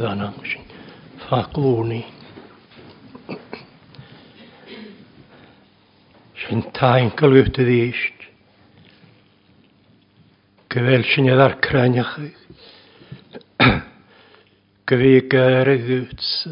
kanangsin 0.00 0.64
fakuuni 1.28 2.04
sin 6.42 6.60
tainkal 6.80 7.32
yhtä 7.40 7.62
diist 7.68 8.18
kyvel 10.72 11.04
sin 11.14 11.28
edar 11.34 11.52
kranjach 11.66 12.14
kyvi 14.88 15.20
kääre 15.30 15.74
yhtsa 16.00 16.50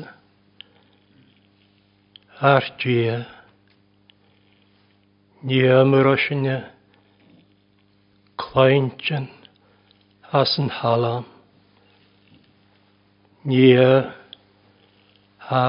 artia 2.42 3.20
Niamuroshinja, 5.42 6.60
Kleinchen, 8.36 9.28
Hasenhalam 10.22 11.24
ni 13.50 13.74
a 13.74 15.64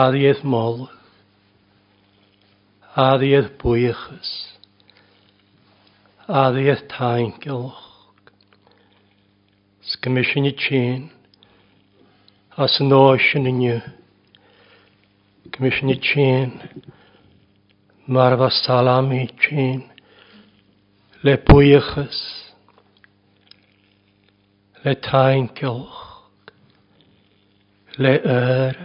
ariaeth 0.00 0.42
mol, 0.52 0.76
ariaeth 3.10 3.50
bwychus, 3.62 4.30
ariaeth 6.44 6.82
taingylch, 6.94 7.84
sgymysyn 9.90 10.48
i 10.50 10.52
tîn, 10.64 11.04
as 12.66 12.74
yn 12.82 12.96
oesyn 12.98 13.46
i 13.46 13.54
niw, 13.60 13.78
gymysyn 15.54 15.94
i 15.94 15.96
tîn, 16.08 16.56
marfa 18.16 18.50
salam 18.64 19.14
i 19.20 19.28
tîn, 19.44 19.80
le 21.24 21.34
bwychus, 21.46 22.18
le 24.84 24.96
taingylch, 25.10 26.05
le 27.98 28.18
ærach. 28.26 28.76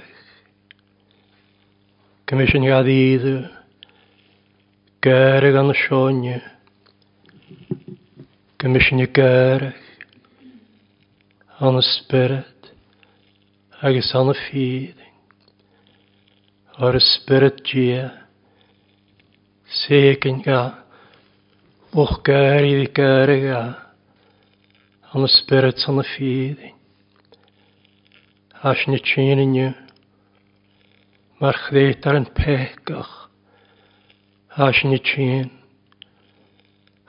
Commission 2.30 2.64
gad 2.66 2.88
iddo, 2.88 3.34
gyrag 5.04 5.56
an 5.60 5.74
sionia. 5.76 6.40
Commission 8.60 9.00
i 9.04 9.10
gyrach, 9.12 9.76
an 11.60 11.76
y 11.82 11.84
spirit, 11.90 12.72
agos 13.84 14.14
an 14.16 14.32
y 14.34 14.38
feeding. 14.46 15.16
Ar 16.82 16.96
y 16.96 17.02
spirit 17.12 17.62
gia, 17.68 18.08
Seken 19.82 20.42
ga, 20.44 20.62
och 21.94 22.22
gyrag 22.26 22.70
i 22.72 22.86
gyrag 22.88 23.44
ga, 23.50 23.64
an 25.12 25.28
y 25.28 25.32
spirit 25.36 25.84
an 25.92 26.00
y 26.04 26.08
feeding 26.16 26.78
as 28.64 28.78
na 28.88 28.98
tsinniu, 29.00 29.74
mar 31.42 31.56
chréit 31.58 32.06
ar 32.06 32.16
an 32.16 32.26
pechgach, 32.36 33.28
as 34.56 34.78
na 34.86 34.98
tsin, 35.02 35.50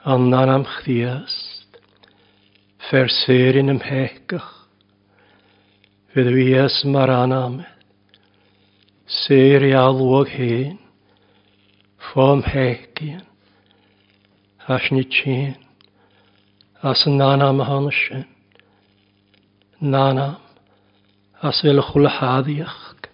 an 0.03 0.29
nan 0.31 0.49
am 0.49 0.63
chdiast, 0.65 1.77
fer 2.89 3.05
sérin 3.07 3.69
am 3.69 3.79
pechgach, 3.79 4.49
fydd 6.13 6.31
wies 6.33 6.81
mar 6.85 7.09
anam, 7.11 7.61
sér 9.21 9.61
i 9.69 9.73
alwog 9.77 10.27
hen, 10.33 10.79
fom 12.11 12.41
hegin, 12.41 13.21
as 14.67 14.89
na 14.91 15.03
tsin, 15.05 15.53
as 16.81 17.05
nan 17.05 17.41
am 17.45 17.59
hansyn, 17.61 18.25
nan 19.81 20.17
am, 20.17 20.39
as 21.43 21.59
fel 21.61 21.79
chwle 21.83 22.07
hadiach. 22.07 23.09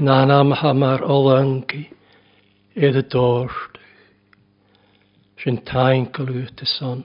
Na 0.00 0.24
na 0.28 0.42
maha 0.50 0.74
mar 0.82 1.00
olangi 1.16 1.80
edd 2.86 2.98
y 2.98 3.02
dorst. 3.14 3.78
Sy'n 5.40 5.62
tain 5.68 6.04
cylwyt 6.14 6.60
y 6.62 6.68
son. 6.74 7.00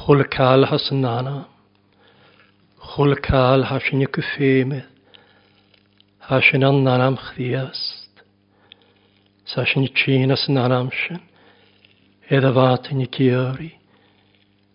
Chwle 0.00 0.26
cael 0.30 0.66
has 0.70 0.90
yn 0.92 1.00
nana. 1.06 1.36
Chwle 2.90 3.16
cael 3.24 3.64
has 3.72 3.88
yn 3.94 4.04
y 4.04 4.10
cyffemedd. 4.16 4.92
Has 6.28 6.52
yn 6.58 6.66
an 6.68 6.82
nanam 6.86 7.16
chdiast. 7.30 8.22
Sas 9.48 9.72
yn 9.78 9.88
y 9.88 9.94
tîn 10.02 10.36
as 10.36 10.44
yn 10.50 10.60
nanam 10.60 10.92
sy'n. 11.06 11.24
Edd 12.28 12.44
y 12.50 12.54
fat 12.60 12.92
yn 12.92 13.02
y 13.06 13.08
gyri. 13.16 13.72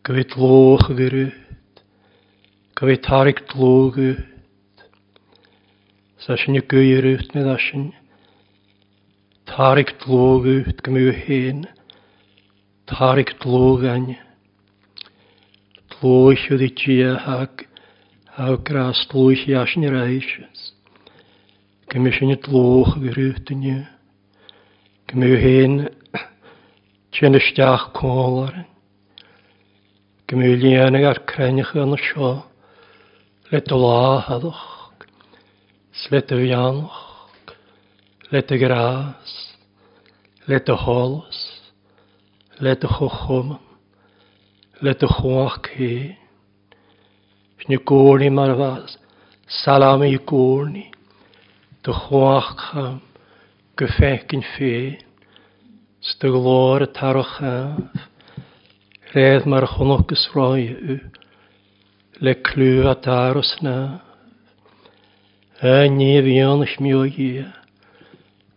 Gwyd 0.03 0.33
loch 0.41 0.89
y 0.89 0.97
go 2.75 2.87
bhí 2.87 2.95
tarig 3.05 3.39
glógu 3.53 4.15
sa 6.17 6.35
sin 6.37 6.57
gúirút 6.69 7.29
na 7.35 7.53
a 7.53 7.57
sin 7.59 7.93
tarig 9.45 9.91
glógút 10.01 10.81
go 10.81 10.91
mú 10.91 11.11
héin 11.13 11.67
tarig 12.89 13.29
glógain 13.43 14.17
glóisiú 15.93 16.57
i 16.65 16.69
tíag 16.73 17.67
a 18.37 18.55
gras 18.57 19.05
glóisi 19.11 19.53
a 19.53 19.65
sin 19.69 19.85
ar 19.85 19.99
eisias 20.09 20.71
go 21.93 21.99
mú 22.01 22.09
sin 22.11 22.33
glóch 22.41 22.97
gyrútiniu 23.03 23.85
go 25.11 25.13
mú 25.19 25.29
héin 25.45 25.75
tjena 27.13 27.37
stiach 27.39 27.91
cólar 27.93 28.65
go 30.25 30.41
mú 30.41 30.49
lianag 30.57 31.05
ar 31.11 31.21
crenich 31.29 31.75
yn 31.77 31.93
y 31.93 32.01
sio 32.09 32.33
Letolahalok, 33.53 34.97
Sletujanok, 35.93 37.45
Letegraas, 38.33 39.29
Letoholos, 40.49 41.37
Letochochom, 42.65 43.57
Letochoachke, 44.81 46.17
Snukorni 47.61 48.29
Marvas, 48.31 48.97
Salami 49.61 50.17
Korni, 50.17 50.89
de 51.83 51.91
Choacham, 51.91 53.01
Gefekin 53.77 54.41
Fee, 54.57 54.97
Steglore 56.01 56.87
Tarachaf, 56.87 57.77
red 59.13 59.45
maar 59.45 59.67
genoeg 59.67 60.03
geschraaien 60.07 60.89
u. 60.89 60.97
Леклю 62.21 62.87
атарусна. 62.89 64.01
Ани 65.59 66.21
вион 66.21 66.65
хмюги. 66.65 67.47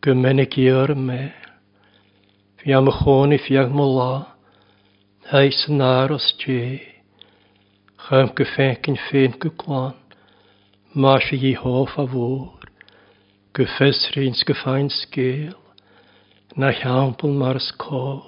Гменек 0.02 0.56
йорме. 0.58 1.34
Фям 2.62 2.90
хони 2.90 3.38
фям 3.38 3.70
мула. 3.70 4.28
Хайс 5.26 5.66
нарус 5.68 6.34
чи. 6.38 6.82
Хам 7.96 8.28
кефенкин 8.34 8.96
фен 9.10 9.32
куклан. 9.32 9.94
Маши 10.94 11.36
Jehova 11.36 12.04
vor. 12.12 12.58
Gefesrins 13.54 14.42
gefeinskeel. 14.48 15.54
Na 16.56 16.72
champel 16.72 17.32
mars 17.32 17.68
ko. 17.78 18.20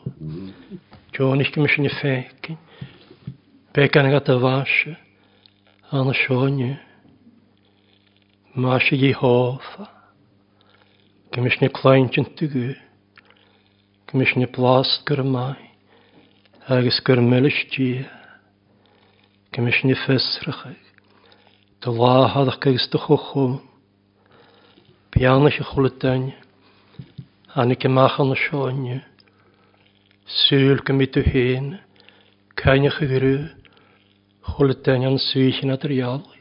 Tjonig 1.12 1.48
mm-hmm. 1.48 1.52
kemishne 1.52 1.90
fenkin. 2.00 2.56
Pekan 3.74 4.10
gata 4.10 4.34
vashe 4.42 4.96
an 5.90 6.12
sjónu. 6.12 6.76
Mási 8.54 8.96
í 9.02 9.10
hófa. 9.12 9.88
Gymisni 11.32 11.68
kleintin 11.72 12.26
tugu. 12.36 12.74
Gymisni 14.12 14.44
blast 14.52 15.04
gyrmai. 15.08 15.56
Agus 16.68 17.00
gyrmelis 17.08 17.64
dia. 17.72 18.04
Gymisni 19.52 19.94
fesrachag. 20.04 20.76
Dy 21.80 21.88
láhadach 21.90 22.60
agus 22.68 22.88
dy 22.92 22.98
chuchum. 22.98 23.58
Bianach 25.12 25.56
i 25.60 25.64
chwlydain. 25.64 26.34
Anig 27.56 27.84
y 27.84 27.88
mach 27.88 28.20
an 28.20 28.34
sjónu. 28.36 29.00
Sŵl 30.44 30.82
gymryd 30.84 31.16
o 31.16 31.22
hen. 31.24 31.78
Cainach 32.60 33.00
y 33.02 33.08
gyrw. 33.08 33.38
Хултанян 34.48 35.18
сүйхин 35.20 35.70
атриалы. 35.70 36.34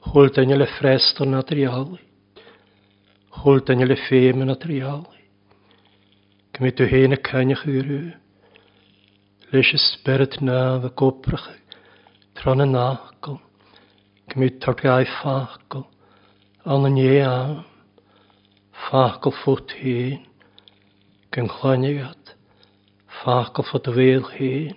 Хултанял 0.00 0.60
фрестон 0.78 1.34
атриалы. 1.34 1.98
Хултанял 3.30 3.96
фемен 4.08 4.50
атриалы. 4.52 5.16
Кмету 6.52 6.86
хейна 6.86 7.16
канях 7.16 7.64
ирю. 7.66 8.12
Лишь 9.52 9.74
спирит 9.80 10.40
на 10.40 10.78
в 10.78 10.90
копрах. 10.94 11.50
Трана 12.34 12.66
нахкл. 12.66 13.34
Кмет 14.28 14.60
таргай 14.60 15.06
фахкл. 15.22 15.82
Ананья. 16.64 17.64
Фахкл 18.72 19.30
фут 19.30 19.72
хейн. 19.72 20.26
Кэн 21.30 21.48
хланигат. 21.48 22.36
Фахкл 23.24 23.62
фут 23.62 23.86
вейл 23.88 24.22
хейн. 24.28 24.76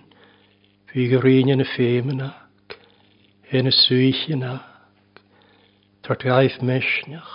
Fygyrin 0.86 1.48
yn 1.52 1.62
y 1.64 1.64
ffeym 1.68 2.12
yna. 2.12 2.26
Yn 3.58 3.66
y 3.66 3.72
swyll 3.74 4.20
yna. 4.34 4.52
Tartgaeth 6.06 6.58
mesnach. 6.68 7.32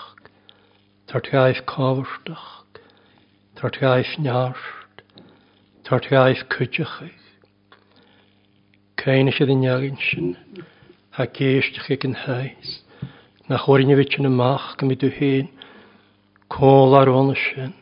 cofrdach, 1.12 1.12
Tartgaeth 1.12 1.64
cofrstach. 1.68 2.48
Tartgaeth 3.60 4.14
nart. 4.24 4.58
cydych 5.84 6.96
chi. 6.98 7.10
Cain 9.02 9.28
eich 9.34 9.42
ddyn 9.48 9.66
iawn 9.68 10.00
sy'n. 10.06 10.32
a 11.20 11.28
geisdach 11.42 11.92
ag 11.98 12.06
yn 12.10 12.18
hais. 12.24 12.72
Na 13.50 13.58
chwrin 13.66 13.92
i 13.92 13.96
fyt 14.02 14.16
yn 14.20 14.30
y 14.32 14.32
mach 14.40 14.70
gymryd 14.78 15.04
yw 15.10 15.14
hyn. 15.20 15.52
Col 16.48 16.96
ar 17.02 17.12
ôl 17.18 17.36
y 17.36 17.36
sy'n. 17.44 17.76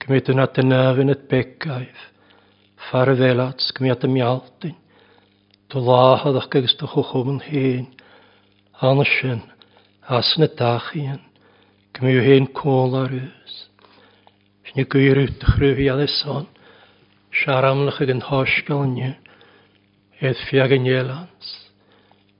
Gymryd 0.00 0.32
yna 0.32 0.48
dynaf 0.60 0.96
yn 1.04 1.12
y 1.12 1.18
begaeth 1.34 2.08
farvelats 2.88 3.72
gmiat 3.76 4.04
am 4.06 4.14
jaltin. 4.16 4.76
Tu 5.68 5.78
laha 5.78 6.32
dach 6.32 6.48
gagus 6.50 6.74
tu 6.78 6.86
chuchum 6.86 7.40
hen. 7.42 7.86
Anashin 8.80 9.42
asne 10.08 10.48
tachien. 10.58 11.20
Gmiu 11.94 12.22
hen 12.26 12.46
kolarus. 12.52 13.54
Sni 14.68 14.84
gwyru 14.88 15.26
tchru 15.40 15.74
hi 15.76 15.86
alesan. 15.92 16.46
Sharamlach 17.40 18.00
ag 18.02 18.10
yn 18.14 18.24
hoshgalnye. 18.30 19.12
Edd 20.24 20.38
fiag 20.48 20.72
yn 20.76 20.88
jelans. 20.90 21.48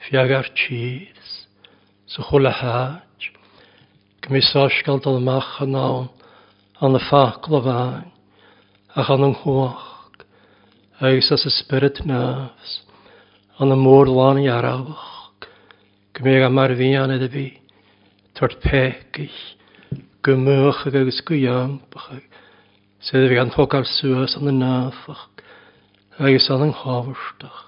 Fiag 0.09 0.33
ar 0.39 0.49
cheese. 0.57 1.35
Sy 2.09 2.25
An 6.83 6.97
y 6.97 7.01
ffacl 7.05 7.53
o 7.59 7.61
fain. 7.61 8.07
Ach 8.97 9.13
agus 11.03 11.31
as 11.33 11.45
y 11.49 11.51
spirit 11.63 12.03
nas, 12.05 12.73
an 13.59 13.73
y 13.73 13.77
môr 13.81 14.05
lan 14.09 14.37
i 14.39 14.49
arawch, 14.53 15.47
gymig 16.13 16.43
am 16.45 16.59
ar 16.61 16.75
fian 16.77 17.11
iddo 17.15 17.29
fi, 17.33 17.45
tord 18.37 18.59
pegich, 18.61 19.39
gymwch 20.27 20.83
ag 20.91 20.99
agus 21.01 21.23
gwyambach, 21.25 22.11
sydd 23.01 23.31
fi 23.31 23.39
gan 23.39 23.53
hog 23.57 23.77
ar 23.81 23.89
sŵas 23.89 24.37
an 24.37 24.51
y 24.53 24.55
nafach, 24.59 25.23
agus 26.21 26.51
an 26.53 26.67
yng 26.69 26.75
nghofrstach, 26.83 27.65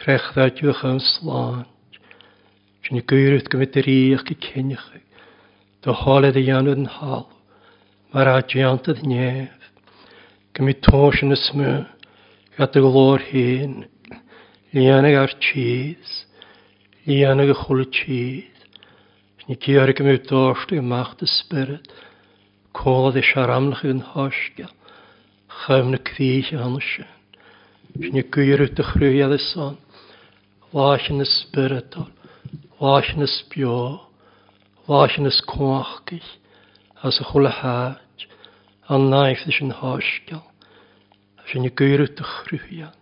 trech 0.00 0.30
dda 0.32 0.48
diwch 0.56 0.82
am 0.88 1.02
slan, 1.04 1.66
sy'n 2.84 3.02
i 3.02 3.04
gwyrwyd 3.12 3.52
gymryd 3.52 3.76
yr 3.84 3.90
iach 3.92 4.26
i 4.32 4.38
cynnych, 4.48 4.88
dy 5.84 6.00
holed 6.00 6.40
y 6.40 6.46
ianwyd 6.48 6.80
yn 6.80 6.88
hal, 6.96 7.26
mae'r 8.14 8.32
adiant 8.38 8.88
ydd 8.88 9.04
nef, 9.04 9.68
gymryd 10.56 10.80
tos 10.88 11.20
yn 11.28 11.36
y 11.36 11.40
smwyd, 11.44 11.92
at 12.58 12.74
y 12.74 12.80
glor 12.82 13.22
hyn. 13.22 13.86
Lianag 14.74 15.14
ar 15.20 15.30
chys, 15.40 16.10
lianag 17.06 17.52
y 17.52 17.56
chwl 17.56 17.84
chys. 17.94 18.48
Ni 19.46 19.54
cyr 19.62 19.92
gym 19.96 20.10
yw 20.10 20.18
dorst 20.26 20.74
yw 20.74 20.82
macht 20.84 21.22
y 21.24 21.28
spyrd. 21.36 21.86
Colad 22.76 23.16
y 23.20 23.22
siaramlach 23.30 23.84
yn 23.88 24.02
hosga. 24.10 24.66
Chym 25.62 25.92
na 25.94 26.02
cfich 26.10 26.50
anwysyn. 26.58 27.06
Ni 28.10 28.26
gyr 28.34 28.66
yw 28.66 28.70
dychrwyad 28.78 29.36
y 29.38 29.40
son. 29.48 29.78
Lach 30.74 31.06
yn 31.14 31.22
y 31.24 31.28
spyrdol. 31.30 32.10
Lach 32.82 33.14
yn 33.14 33.24
y 33.26 33.30
sbio. 33.38 33.78
Lach 34.90 35.14
yn 35.20 35.30
y 35.30 35.34
sgwachgych. 35.38 36.28
As 37.06 37.22
y 37.22 37.30
chwl 37.30 37.46
y 37.48 37.56
haj. 37.62 38.26
An 38.90 39.06
naif 39.14 39.46
ddys 39.46 39.62
yn 39.62 39.76
sin 41.48 41.64
i 41.66 41.70
gwyr 41.72 42.02
yw 42.04 42.08
dychrwyfian. 42.18 42.94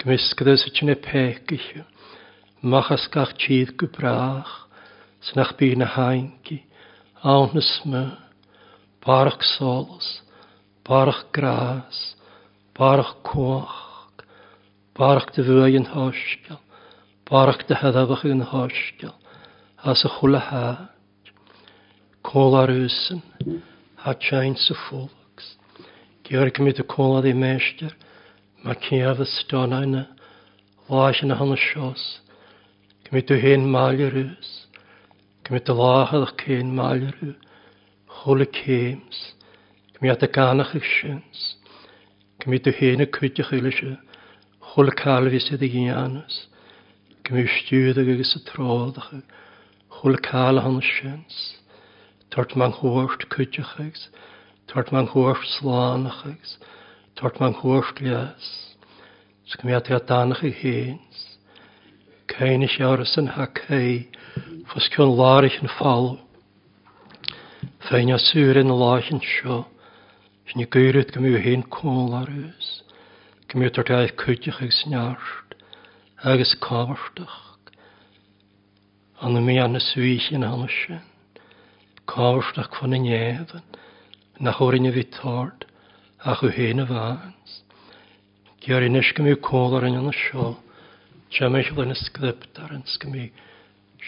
Gymysgyd 0.00 0.48
ys 0.52 0.64
ychyn 0.68 0.92
e 0.92 0.96
peg 1.04 1.48
eich. 1.56 1.68
Mach 2.72 2.90
asgach 2.92 3.30
chydd 3.40 3.70
gwybrach, 3.80 4.52
sy'n 5.24 5.40
ach 5.42 5.54
bydd 5.56 5.78
na 5.80 5.86
haingi, 5.94 6.58
awn 7.24 7.56
ys 7.60 7.70
my, 7.88 8.02
barach 9.04 9.40
solos, 9.54 10.10
barach 10.88 11.22
gras, 11.36 12.00
barach 12.76 13.14
cwach, 13.24 13.78
barach 14.98 15.30
dy 15.36 15.44
fwy 15.48 15.78
yn 15.80 15.88
hosgiol, 15.94 16.60
barach 17.30 17.64
dy 17.68 17.78
heddafach 17.80 18.26
yn 18.28 18.44
hosgiol, 18.52 19.16
as 19.88 20.04
y 20.08 20.12
chwla 20.18 20.42
haj, 20.50 21.32
col 22.28 22.58
ar 22.60 22.74
ysyn, 22.76 23.24
sy'n 23.40 24.60
ffwl, 24.66 25.08
Gyr 26.30 26.48
gymryd 26.56 26.78
y 26.78 26.84
cwla 26.92 27.20
di 27.24 27.30
meistir, 27.38 27.90
mae 28.62 28.76
cyaf 28.86 29.18
y 29.18 29.24
stona 29.30 29.80
yna, 29.86 30.02
laes 30.90 31.22
yna 31.26 31.34
hyn 31.40 31.54
y 31.56 31.58
sios, 31.62 32.04
gymryd 33.06 33.32
y 33.34 33.38
hen 33.44 33.64
mael 33.72 34.02
yr 34.06 34.18
ys, 34.20 34.50
gymryd 35.48 35.72
y 35.74 35.76
lahad 35.80 36.26
o'ch 36.28 36.36
cyn 36.44 36.70
mael 36.78 37.08
yr 37.08 37.16
ys, 37.32 37.34
chwl 38.20 38.44
y 38.46 38.46
cyms, 38.60 39.18
gymryd 39.96 40.28
y 40.28 40.30
ganach 40.38 40.70
eich 40.78 40.86
sians, 40.92 41.42
gymryd 42.44 42.70
y 42.70 42.76
hen 42.78 43.04
y 43.08 43.10
cwydych 43.18 43.50
eil 43.58 43.66
ysio, 43.74 43.96
chwl 44.70 44.92
y 44.94 44.96
calfis 45.02 45.50
ydy 45.58 45.72
gynanus, 45.74 46.38
gymryd 47.26 47.50
stiwyd 47.58 47.98
ag 48.06 48.14
agos 48.14 48.36
y 48.38 48.44
troddach, 48.54 49.10
chwl 49.98 50.20
y 50.22 50.24
calach 50.30 50.70
yn 50.70 50.78
y 50.78 50.86
sians, 50.94 51.42
tort 52.36 52.54
ma'n 52.54 52.78
hwrt 52.82 53.26
cwydych 53.34 53.74
eich, 53.88 54.06
tart 54.70 54.92
man 54.92 55.06
chóir 55.10 55.34
sláánachas, 55.44 56.56
tart 57.18 57.40
man 57.40 57.54
chóir 57.58 57.82
leas, 58.00 58.44
sgo 59.50 59.66
mi 59.66 59.72
a 59.74 59.80
danach 60.06 60.44
i 60.46 60.52
héins, 60.54 61.18
céine 62.30 62.68
sé 62.70 62.84
áras 62.86 63.16
an 63.18 63.32
ha 63.34 63.48
cé, 63.50 64.06
fos 64.70 64.86
cion 64.94 65.10
láirich 65.18 65.56
an 65.62 65.72
fáú. 65.78 66.18
Féin 67.82 68.12
a 68.14 68.18
súr 68.18 68.60
an 68.62 68.70
láithin 68.70 69.18
seo, 69.26 69.66
sin 70.46 70.62
i 70.62 70.66
gúrit 70.70 71.10
go 71.10 71.18
mú 71.20 71.34
hén 71.34 71.66
cólarús, 71.66 72.84
go 73.50 73.58
mú 73.58 73.72
tart 73.74 73.90
aith 73.90 74.14
cúteach 74.22 74.62
ag 74.62 74.70
sneart, 74.72 75.58
agus 76.22 76.54
cámartach, 76.62 77.58
an 79.18 79.34
mé 79.42 79.58
an 79.58 79.74
na 79.74 79.82
svíin 79.82 80.46
hanne 80.46 80.70
sin, 80.70 81.02
cáirteach 82.06 82.70
fan 82.78 82.94
in 82.94 83.10
na 84.40 84.52
chóirine 84.56 84.90
bhí 84.92 85.02
tát 85.12 85.64
a 86.24 86.34
chu 86.34 86.48
héna 86.48 86.86
bhhas. 86.88 87.50
Gear 88.64 88.82
in 88.82 88.94
isce 88.96 89.20
mí 89.22 89.34
cólar 89.36 89.84
an 89.84 89.96
anna 89.98 90.12
seo, 90.16 90.54
te 91.30 91.48
meis 91.48 91.68
lena 91.76 91.94
script 91.94 92.58
ar 92.60 92.72
an 92.72 92.84
sgymí 92.88 93.26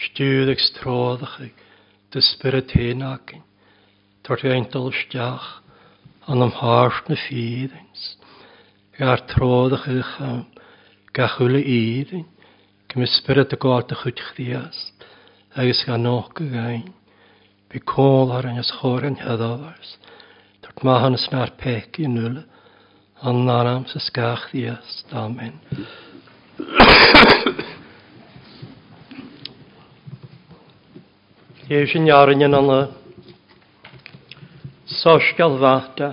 stiúdig 0.03 0.57
strádacha 0.63 1.49
de 2.11 2.21
spirit 2.21 2.73
hénacin, 2.73 3.43
Tart 4.25 4.43
ein 4.45 4.65
dolsteach 4.73 5.45
an 6.27 6.41
am 6.47 6.51
háart 6.61 7.07
na 7.09 7.15
fídings, 7.15 8.07
Gar 8.97 9.21
tródach 9.29 9.85
i 9.93 10.01
cham, 10.01 10.45
ga 11.13 11.27
chula 11.37 11.59
ídin, 11.61 12.25
Gym 12.89 13.05
spirit 13.05 13.53
a 13.53 13.57
gát 13.67 13.91
a 13.91 13.95
chuit 14.01 14.17
chdias, 14.31 14.81
agus 15.55 15.85
gan 15.85 16.01
nóg 16.03 16.41
a 16.41 16.45
gain, 16.57 16.89
Bí 17.69 17.79
cólar 17.79 18.45
an 18.47 18.57
as 18.57 18.71
chóir 18.79 19.05
an 19.05 19.15
headavars, 19.17 19.97
Gmahan 20.81 21.17
snar 21.17 21.49
pek 21.57 21.99
i 21.99 22.07
nulle. 22.07 22.43
An 23.21 23.45
naram 23.45 23.85
se 23.85 23.99
skach 23.99 24.47
diast. 24.51 25.13
Amen. 25.13 25.53
Ég 31.71 31.87
sin 31.87 32.05
jarin 32.07 32.43
an 32.43 32.53
anna 32.53 32.79
sosgal 34.85 35.55
vata 35.61 36.09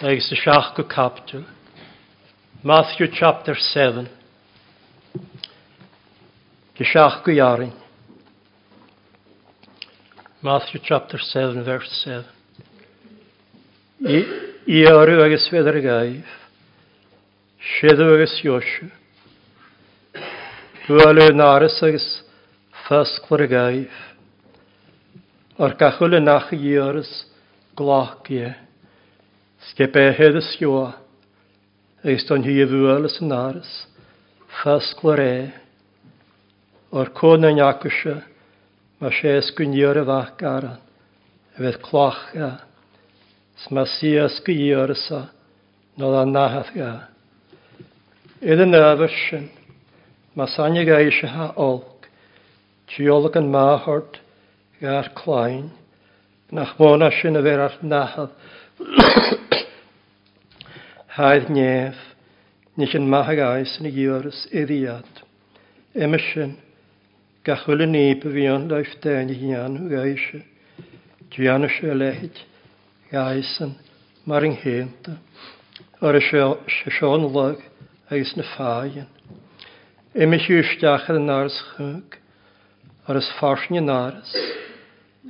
ag 0.00 0.20
sa 0.22 0.34
seach 0.38 0.70
go 0.76 0.84
captu. 0.84 1.42
Matthew 2.62 3.08
chapter 3.20 3.54
7. 3.74 4.06
Ge 6.78 6.84
seach 6.86 7.18
go 7.26 7.32
jarin. 7.34 7.74
Matthew 10.44 10.78
chapter 10.84 11.16
7, 11.18 11.64
verse 11.64 11.88
7. 12.04 12.24
I 14.68 14.84
aru 14.90 15.24
agus 15.24 15.48
fedar 15.50 15.80
gaif, 15.80 16.22
shedu 17.64 18.04
agus 18.12 18.42
yoshu, 18.44 18.90
gwalu 20.86 21.24
naris 21.32 21.82
agus 21.82 22.06
fasglar 22.86 23.48
gaif, 23.50 23.88
ar 25.58 25.74
gachul 25.80 26.20
nach 26.22 26.52
i 26.52 26.60
arys 26.88 27.24
glach 27.74 28.30
ie, 28.42 28.52
sgepe 29.70 30.12
hed 30.20 30.36
ys 30.42 30.52
agus 30.60 32.28
don 32.28 32.42
hi 32.44 32.58
y 32.60 32.68
fwyl 32.68 33.08
naris, 33.32 33.72
fasglar 34.60 35.24
e, 35.24 35.34
ar 36.92 37.14
cwna 37.16 37.56
niacwysio, 37.56 38.20
Mae 39.02 39.10
sé 39.18 39.30
sgwynior 39.42 39.98
y 39.98 40.02
fach 40.08 40.34
garan. 40.40 40.76
Fydd 41.58 41.78
cloch 41.86 42.20
ga. 42.34 42.50
Sma 43.64 43.82
si 43.90 44.12
a 44.22 44.28
y 44.50 44.96
sa, 45.06 45.20
nodd 45.98 46.18
a'n 46.20 46.32
nahaf 46.34 46.70
a. 46.78 46.90
Ydd 48.42 48.62
yn 48.66 48.76
afysyn, 48.78 49.48
Mae 50.38 50.50
sanya 50.54 50.84
ga 50.86 50.98
eisiau 51.02 51.30
ha 51.34 51.48
olg. 51.64 52.06
tiolwg 52.90 53.36
yn 53.40 53.50
mahord 53.54 54.20
gair 54.80 55.10
clain. 55.18 55.72
Nach 56.54 56.76
môn 56.78 57.02
a 57.02 57.10
sy'n 57.16 57.38
y 57.38 57.42
fer 57.46 57.62
ar 57.66 57.78
Haidd 61.18 61.50
nef. 61.50 61.96
nich 62.76 62.94
yn 62.98 63.06
mahag 63.06 63.38
aes 63.48 63.74
yn 63.80 63.86
y 63.86 63.90
gyfres 63.94 64.46
iddiad. 64.62 65.22
Emysyn. 65.94 66.54
Gachwyl 67.44 67.82
yn 67.84 67.90
neb 67.94 68.22
y 68.24 68.30
fion 68.34 68.62
laif 68.70 68.88
dain 69.04 69.28
i 69.28 69.34
hian 69.38 69.74
hw 69.80 69.90
eisio. 70.02 70.38
Dian 71.34 71.66
ysio 71.66 71.92
lehyd, 72.02 72.38
gaisyn, 73.10 73.74
mar 74.32 74.46
yng 74.48 74.54
hynta. 74.62 75.16
Ar 76.10 76.16
ysio 76.20 76.46
Sean 77.00 77.26
Lug, 77.34 77.58
agos 78.08 78.30
na 78.40 78.46
ffaen. 78.52 79.10
Ymys 80.28 80.46
yw 80.54 80.62
ysdiach 80.62 81.10
yn 81.16 81.28
ars 81.34 81.58
chwg, 81.74 82.16
ar 83.12 83.20
ys 83.20 83.28
ffarsni 83.36 83.82
yn 83.82 83.92
ars, 83.96 84.30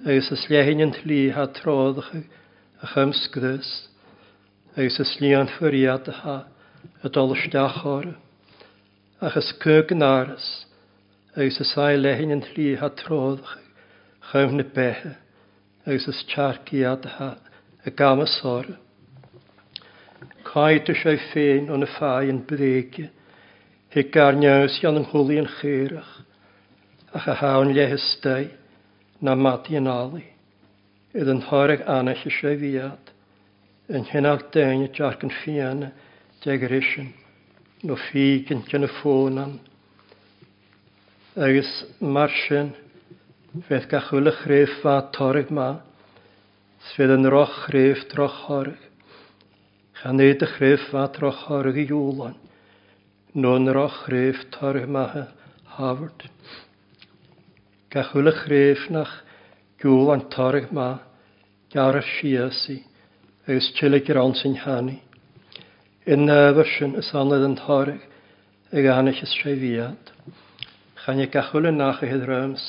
agos 0.04 0.30
ys 0.38 0.44
lehin 0.54 0.84
yn 0.86 0.94
tli 1.00 1.18
ha 1.38 1.48
troddach 1.58 2.12
a 2.14 2.92
chymsgdys, 2.92 3.72
agos 4.78 5.00
ys 5.06 5.16
lian 5.24 5.50
ffyriad 5.56 6.12
ha, 6.20 6.36
y 7.02 7.10
dol 7.18 7.34
ysdiach 7.40 7.82
o'r, 7.96 8.12
ach 9.18 9.40
ys 9.42 9.50
cwg 9.66 9.96
yn 9.98 10.06
ars, 10.12 10.46
agus 11.36 11.58
a 11.58 11.64
sáil 11.64 12.00
lehin 12.02 12.30
an 12.30 12.42
tlí 12.46 12.64
ha 12.78 12.88
tróð 12.94 13.42
chum 14.30 14.52
na 14.58 14.64
bethe 14.74 15.10
agus 15.86 16.04
is 16.12 16.20
tearcí 16.32 16.84
a 16.84 16.92
a 17.86 17.90
gama 18.00 18.24
sóra. 18.34 18.76
Caiidir 20.46 20.96
sé 21.00 21.16
féin 21.32 21.70
ó 21.72 21.74
na 21.82 21.86
fáin 21.90 22.38
bréige, 22.46 23.08
hi 23.96 24.02
garneas 24.14 24.78
an 24.84 24.96
an 25.00 25.06
chulaíon 25.10 25.50
chéireach 25.56 26.12
a 27.16 27.18
cha 27.24 27.34
hán 27.42 27.74
lehistei 27.74 28.46
na 29.20 29.34
matí 29.34 29.74
an 29.76 29.86
álaí. 29.90 30.24
Id 31.20 31.28
an 31.34 31.42
thoreg 31.48 31.80
anna 31.86 32.14
sé 32.22 32.30
sé 32.30 32.54
bhíad, 32.62 33.04
an 33.94 34.04
chinach 34.08 34.46
daine 34.54 34.86
tearcan 34.94 35.32
fianna 35.40 35.88
de 36.44 36.54
risin 36.70 37.10
nó 37.84 37.94
fígin 38.06 38.62
cin 38.70 38.80
na 38.80 38.86
fónan, 39.00 39.54
agus 41.42 41.70
mar 41.98 42.30
sin 42.48 42.70
feth 43.68 43.88
ga 43.90 43.98
chwilych 44.06 44.42
rhef 44.50 44.70
fa 44.82 45.10
torig 45.16 45.48
ma, 45.56 45.80
sfyd 46.90 47.10
yn 47.10 47.26
roch 47.32 47.56
rhef 47.74 48.04
troch 48.12 48.36
horig. 48.48 48.84
Chan 49.98 50.20
eid 50.22 50.44
y 50.46 50.48
chref 50.52 50.84
fa 50.92 51.08
troch 51.16 51.40
horig 51.48 51.80
i 51.82 51.84
iwlan, 51.88 52.36
no'n 53.34 53.66
roch 53.78 53.98
rhef 54.14 54.44
torig 54.58 54.86
ma 54.86 55.02
ha 55.14 55.24
hafwrt. 55.74 56.22
Ga 57.90 58.06
chwilych 58.12 58.86
nach 58.98 59.16
iwlan 59.82 60.22
torig 60.30 60.70
ma, 60.70 60.88
gar 61.74 61.98
y 61.98 62.04
siasi, 62.12 62.78
agus 63.50 63.72
chilig 63.80 64.06
i'r 64.14 64.22
ond 64.22 64.38
sy'n 64.38 64.54
hanu. 64.68 64.94
Yn 66.06 66.28
nefysyn 66.30 66.94
ys 67.02 67.10
anodd 67.18 67.48
yn 67.50 67.58
torig, 67.64 68.06
ag 68.70 68.86
anach 68.94 69.24
ys 69.26 69.34
Chane 71.04 71.26
cachol 71.28 71.68
yn 71.68 71.76
nach 71.82 71.98
hyd 72.00 72.22
rams. 72.28 72.62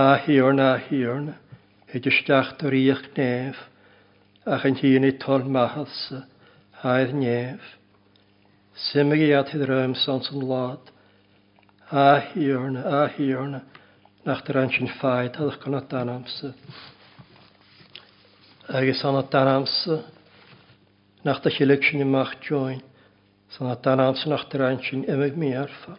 A 0.00 0.20
hiorn 0.22 0.60
a 0.62 0.66
hiorn. 0.82 1.24
Hyd 1.90 2.04
ystach 2.10 2.52
dy 2.60 2.70
riach 2.74 3.02
nef. 3.16 3.58
Ach 4.56 4.66
yn 4.70 4.76
hun 4.82 5.06
i 5.08 5.10
tol 5.24 5.42
mahals. 5.56 5.96
Haedd 6.84 7.16
nef. 7.18 7.72
Symig 8.86 9.24
i 9.26 9.32
at 9.40 9.50
hyd 9.56 9.66
rams 9.72 10.04
ans 10.14 10.30
yn 10.30 10.46
lad. 10.52 10.92
A 11.90 12.06
hiorn 12.30 12.78
a 12.78 13.04
hiorn. 13.18 13.58
Nach 14.30 14.46
dy 14.46 14.54
rhan 14.58 14.70
sy'n 14.78 14.94
ffaid 15.00 15.40
hadach 15.42 15.58
gan 15.64 15.74
o 15.74 15.82
danams. 15.96 16.38
Agus 18.82 19.02
an 19.10 19.18
o 19.18 19.26
danams. 19.34 19.74
Nach 21.26 21.42
dy 21.42 21.56
chylig 21.58 21.82
sy'n 21.90 22.06
ymach 22.06 22.38
join. 22.46 22.78
San 23.58 23.74
o 23.74 23.80
danams 23.90 24.22
nach 24.30 24.46
dy 24.54 24.62
rhan 24.62 24.78
sy'n 24.86 25.08
ymig 25.16 25.34
mi 25.44 25.50
arfar. 25.64 25.98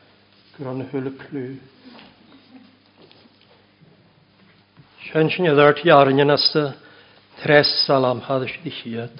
van 0.63 0.85
hulplú. 0.91 1.57
Sen 5.11 5.29
sin 5.29 5.45
idirt 5.49 5.81
jarin 5.85 6.29
asta 6.31 6.63
tres 7.41 7.67
salam 7.85 8.21
hadde 8.21 8.45
dus 8.45 8.53
si 8.55 8.61
di 8.63 8.71
chiad. 8.77 9.13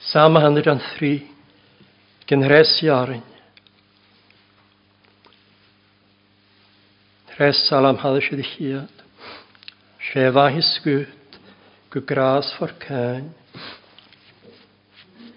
Sama 0.00 0.40
handir 0.40 0.68
an 0.70 0.80
thri 0.86 1.12
gen 2.26 2.46
res 2.48 2.76
jarin. 2.82 3.22
Tres 7.36 7.66
salam 7.68 7.98
hadde 8.02 8.20
si 8.26 8.36
di 8.40 8.46
chiad. 8.52 8.88
Sefa 10.10 10.48
gu 11.92 12.00
gras 12.06 12.54
for 12.58 12.72
cain. 12.80 13.34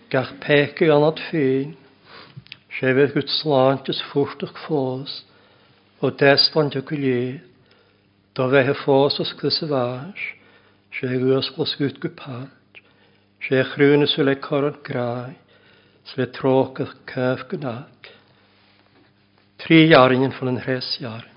Gach 0.09 0.31
pech 0.39 0.79
sé 2.77 2.89
bheith 2.93 3.13
go 3.17 3.21
sláint 3.33 3.87
is 3.91 3.97
fuchtach 4.09 4.53
fós 4.63 5.13
ó 6.01 6.11
deslan 6.13 6.69
de 6.69 6.81
golé, 6.85 7.41
Dá 8.37 8.45
bheit 8.51 8.67
he 8.69 8.75
fós 8.85 9.17
os 9.19 9.31
clu 9.33 9.49
a 9.49 9.65
bhais, 9.73 10.23
sé 10.93 11.07
gus 11.17 11.49
gos 11.57 11.73
gút 11.79 11.97
go 12.03 12.09
pant, 12.19 12.77
sé 13.41 13.63
chrúna 13.71 14.05
sú 14.05 14.21
le 14.21 14.35
choran 14.35 14.77
gráid, 14.85 15.39
s 16.05 16.13
le 16.17 16.27
tróchach 16.29 16.93
cef 17.09 17.47
go 17.49 17.57
nach. 17.57 18.11
Trí 19.57 19.89
jaringen 19.89 20.31
fan 20.37 20.53
an 20.53 20.61
hresjaring. 20.61 21.36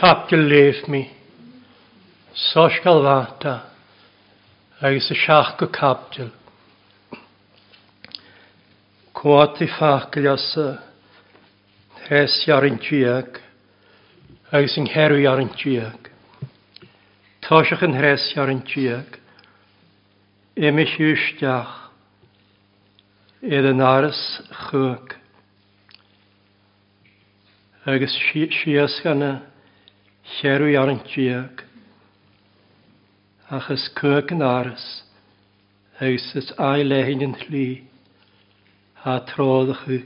cap 0.00 0.28
Capgeleef 0.28 0.86
mi. 0.88 1.10
Sos 2.34 2.72
Sosgal 2.72 3.02
vata. 3.04 3.54
Agus 4.80 5.10
y 5.10 5.14
siach 5.14 5.56
cap 5.58 5.72
capgel. 5.74 6.30
Cwad 9.14 9.60
i 9.60 9.68
ffacl 9.68 10.26
as 10.32 10.46
y 10.56 10.64
hes 12.06 12.36
iar 12.48 12.62
iarin 12.62 12.78
tiag. 12.80 13.42
Agus 14.56 14.78
yng 14.80 14.88
iar 14.88 15.42
yn 15.44 15.52
tiag. 15.60 16.08
Tosach 17.44 17.84
yn 17.84 17.98
hres 18.00 18.30
iar 18.38 18.48
yn 18.54 18.64
tiag. 18.72 19.20
Emich 20.56 20.96
ywystiach. 20.96 21.76
Edd 23.42 23.68
yn 23.74 23.84
aros 23.90 24.24
chwg. 24.64 25.18
Agus 27.84 28.16
siasgan 28.30 29.20
gan 29.26 29.28
y 29.28 29.32
Cherw 30.40 30.70
i 30.72 30.72
yn 30.80 31.02
tiag. 31.04 31.60
Achos 33.52 33.82
cwg 33.98 34.30
yn 34.32 34.44
aros. 34.46 34.86
Eus 36.00 36.24
ys 36.40 36.48
ai 36.64 36.80
lehin 36.86 37.24
yn 37.26 37.34
llu. 37.42 37.64
A 39.04 39.18
trodd 39.28 39.74
ychy 39.74 39.98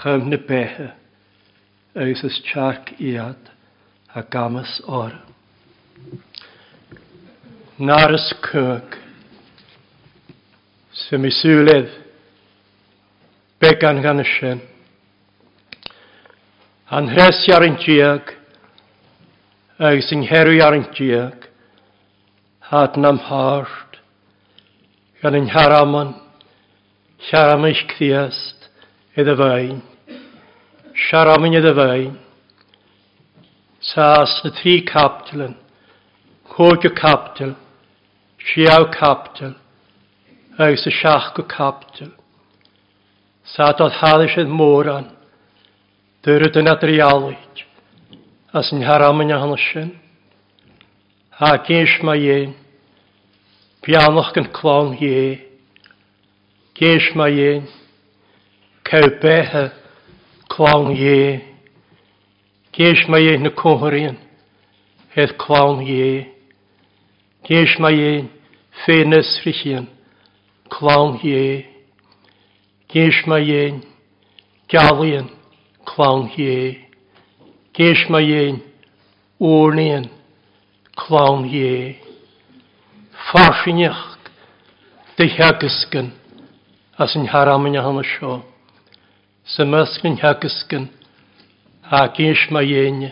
chym 0.00 0.26
na 0.32 0.40
behe. 0.50 0.88
Eus 1.94 2.24
ys 2.26 2.40
iad. 3.12 3.46
A 4.18 4.24
gamas 4.34 4.80
or. 4.88 5.14
Naras 7.78 8.26
cwg. 8.50 8.98
Sy'n 11.06 11.22
mi 11.22 11.30
sŵledd. 11.34 11.92
Began 13.62 14.02
gan 14.06 14.18
y 14.22 14.26
sien. 14.34 14.66
Anhres 16.90 17.46
yn 17.62 17.78
tiag 17.86 18.40
agus 19.82 20.12
yn 20.14 20.20
ar 20.38 20.46
yng 20.76 20.84
diag, 20.94 21.48
had 22.68 22.96
nam 22.96 23.18
hart, 23.26 23.96
gan 25.22 25.34
yn 25.34 25.48
haramon, 25.50 26.12
siaram 27.26 27.64
eich 27.66 27.80
cthiast, 27.90 28.68
iddo 29.18 29.34
fain, 29.40 29.82
siaram 31.08 31.46
yn 31.48 31.58
iddo 31.58 31.72
fain, 31.74 32.14
sas 33.90 34.36
na 34.44 34.52
tri 34.60 34.76
captalan, 34.86 35.56
y 36.54 36.88
captal, 36.94 37.54
siaw 38.52 38.86
captal, 38.94 39.54
agus 40.56 40.86
y 40.86 40.92
siach 41.00 41.34
go 41.34 41.42
captal. 41.42 42.12
Sa 43.44 43.72
doedd 43.76 43.98
haddys 44.00 44.38
edd 44.40 44.48
môr 44.48 44.88
an, 44.88 45.10
dyrwyd 46.24 46.56
yn 46.56 46.70
adrialwyd 46.70 47.63
as 48.56 48.68
yn 48.70 48.84
haramyn 48.86 49.32
a 49.34 49.38
hannes 49.42 49.62
sin. 49.72 49.88
Ha 51.38 51.48
geis 51.66 51.90
ma 52.06 52.12
iein, 52.14 52.52
pianoch 53.82 54.28
gan 54.36 54.46
clon 54.54 54.92
ie, 55.02 55.40
geis 56.78 57.08
ma 57.18 57.26
iein, 57.26 57.66
cael 58.86 59.10
behe 59.22 59.64
clon 60.54 60.92
ie, 60.94 61.40
geis 62.78 63.02
ma 63.10 63.18
iein 63.24 63.42
na 63.42 63.50
cohorien, 63.58 64.20
hedd 65.16 65.34
clon 65.42 65.82
ie, 65.90 66.22
geis 67.50 67.74
ma 67.82 67.90
iein, 67.90 68.30
ffenes 68.84 69.34
rhichien, 69.42 69.90
clon 70.70 71.18
ie, 71.26 71.64
geis 72.94 73.18
ma 73.26 73.42
iein, 73.42 73.82
galien, 74.70 75.26
clon 75.90 76.30
ie, 76.38 76.83
Geis 77.74 77.98
ma 78.08 78.20
iein, 78.22 78.60
ornien, 79.42 80.04
klaun 80.94 81.42
jee. 81.50 81.96
Farsinjach, 83.26 84.04
de 85.18 85.24
hegisgen, 85.32 86.12
as 87.02 87.16
yn 87.18 87.26
haramin 87.32 87.74
aham 87.80 87.96
asio. 88.04 88.34
Sa 89.54 89.66
mysgyn 89.66 90.20
hegisgen, 90.22 90.84
a 91.98 92.04
geis 92.14 92.44
ma 92.54 92.62
iein, 92.62 93.08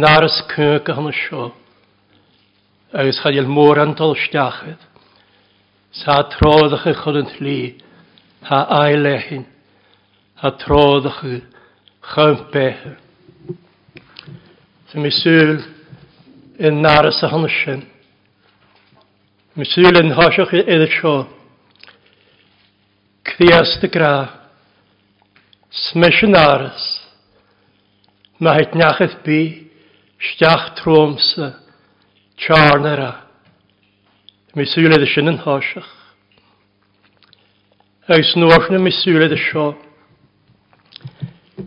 naras 0.00 0.38
cync 0.54 0.88
aham 0.94 1.10
asio. 1.12 1.50
Agus 2.96 3.20
chadil 3.20 3.50
môr 3.56 3.82
antol 3.84 4.16
stiachyd, 4.24 4.80
sa 6.00 6.22
troddach 6.32 6.86
y 6.88 6.94
chod 7.02 7.20
yn 7.20 7.28
tlu, 7.34 7.58
ha 8.48 8.62
ailehin, 8.80 9.44
ha 10.40 10.54
troddach 10.56 11.20
y 11.34 11.42
chympehyr. 12.14 12.96
Tá 14.92 14.96
mi 14.98 15.10
súil 15.10 15.60
in 16.58 16.80
náras 16.80 17.22
a 17.22 17.28
hana 17.28 17.48
sin. 17.50 17.82
Mi 19.54 19.64
súil 19.68 19.92
in 20.00 20.12
háiseach 20.16 20.52
i 20.56 20.62
idir 20.62 20.94
seo. 20.96 21.12
Crías 23.22 23.70
de 23.82 23.88
gra. 23.92 24.14
Smis 25.70 26.22
in 26.24 26.32
náras. 26.32 26.84
Ma 28.40 28.54
heit 28.56 28.72
neachid 28.80 29.12
bí 29.26 29.38
steach 30.30 30.70
trómsa 30.80 31.50
tsearnara. 32.40 33.10
Mi 34.56 34.64
súil 34.64 34.96
idir 34.96 35.12
sin 35.12 35.28
in 35.28 35.36
háiseach. 35.44 35.90
Agus 38.08 38.32
nuair 38.40 38.70
mi 38.80 38.92
súil 39.02 39.20
idir 39.28 39.42
seo. 39.52 39.68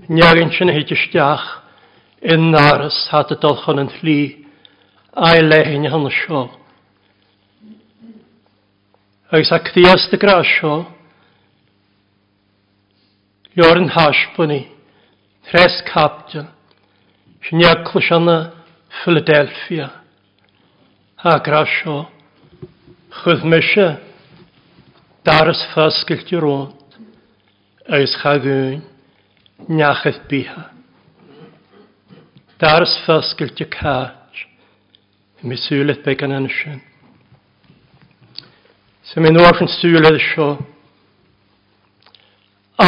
Neagin 0.10 0.50
sin 0.58 0.68
na 0.68 0.74
hiteisteach 0.80 1.61
in 2.22 2.52
naras 2.54 3.08
hat 3.12 3.34
y 3.34 3.38
dolchon 3.42 3.82
yn 3.82 3.90
lli, 3.98 4.16
a'i 5.18 5.42
lehin 5.42 5.88
hon 5.90 6.06
sio. 6.14 6.44
Agus 9.32 9.50
a 9.56 9.62
cdias 9.66 10.06
dy 10.12 10.20
gra 10.22 10.42
sio, 10.56 10.76
Lor 13.60 13.76
yn 13.76 13.90
hasbwni, 13.92 14.62
tres 15.50 15.74
capdion, 15.84 16.46
sy'n 17.44 17.66
iaclwys 17.66 18.08
yna 18.16 18.36
Philadelphia. 19.02 19.90
A 21.20 21.34
gra 21.44 21.66
sio, 21.74 21.98
chwydd 23.20 23.44
mysio, 23.52 23.90
daras 25.28 25.66
ffasgilt 25.74 26.32
i 26.32 26.40
rôn, 26.40 26.70
chagwyn, 28.16 28.86
niachaeth 29.68 30.24
biha. 30.32 30.70
Dars 32.62 32.90
fysgyl 33.08 33.50
ti 33.58 33.66
caach. 33.66 34.40
Mi 35.48 35.56
sŵlet 35.58 36.04
be 36.06 36.14
gan 36.20 36.36
ansyn. 36.38 36.78
Se 39.10 39.16
mi 39.20 39.30
nôr 39.34 39.58
yn 39.66 39.70
sŵlet 39.80 40.20
sio. 40.28 40.50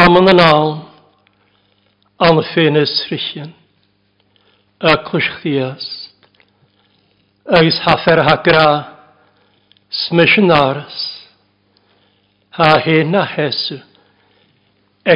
Amon 0.00 0.30
yn 0.32 0.42
al. 0.44 0.72
An 2.28 2.38
ffyn 2.52 2.78
ysrychyn. 2.84 3.50
A 4.90 4.92
clwys 5.08 5.26
chdiast. 5.38 6.28
Agus 7.58 7.78
hafer 7.88 8.22
ha 8.28 8.36
gra. 8.46 8.68
Smysyn 10.04 10.54
aras. 10.60 11.00
Ha 12.60 12.70
hen 12.86 13.10
na 13.16 13.24
hesw. 13.34 13.80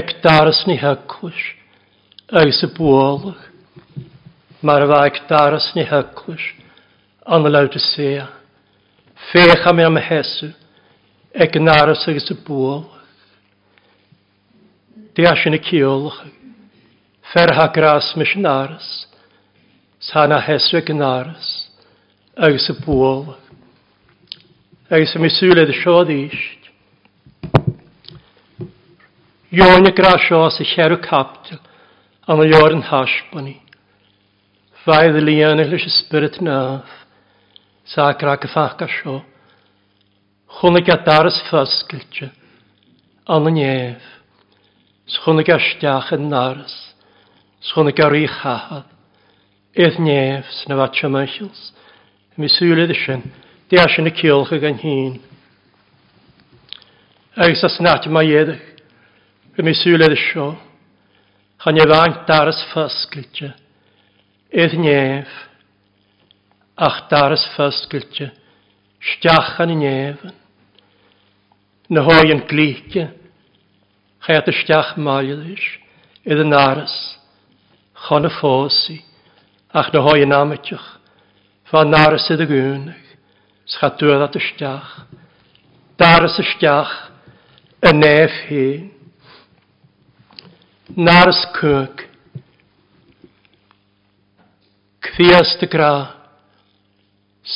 Ec 0.01 0.17
daras 0.27 0.65
ni 0.67 0.75
hygwys. 0.83 1.45
Agus 2.43 2.65
y 2.67 2.71
bwolach 2.75 3.48
mar 4.61 4.83
bhaag 4.91 5.15
daras 5.29 5.67
ní 5.77 5.85
heclis 5.93 6.45
an 7.35 7.43
leid 7.55 7.75
a 7.79 7.81
sé. 7.91 8.11
Fécha 9.33 9.71
mé 9.77 9.85
am 9.89 9.97
a 10.01 10.03
heú 10.09 10.55
ag 11.43 11.53
náras 11.67 12.03
agus 12.09 12.31
a 12.33 12.35
búach. 12.47 12.91
Dé 15.15 15.23
sin 15.43 15.53
na 15.53 15.59
ceolalacha, 15.67 16.29
fertha 17.33 17.67
grás 17.75 18.15
me 18.17 18.25
sin 18.25 18.43
náras, 18.43 19.07
Tá 20.11 20.27
na 20.27 20.39
heú 20.47 20.61
ag 20.79 20.89
náras 21.03 21.49
agus 22.37 22.69
a 22.73 22.75
búach. 22.85 23.37
Agus 24.91 25.13
sem 25.13 25.23
misúla 25.23 25.63
a 25.63 25.73
seo 25.83 26.03
díist. 26.09 26.63
Jóna 29.53 29.91
grá 29.99 30.19
seo 30.27 30.51
sa 30.51 30.65
chearú 30.65 30.97
captil 31.09 31.59
an 32.27 32.41
a 32.43 32.45
jóran 32.53 32.83
haspaní. 32.91 33.61
Fai 34.89 35.11
ddili 35.13 35.35
yn 35.45 35.61
eich 35.61 35.73
eisiau 35.77 35.93
spirit 35.93 36.39
naf. 36.41 36.89
Sacra 37.93 38.31
ac 38.39 38.47
y 38.47 38.49
ffach 38.49 38.79
a 38.81 38.87
sio. 38.89 39.19
Chwnig 40.57 40.89
a 40.89 40.97
dar 41.05 41.29
ys 41.29 41.37
ffasgyltio. 41.45 42.31
An 43.29 43.51
yn 43.51 43.59
ef. 43.67 44.07
Schwnig 45.13 45.51
a 45.53 45.59
stiach 45.67 46.09
yn 46.17 46.31
naras. 46.33 46.73
Schwnig 47.69 48.01
a 48.01 48.09
rhi 48.09 48.23
chahad. 48.39 48.89
Edd 49.77 50.01
nef 50.09 50.49
sy'n 50.63 50.73
afatio 50.79 51.13
mychils. 51.19 51.61
Mi 52.41 52.49
sŵlydd 52.57 52.95
ysyn. 52.97 53.27
Deas 53.69 54.01
yn 54.01 54.09
y 54.09 54.15
cilch 54.23 54.57
ag 54.57 54.65
yn 54.73 54.81
hun. 54.87 55.15
Agus 57.37 57.67
as 57.69 57.77
nat 57.85 58.09
mae 58.17 58.33
edrych. 58.41 58.65
Mi 59.69 59.77
sŵlydd 59.85 60.17
ysio. 60.17 60.55
Chan 61.61 61.85
efaint 61.87 62.25
dar 62.33 62.49
ys 62.57 62.65
ffasgyltio. 62.73 63.53
Edd 64.49 64.73
nef, 64.81 65.29
ach 66.77 67.03
daras 67.11 67.45
fysgyltje, 67.57 68.31
stiachan 69.05 69.71
i 69.71 69.77
nefen. 69.77 70.33
Na 71.91 72.01
hoi 72.05 72.31
yn 72.33 72.41
glike, 72.49 73.07
chait 74.25 74.49
y 74.49 74.53
stiach 74.63 74.95
maelydys, 74.97 75.67
edd 76.25 76.41
yn 76.47 76.57
aras, 76.57 76.95
chan 78.09 78.25
y 78.29 78.33
ffosi, 78.33 78.99
ach 79.73 79.93
na 79.93 80.01
hoi 80.05 80.25
yn 80.25 80.33
ametiach, 80.37 80.89
fan 81.69 81.93
aras 82.01 82.31
edd 82.33 82.47
y 82.49 82.49
gwnig, 82.49 83.13
schat 83.73 84.01
y 84.01 84.41
stiach, 84.49 84.93
daras 86.01 86.41
y 86.41 86.45
stiach, 86.55 86.97
y 87.85 87.93
nef 88.01 88.33
hyn. 88.49 88.93
Naras 90.97 91.43
cwg, 91.53 92.08
Cfias 95.09 95.57
dy 95.61 95.67
gra, 95.73 95.93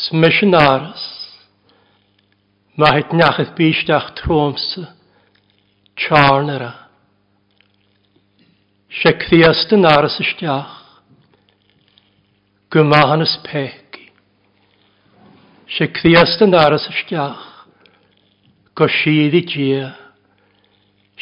smysyn 0.00 0.54
aras, 0.58 1.02
mae 2.80 2.94
hyd 2.96 3.12
nachydd 3.18 3.50
bysdach 3.58 4.06
trwmsa, 4.20 4.86
charn 6.04 6.48
ara. 6.54 6.70
Se 9.00 9.12
cfias 9.24 9.66
dy 9.70 9.78
naras 9.82 10.16
ysdiach, 10.24 10.72
gymahan 12.72 13.24
ys 13.26 13.36
pegi. 13.46 14.08
Se 15.76 15.90
cfias 16.00 16.34
dy 16.40 16.48
naras 16.52 16.88
ysdiach, 16.94 17.44
goshydd 18.80 19.36
i 19.36 19.44
dia, 19.52 19.92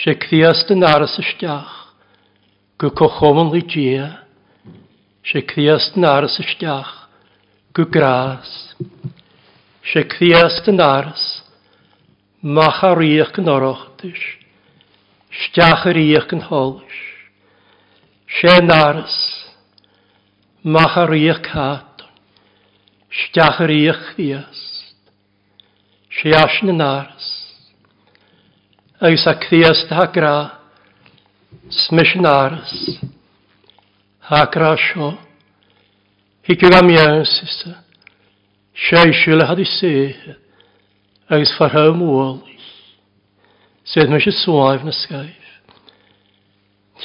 se 0.03 0.15
cfias 0.25 0.63
dy 0.71 0.79
naras 0.83 1.19
ysdiach, 1.27 1.75
gycochomol 2.81 3.57
i 3.61 3.67
dia, 3.77 4.11
Se 5.29 5.41
criast 5.45 5.99
yn 6.01 6.05
ars 6.09 6.39
ystiach, 6.41 6.93
gw 7.77 7.85
gras. 7.93 8.53
Se 9.91 10.03
criast 10.15 10.69
yn 10.73 10.81
ars, 10.85 11.25
mach 12.43 12.81
ar 12.89 13.03
iach 13.05 13.37
yn 13.43 13.51
orochtys, 13.55 14.21
stiach 15.43 15.85
ar 15.91 16.01
iach 16.05 16.33
yn 16.37 16.41
holys. 16.49 17.03
Se 18.41 18.57
yn 18.63 18.73
mach 20.77 20.97
ar 21.05 21.13
iach 21.19 21.43
caton, 21.51 22.09
stiach 23.23 23.61
ar 23.67 23.75
iach 23.77 24.01
criast. 24.15 24.97
Se 26.17 26.33
asn 26.41 26.73
yn 26.75 26.81
ars, 26.81 27.29
agos 29.05 29.29
a 29.35 29.95
ha 30.01 30.07
gra, 30.17 30.37
smish 31.85 32.17
yn 32.17 32.27
ars. 32.27 32.75
Хорошо. 34.31 35.19
Hicigam 36.47 36.87
iawn, 36.89 37.25
sister. 37.27 37.75
Seisiwl 38.87 39.43
had 39.49 39.59
i 39.59 39.65
seichyd, 39.71 40.37
agos 41.35 41.51
farhaw 41.59 41.91
mwol. 41.99 42.37
Sedd 43.83 44.13
mae 44.13 44.23
eisiau 44.23 44.37
swaif 44.39 44.85
na 44.87 44.95
sgaif. 45.01 45.49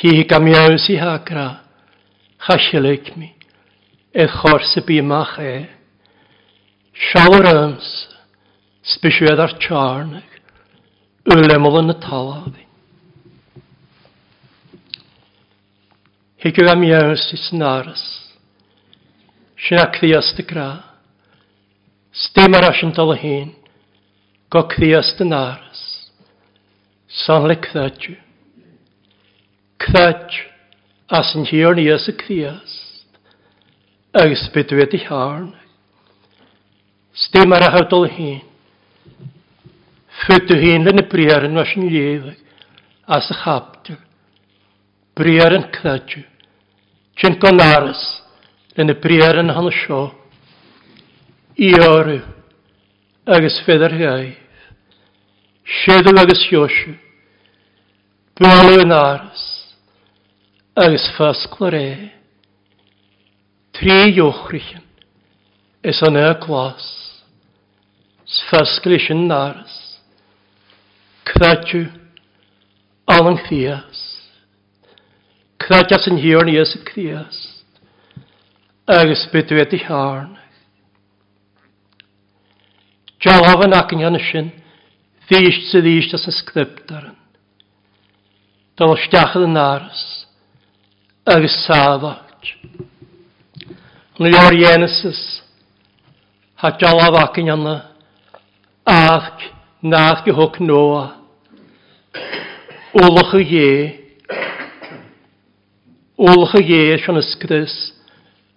Hicigam 0.03 0.51
iawn 0.53 0.77
si 0.85 0.99
hagra, 1.01 1.47
chasilig 2.45 3.09
mi, 3.17 3.31
edd 4.13 4.29
chors 4.37 4.75
e. 4.77 4.83
y 4.83 4.87
bymach 4.91 5.33
e. 5.51 5.55
Siawr 7.07 7.49
ams, 7.55 7.89
sbisiwedd 8.93 9.41
ar 9.47 9.57
charnig, 9.65 10.37
ylem 11.33 11.65
oedd 11.71 11.81
yn 11.81 11.95
y 11.95 11.97
talaf 12.05 12.45
Hygw 16.45 16.67
am 16.69 16.83
iawn 16.85 17.15
sy'n 17.17 17.57
naras. 17.57 18.01
Siac 19.65 19.95
ddias 19.97 20.27
dy 20.37 20.43
gra. 20.45 20.67
Stem 22.23 22.53
arall 22.53 22.83
yn 22.85 22.91
dal 22.93 23.15
y 23.15 23.15
hyn. 23.17 23.47
Gog 24.53 24.75
ddias 24.77 25.09
dy 25.17 25.25
naras. 25.25 25.81
Sanle 27.23 27.55
cthadju. 27.65 28.13
Cthadju. 29.81 30.43
As 31.09 31.31
yn 31.37 31.47
hiorn 31.49 31.81
i 31.81 31.87
as 31.95 32.05
y 32.13 32.13
cthias. 32.21 32.77
Agus 34.13 34.45
bydwyd 34.53 34.93
i 34.99 35.01
harn. 35.07 35.49
Stem 37.25 37.57
arall 37.57 37.89
dal 37.89 38.05
y 38.05 38.11
hyn. 38.19 38.43
Fydw 40.27 40.61
hyn 40.61 40.85
yn 40.93 41.01
y 41.07 41.07
briar 41.09 41.49
yn 41.49 41.57
was 41.57 41.73
yn 41.73 41.89
As 43.07 43.33
y 43.33 43.41
chapdw. 43.41 43.97
Briar 45.17 45.57
yn 45.57 45.69
cthadju. 45.73 46.25
Tjent 47.15 47.39
gonaris, 47.39 48.01
lenne 48.75 48.95
prieren 49.01 49.49
han 49.55 49.71
sjå. 49.71 50.09
I 51.57 51.69
åru, 51.87 52.19
agus 53.25 53.59
fedar 53.65 53.93
hei. 53.95 54.25
Sjedu 55.63 56.11
agus 56.21 56.41
josju. 56.51 56.93
Bwalu 58.35 58.83
naris, 58.89 59.43
agus 60.75 61.05
fasklare. 61.17 62.11
Tri 63.71 63.97
jochrichen, 64.17 64.81
is 65.83 66.01
an 66.07 66.17
e 66.17 66.27
klas. 66.43 66.83
Sfasklishin 68.35 69.27
naris. 69.31 69.75
Kvatju, 71.23 71.85
allan 73.13 73.37
fias. 73.47 73.94
Cradjas 75.65 76.05
yn 76.11 76.19
hiwr 76.21 76.45
ni 76.45 76.59
ys 76.61 76.75
y 76.77 76.79
Criast, 76.85 77.63
agos 78.85 79.23
bydw 79.31 79.55
wedi 79.57 79.79
harn. 79.87 80.35
Jalaf 83.25 83.63
yn 83.65 83.73
ac 83.73 83.95
yn 83.97 84.03
gan 84.05 84.17
ysyn, 84.19 84.51
ddysg 85.31 85.63
sydd 85.71 85.87
ddysg 85.87 86.13
as 86.19 86.27
yn 86.29 86.35
sgriptaran. 86.35 87.15
Dal 88.77 88.93
o 88.93 88.99
stiachad 89.07 89.47
yn 89.47 89.57
aros, 89.63 90.03
agos 91.33 91.57
safach. 91.63 92.53
Yn 94.21 94.29
y 94.29 94.35
o'r 94.43 94.61
ha 96.61 96.75
jalaf 96.85 97.17
ac 97.25 97.41
yn 97.41 97.49
gan 97.55 97.65
athg, 99.01 99.49
nathg 99.81 100.29
y 100.29 100.33
noa. 100.69 101.05
Ulach 103.01 103.33
y 103.41 103.47
ie, 103.65 103.77
Olcha 106.17 106.61
ie 106.63 106.95
sian 106.97 107.17
ysgrys, 107.19 107.73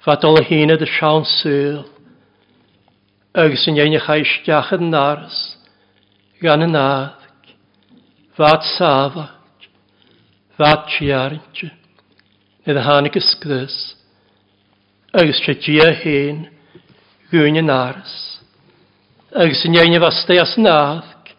fa 0.05 0.15
dol 0.23 0.39
y 0.39 0.45
hyn 0.47 0.71
ydy 0.71 0.87
sian 0.87 1.25
syl, 1.27 1.81
ag 3.35 3.57
sy'n 3.59 3.79
ein 3.83 3.97
eich 3.99 4.09
eich 4.15 4.35
diach 4.47 4.69
yn 4.77 4.93
nars, 4.95 5.41
gan 6.39 6.63
yn 6.63 6.77
addg, 6.79 7.51
fa 8.39 8.53
tsafac, 8.63 9.67
fa 10.55 10.71
tsiarnt, 10.87 11.65
nid 12.63 12.79
y 12.79 12.85
hanig 12.87 13.19
ysgrys, 13.19 13.79
ag 15.19 15.33
sy'n 15.35 15.51
ei 15.51 15.59
ddia 15.59 15.89
hyn, 15.99 16.45
gwyn 17.33 17.59
yn 17.59 17.67
nars, 17.73 18.15
ag 19.35 19.51
sy'n 19.59 19.75
ein 19.83 19.97
eich 19.97 20.05
fasta 20.07 20.37
as 20.45 20.53
yn 20.63 20.71
addg, 20.77 21.35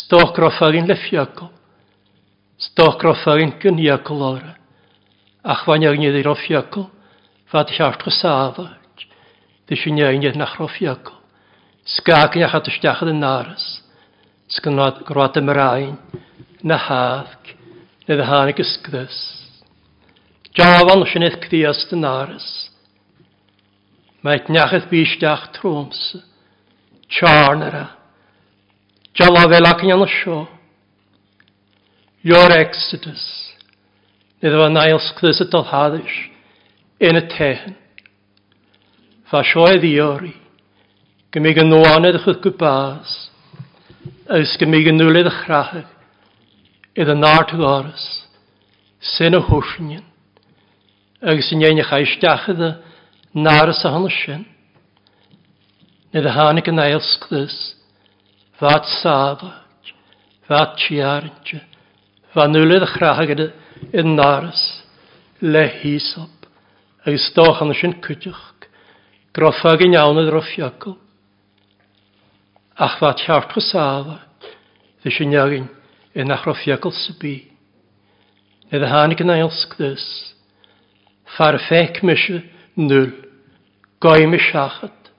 stoc 0.00 0.34
roffa'r 0.42 0.80
un 0.82 0.90
lyffiogol, 0.90 1.52
stoc 2.66 3.06
roffa'r 3.06 3.44
un 3.46 3.54
gynhiogol 3.62 4.26
o'r 4.32 4.42
un. 4.50 4.58
ach 5.42 5.64
bhain 5.66 5.82
ag 5.86 5.96
er 5.96 6.00
nid 6.00 6.16
i'r 6.20 6.28
offiacol, 6.30 6.86
fad 7.50 7.70
siart 7.74 8.04
gysafa, 8.06 8.68
dy 9.68 9.76
sy'n 9.78 9.98
iawn 9.98 10.20
nid 10.22 10.36
nach 10.38 10.58
offiacol. 10.62 11.18
Sgag 11.96 12.36
iach 12.38 12.54
at 12.54 12.70
ysdiachad 12.70 13.10
yn 13.10 13.18
naras, 13.22 13.64
sgynrad 14.54 15.02
grwad 15.08 15.38
ymraen, 15.40 15.96
na 16.62 16.78
hathg, 16.78 17.56
nid 18.06 18.22
y 18.22 18.28
hanig 18.28 18.62
ysgdys. 18.62 19.16
Jafan 20.54 21.02
sy'n 21.10 21.26
eith 21.26 21.40
cdiast 21.46 21.94
yn 21.96 22.04
naras, 22.06 22.46
mae'n 24.22 24.46
niacheth 24.54 24.86
bysdiach 24.92 25.48
trwms, 25.56 26.02
charnara, 27.10 27.88
jala 29.18 29.48
fel 29.50 29.66
ac 29.72 29.82
yn 29.82 29.96
yna 29.96 30.06
sio, 30.12 30.38
your 32.22 32.54
exodus, 32.54 33.24
Nid 34.42 34.54
yma 34.58 34.68
nails 34.74 35.04
clys 35.18 35.38
y 35.44 35.44
dylhaddus 35.52 36.14
yn 37.06 37.18
y 37.20 37.20
tehen. 37.30 37.76
Fa 39.30 39.44
sioedd 39.46 39.78
ddiori, 39.84 40.32
gymig 41.32 41.60
yn 41.62 41.70
nwanedd 41.70 42.18
ychyd 42.18 42.40
gwbas, 42.48 43.12
ys 44.34 44.56
gymig 44.60 44.90
yn 44.90 44.98
nwylydd 44.98 45.30
ychrachig, 45.30 45.86
ydd 46.98 47.12
yn 47.14 47.22
nart 47.22 47.54
y 47.54 47.60
gorys, 47.62 48.08
sy'n 49.14 49.38
y 49.38 49.42
hwysnion, 49.46 50.04
agos 51.22 51.52
yn 51.54 51.62
ein 51.70 51.80
eich 51.84 51.94
aisdach 52.02 52.50
iddo 52.52 52.72
narys 53.46 53.86
a 53.88 53.94
hwn 53.94 54.10
sy'n. 54.18 54.42
Nid 56.12 56.26
y 56.28 56.34
hannig 56.34 56.66
yn 56.68 56.80
nails 56.82 57.14
clys, 57.28 57.56
fat 58.58 58.90
safach, 58.98 59.94
fat 60.50 60.74
tiarantje, 60.82 61.62
fa 62.34 62.50
nwylydd 62.50 62.90
ychrachig 62.90 63.36
chrachau 63.36 63.60
yn 63.90 64.14
naras, 64.16 64.60
le 65.40 65.64
hísop, 65.82 66.46
agus 67.04 67.24
stóchan 67.30 67.74
sin 67.74 67.96
cwtioch, 68.04 68.44
grofa 69.34 69.72
ag 69.74 69.82
yn 69.88 69.96
iawn 69.96 70.20
ydro 70.22 70.38
droffiogl 70.42 70.98
Ach 72.84 72.94
fa 72.98 73.10
tiart 73.16 73.52
safa 73.62 74.14
ddys 75.02 75.16
sy'n 75.18 75.34
iawn 75.36 75.66
yn 76.16 76.32
achro 76.34 76.54
fiagol 76.56 76.94
sybi. 76.96 77.34
Nid 78.72 78.86
hân 78.88 79.12
i 79.12 79.18
gynnaelsg 79.20 79.76
dys 79.76 80.06
far 81.36 81.58
fec 81.68 82.00
mysio 82.06 82.40
nŵl, 82.86 83.10
goi 84.02 84.24
mi 84.26 84.38
achat 84.40 85.12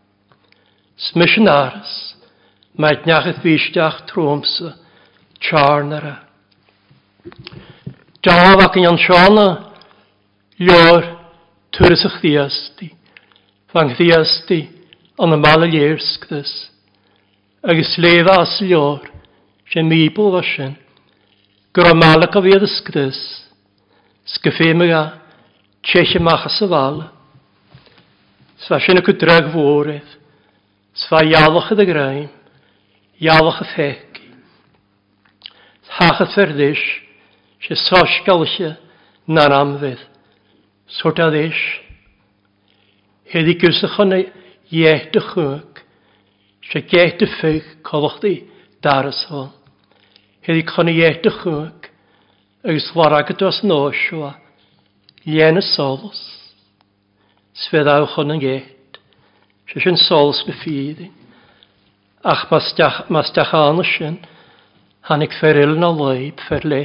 smysio 0.97 1.43
yn 1.43 1.49
mae 1.49 1.83
mae'n 2.81 3.05
niachyd 3.05 3.39
fysdiach 3.45 4.01
trwmsa, 4.09 4.73
charnara. 5.45 6.15
Jahawak 8.23 8.75
yn 8.79 8.95
siana 9.03 9.47
lor 10.63 11.03
tŵrys 11.75 12.05
ych 12.07 12.13
ddiasti. 12.21 12.87
Fang 13.73 13.91
ddiasti 13.97 14.61
an 15.19 15.35
y 15.35 15.39
mal 15.43 15.65
y 15.67 15.71
lleirsgdys. 15.73 16.53
Agus 17.67 17.91
lefa 17.99 18.37
as 18.45 18.53
lor 18.63 19.03
sy'n 19.73 19.89
mibl 19.91 20.31
fasyn. 20.37 20.77
Gro 21.75 21.91
malach 21.99 22.39
a 22.39 22.43
fydd 22.45 22.63
ysgdys. 22.67 23.19
Sgyffemig 24.37 24.93
a 24.95 25.03
tsech 25.83 26.15
ymach 26.21 26.47
as 26.47 26.61
y 26.63 26.71
fal. 26.71 27.03
Sfa 28.63 28.79
sy'n 28.87 29.01
y 29.03 29.07
gwdrag 29.09 29.51
fwrydd. 29.51 30.15
Sfa 31.03 31.25
ialwch 31.27 31.75
y 31.75 31.89
graim. 31.91 32.31
Ialwch 33.19 33.59
y 33.67 33.71
ffegi. 33.75 34.29
Hach 35.99 36.23
y 36.23 36.31
fferdish. 36.37 37.02
Se 37.63 37.75
sáscalse 37.79 38.75
na'n 39.31 39.55
amfydd. 39.55 40.01
Sort 40.99 41.19
a 41.23 41.29
ddys. 41.31 41.59
Hedd 43.31 43.47
i 43.47 43.53
gwsachan 43.61 44.11
ei 44.17 44.25
iet 44.81 45.15
y 45.15 45.21
chwg. 45.29 45.79
Se 46.67 46.81
get 46.91 47.23
y 47.23 47.29
ffeich 47.37 47.69
colwch 47.87 48.19
di 48.25 48.33
dar 48.83 49.07
ysfol. 49.13 49.47
Hedd 50.43 50.59
i 50.59 50.63
chan 50.73 50.91
ei 50.91 50.99
iet 51.05 51.23
y 51.23 51.31
chwg. 51.37 51.87
Ys 52.75 52.89
war 52.99 53.15
agad 53.15 53.39
os 53.47 53.61
nôsua. 53.63 54.33
Lien 55.23 55.61
y 55.61 55.63
solos. 55.63 56.19
Sfeddau 57.63 58.09
chan 58.11 58.33
yn 58.35 58.41
get. 58.43 58.99
Se 59.71 59.79
sy'n 59.85 60.01
solos 60.03 60.41
by 60.49 60.57
ffyddin. 60.59 61.15
Ach 62.27 62.43
mas 62.51 62.73
dach, 62.75 62.99
mas 63.07 63.31
dach 63.35 63.55
anna 63.63 63.87
sy'n. 63.87 64.19
Hanig 65.07 65.31
feril 65.39 65.77
na 65.79 65.93
loib 65.95 66.43
ferle 66.43 66.83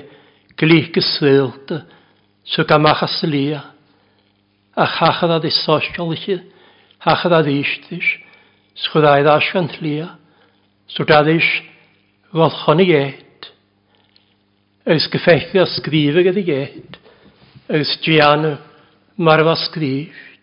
glíhge 0.58 1.00
sílte 1.02 1.86
sú 2.44 2.64
gamachas 2.66 3.22
lía 3.22 3.62
a 4.74 4.84
chachadad 4.86 5.44
i 5.46 5.50
sóstolichi 5.54 6.36
chachadad 7.02 7.46
ístis 7.52 8.08
schudaid 8.82 9.26
asgan 9.30 9.70
lía 9.78 10.08
súdadis 10.90 11.46
gol 12.34 12.50
chonig 12.62 12.90
éit 12.90 13.42
agus 14.88 15.06
gefeithi 15.14 15.62
a 15.62 15.66
sgrífa 15.76 16.26
gyda 16.26 16.42
éit 16.56 16.98
agus 17.70 17.94
dianu 18.04 18.54
marfa 19.16 19.54
sgríft 19.66 20.42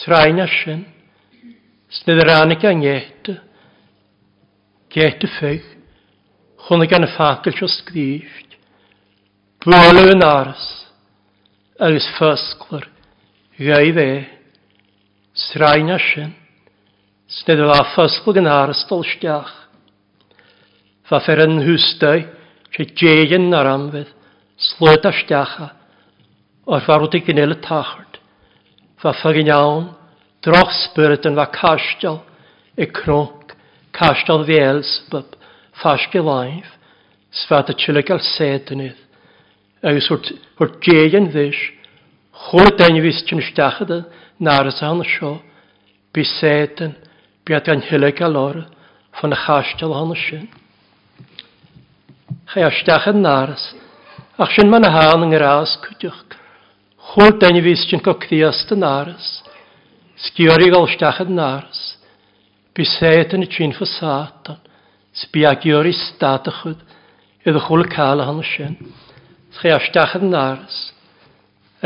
sraina 0.00 0.48
sin 0.56 0.86
snydrannig 1.98 2.64
an 2.72 2.82
éit 2.96 3.26
Gete 4.94 5.26
feg, 5.26 5.58
chunnig 6.68 6.92
an 6.94 7.02
y 7.02 7.08
ffacil 7.10 7.56
sio 7.58 7.66
sgríft, 7.66 8.53
bwle 9.64 10.02
yn 10.12 10.20
ars, 10.22 10.62
agus 11.80 12.04
ffysgwyr, 12.18 12.82
gai 13.56 13.92
fe, 13.96 14.02
e, 14.12 14.58
sraen 15.46 15.88
a 15.94 15.96
sy'n, 16.04 16.34
sned 17.32 17.62
o 17.64 17.70
a 17.72 17.78
ffysgwyr 17.94 18.42
yn 18.42 18.50
ars 18.52 18.82
dol 18.90 19.06
stiach. 19.08 19.48
Fa 21.08 21.20
fer 21.24 21.40
yn 21.46 21.62
hwstau, 21.64 22.26
sy'n 22.76 22.92
djeien 22.92 23.48
ar 23.56 23.70
amfydd, 23.72 24.10
slwyd 24.68 25.08
a 25.08 25.14
stiacha, 25.22 25.70
o'r 26.68 26.84
farwyd 26.84 27.16
i 27.18 27.22
gynnil 27.26 27.56
y 27.56 27.58
tachard. 27.64 28.20
Fa 29.00 29.14
ffagin 29.16 29.48
iawn, 29.50 29.86
droch 30.44 30.76
spyrd 30.84 31.24
yn 31.30 31.40
fa 31.40 31.46
castel, 31.56 32.20
y 32.76 32.84
cnoc, 33.00 33.56
castel 33.96 34.44
ddiels, 34.48 34.92
byb, 35.12 35.32
ffasgi 35.80 36.20
laif, 36.24 36.68
sfad 37.44 37.72
y 37.74 37.78
chilig 37.80 38.12
al 38.14 38.20
sedynydd 38.34 39.00
agus 39.84 40.08
hwrt 40.56 40.76
djegan 40.84 41.26
ddys, 41.32 41.58
chwn 42.48 42.70
y 42.70 42.76
dain 42.80 42.96
fys 43.04 43.18
tyn 43.28 43.42
ystachad 43.42 43.90
y 43.92 43.98
nar 44.46 44.68
ys 44.70 44.78
hon 44.80 45.02
sio, 45.14 45.34
bu 46.14 46.24
setan, 46.38 46.94
bu 47.44 47.52
at 47.58 47.66
gan 47.68 47.82
hyleg 47.84 48.22
a 48.24 48.30
lor, 48.32 48.62
fan 49.20 49.34
y 49.36 49.40
chastal 49.44 49.92
hon 49.96 50.14
sio. 50.22 50.40
Chai 52.50 52.64
ystachad 52.70 53.18
nar 53.20 53.52
ach 54.38 54.54
sy'n 54.56 54.72
man 54.72 54.88
a 54.88 54.92
hân 54.94 55.22
yng 55.26 55.30
Nghyras 55.34 55.76
cwdych, 55.84 56.22
chwn 57.12 57.34
y 57.36 57.40
dain 57.44 57.60
fys 57.68 57.84
tyn 57.90 58.00
gogdiast 58.04 58.72
y 58.74 58.80
nar 58.80 59.12
ys, 59.12 59.30
sgiori 60.24 60.72
gael 60.72 60.88
ystachad 60.88 61.28
nar 61.30 61.68
ys, 61.68 61.84
bu 62.74 62.88
setan 62.96 63.44
y 63.44 63.50
tyn 63.52 63.76
fy 63.76 63.84
satan, 63.98 64.56
sbiagiori 65.24 65.92
stadachyd, 66.06 66.80
iddo 67.44 67.60
chwl 67.68 67.84
cael 67.92 68.24
hon 68.24 68.40
sio 68.56 68.72
chreastach 69.54 70.16
yn 70.18 70.34
ars, 70.34 70.76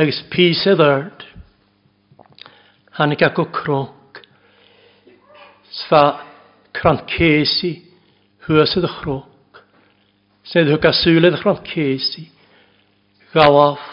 agos 0.00 0.18
pys 0.32 0.62
y 0.70 0.72
ddyrd, 0.78 1.24
hannig 2.96 3.20
ac 3.26 3.40
o 3.42 3.44
cronc, 3.54 4.20
sfa 5.82 6.00
crancesi 6.76 7.74
hwys 8.46 8.72
y 8.78 8.82
ddechrog, 8.84 9.58
sydd 10.48 10.70
hwg 10.72 10.88
a 10.90 10.94
sŵl 10.96 11.20
y 11.28 11.32
ddechrocesi, 11.34 12.24
galaf, 13.34 13.84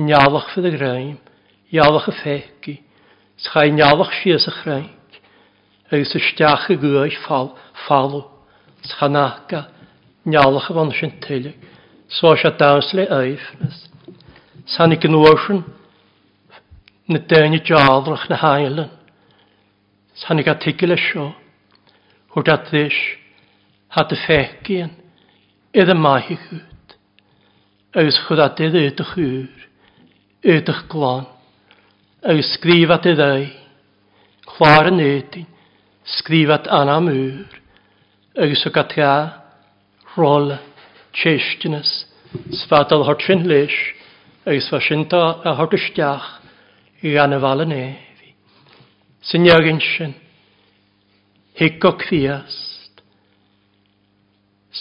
nialach 0.00 0.52
fydd 0.54 0.70
y 0.70 0.72
graim, 0.76 1.16
ialach 1.74 2.06
y 2.12 2.14
ffegi, 2.20 2.76
schai 3.42 3.72
nialach 3.74 4.14
sias 4.20 4.46
y 4.46 4.54
chrainc, 4.60 5.18
agos 5.90 6.14
y 6.14 6.22
stiach 6.28 6.68
y 6.70 6.78
gwaith 6.78 7.18
falw, 7.26 8.22
schanaca, 8.86 9.66
nialach 10.30 10.70
y 10.72 10.78
fan 10.78 10.94
sy'n 11.00 11.18
tylig. 11.26 11.69
Sá 12.12 12.36
se 12.36 12.50
das 12.58 12.92
le 12.92 13.04
éifnas. 13.06 13.88
San 14.66 14.90
ik 14.92 15.04
an 15.04 15.14
uorsin 15.14 15.62
na 17.06 17.18
déine 17.28 17.60
deáldrach 17.66 18.24
na 18.28 18.36
hailen. 18.42 18.90
San 20.20 20.38
ik 20.40 20.46
artikle 20.48 20.96
seo, 20.98 21.28
chuir 22.30 22.44
dat 22.48 22.66
dhéis 22.70 22.98
hat 23.94 24.10
a 24.12 24.16
fécían 24.26 24.90
iad 25.72 25.88
a 25.90 25.94
maithe 25.94 26.34
chuút. 26.42 26.88
Agus 27.98 28.18
chud 28.26 28.40
a 28.42 28.48
déad 28.58 28.74
éach 28.74 29.16
úr, 29.16 29.52
éach 30.50 30.82
glán, 30.90 31.24
agus 32.28 32.50
scríbat 32.56 33.06
i 33.06 33.14
dhé, 33.20 33.34
chláir 34.50 34.90
an 34.90 34.98
éting, 34.98 35.46
scríbat 36.18 36.66
anam 36.80 37.06
úr, 37.06 37.46
agus 38.34 38.66
o 38.66 38.70
gatia 38.74 39.12
rolla 40.16 40.58
tseistines, 41.12 41.88
sfadal 42.62 43.04
hort 43.04 43.22
sin 43.26 43.44
leis, 43.48 43.74
agus 44.46 44.68
fa 44.70 44.80
sinta 44.80 45.20
a 45.50 45.54
hort 45.58 45.74
isteach 45.74 46.28
i 47.08 47.14
anafal 47.24 47.64
yn 47.64 47.74
efi. 47.76 48.30
Sy'n 49.28 49.46
iagyn 49.48 49.80
sin, 49.84 50.14
higo 51.60 51.90
cfiast, 52.00 53.02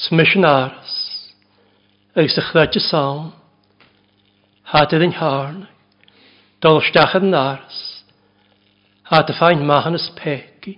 smysyn 0.04 0.48
aras, 0.50 0.94
agus 2.20 2.38
y 2.40 2.46
chfed 2.52 2.80
y 2.80 2.84
sawn, 2.86 3.32
hadydd 4.72 5.08
yn 5.10 5.18
harn, 5.20 5.64
dol 6.64 6.80
stach 6.88 7.18
yn 7.20 7.34
aras, 7.40 7.82
hadydd 9.12 9.38
ffain 9.40 9.66
mahan 9.68 9.98
ys 10.00 10.08
pegi, 10.22 10.78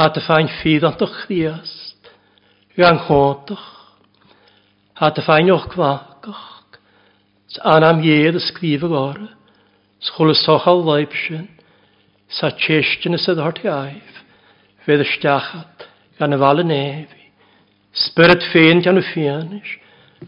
hadydd 0.00 0.26
ffain 0.26 0.50
ffydd 0.58 0.84
ond 0.90 1.06
o'ch 1.06 1.22
ddiast, 1.30 2.12
gan 2.76 2.98
chwntach, 3.06 3.75
Ha 4.98 5.08
dy 5.16 5.20
ffain 5.24 5.50
o'ch 5.52 5.64
cwachgach. 5.74 6.74
An 7.72 7.84
am 7.86 7.98
ied 8.04 8.36
ysgrif 8.38 8.84
ag 8.88 8.94
ora. 9.00 9.28
al 10.20 10.32
ysochal 10.32 10.80
leibsyn. 10.86 11.42
Sa 12.38 12.48
cestyn 12.50 12.56
y 12.56 12.62
tjestin 12.64 13.16
ys 13.18 13.26
ydhort 13.32 13.60
gaif. 13.66 14.16
Fedd 14.88 15.04
ystachat 15.04 15.84
gan 16.18 16.32
y 16.32 16.38
fal 16.40 16.64
y 16.64 16.64
nefi. 16.70 17.24
Spirit 18.08 18.48
fein 18.54 18.80
gan 18.86 18.96
y 18.96 19.04
fianish. 19.12 19.74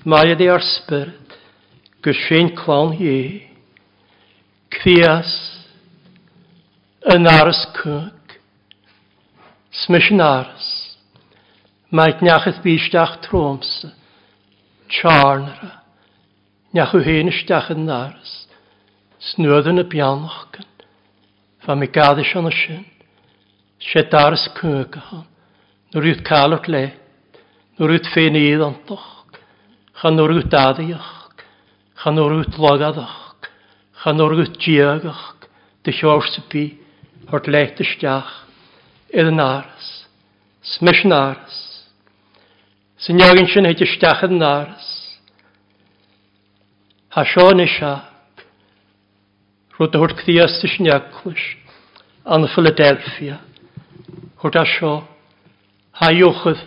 Mae 0.05 0.35
ydi 0.37 0.51
ar 0.53 0.61
spirit. 0.67 1.39
Gysyn 2.05 2.53
clawn 2.61 2.93
ie. 3.01 3.49
Cfias. 4.77 5.33
Yn 7.15 7.25
aros 7.29 7.65
cwg. 7.79 8.37
Smysyn 9.79 10.21
aros, 10.27 10.67
Mae'n 11.95 12.19
nachydd 12.27 12.57
bysdach 12.65 13.15
tromsa 13.25 13.93
tjarnara, 14.89 15.85
njachu 16.73 17.01
hene 17.05 17.33
stachen 17.43 17.85
naras, 17.89 18.49
snuodene 19.29 19.85
pianochken, 19.93 20.67
van 21.65 21.79
me 21.79 21.87
gadish 21.87 22.35
an 22.37 22.47
ashin, 22.51 22.85
shedaris 23.89 24.49
kukahan, 24.59 25.27
nur 25.93 26.05
ut 26.11 26.23
kalot 26.29 26.67
le, 26.69 26.83
nur 27.79 27.91
ut 27.93 28.07
fene 28.15 28.39
idantoch, 28.41 29.09
chan 30.01 30.17
nur 30.17 30.31
ut 30.33 30.53
adiach, 30.67 31.13
chan 32.01 32.15
nur 32.15 32.33
ut 32.41 32.53
logadach, 32.59 33.51
chan 34.03 34.17
nur 34.17 34.33
ut 34.33 34.59
diagach, 34.65 35.37
de 35.85 35.93
sjorste 35.93 36.41
pi, 36.51 36.65
hort 37.31 37.47
leichte 37.47 37.85
stach, 37.95 38.45
edenaris, 39.13 39.91
smishnaris, 40.63 41.67
Sy'n 43.09 43.23
iagin 43.25 43.47
sy'n 43.49 43.65
heit 43.65 43.81
ystach 43.85 44.19
yn 44.27 44.35
naras. 44.43 44.85
Ha 47.17 47.23
sion 47.31 47.63
isa. 47.65 47.95
Rwyd 49.79 49.97
y 49.97 50.01
hwrt 50.03 50.21
cdiast 50.27 50.67
ysyn 50.69 50.91
iaglwys. 50.91 51.47
An 52.37 52.45
Philadelphia. 52.53 53.39
Hwrt 54.45 54.59
a 54.61 54.67
sio. 54.75 54.93
Ha 56.03 56.13
iwchydd. 56.21 56.61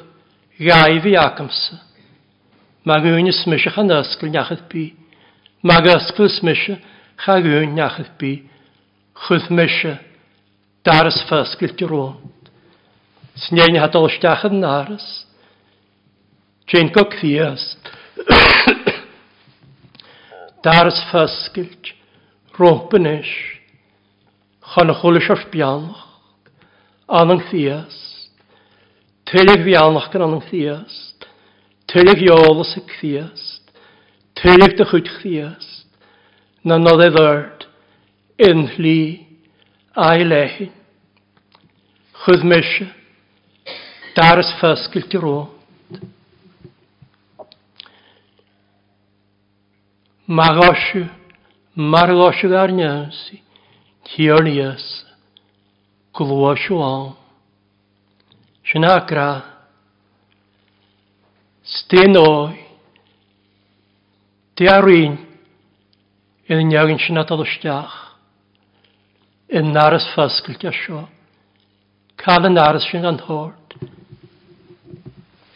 Gai 0.66 0.98
fi 1.06 1.14
agamsa. 1.22 1.78
Mae 2.90 3.04
gwn 3.06 3.30
i 3.30 3.38
smysio 3.44 3.76
chan 3.78 3.94
ysgol 4.02 4.34
niachydd 4.34 4.66
bi. 4.74 4.88
Mae 5.70 5.94
ysgol 5.94 6.32
smysio 6.42 6.80
cha 7.22 7.38
gwn 7.46 7.70
niachydd 7.78 8.16
bi. 8.18 8.34
Chwydd 9.28 9.54
mysio. 9.60 9.94
Daras 10.90 11.22
ffysgol 11.30 11.78
di 11.78 11.86
rôn. 11.94 12.18
Sy'n 13.46 13.62
iagin 13.62 13.78
hadol 13.86 14.10
ystach 14.10 14.50
yn 14.50 14.58
naras. 14.66 15.06
Tjén 16.72 16.88
go 16.96 17.04
kviast. 17.12 17.76
Dars 20.64 20.98
faskilt, 21.12 21.86
ropenes, 22.58 23.28
chanacholisch 24.72 25.28
auf 25.34 25.44
Bianach, 25.52 26.06
anang 27.20 27.42
fiast, 27.50 28.30
tulig 29.28 29.66
Bianach 29.66 30.08
gan 30.14 30.24
anang 30.30 30.46
fiast, 30.48 31.26
tulig 31.92 32.24
Jolas 32.30 32.72
ag 32.80 32.96
fiast, 33.02 33.74
tulig 34.40 34.78
de 34.80 34.86
chud 34.88 35.12
fiast, 35.20 35.84
na 36.64 36.80
nod 36.80 37.04
e 37.04 37.10
ddord, 37.18 37.68
in 38.48 38.64
hli, 38.78 39.00
a'i 40.08 40.24
lehin, 40.24 40.72
chud 42.24 42.48
meshe, 42.48 42.88
dars 44.16 44.56
faskilt 44.62 45.18
i 45.20 45.24
rond, 45.28 45.58
Maroshu, 50.32 51.10
Maroshu 51.78 52.46
Garnyansi, 52.48 53.42
Tiornias, 54.06 55.04
Glwashuan. 56.16 57.16
Shanakra, 58.64 59.42
Stenoi, 61.74 62.56
Tiarin, 64.56 65.18
yn 66.54 66.62
niagin 66.70 67.00
sinatol 67.02 67.42
ysdiach, 67.44 67.96
yn 69.58 69.74
naras 69.76 70.06
ffasgol 70.14 70.60
gasio, 70.62 71.02
cael 72.22 72.48
yn 72.52 72.56
naras 72.62 72.86
sy'n 72.92 73.10
anhord, 73.12 73.76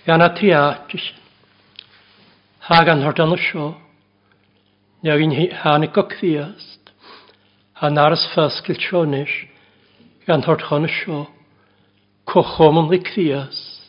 gan 0.09 0.25
a 0.27 0.33
tiach, 0.39 0.95
hag 2.71 2.91
anhord 2.97 3.21
an 3.23 3.37
Nagin 5.05 5.33
hannig 5.63 5.91
go 5.93 6.01
cfiast. 6.11 6.81
Han 7.77 7.97
aras 8.01 8.23
fasgil 8.33 8.79
sionis. 8.81 9.31
Gan 10.25 10.41
hort 10.47 10.63
chon 10.69 10.87
sio. 10.89 11.27
Cochom 12.25 12.79
yn 12.81 12.87
cfiast. 13.05 13.83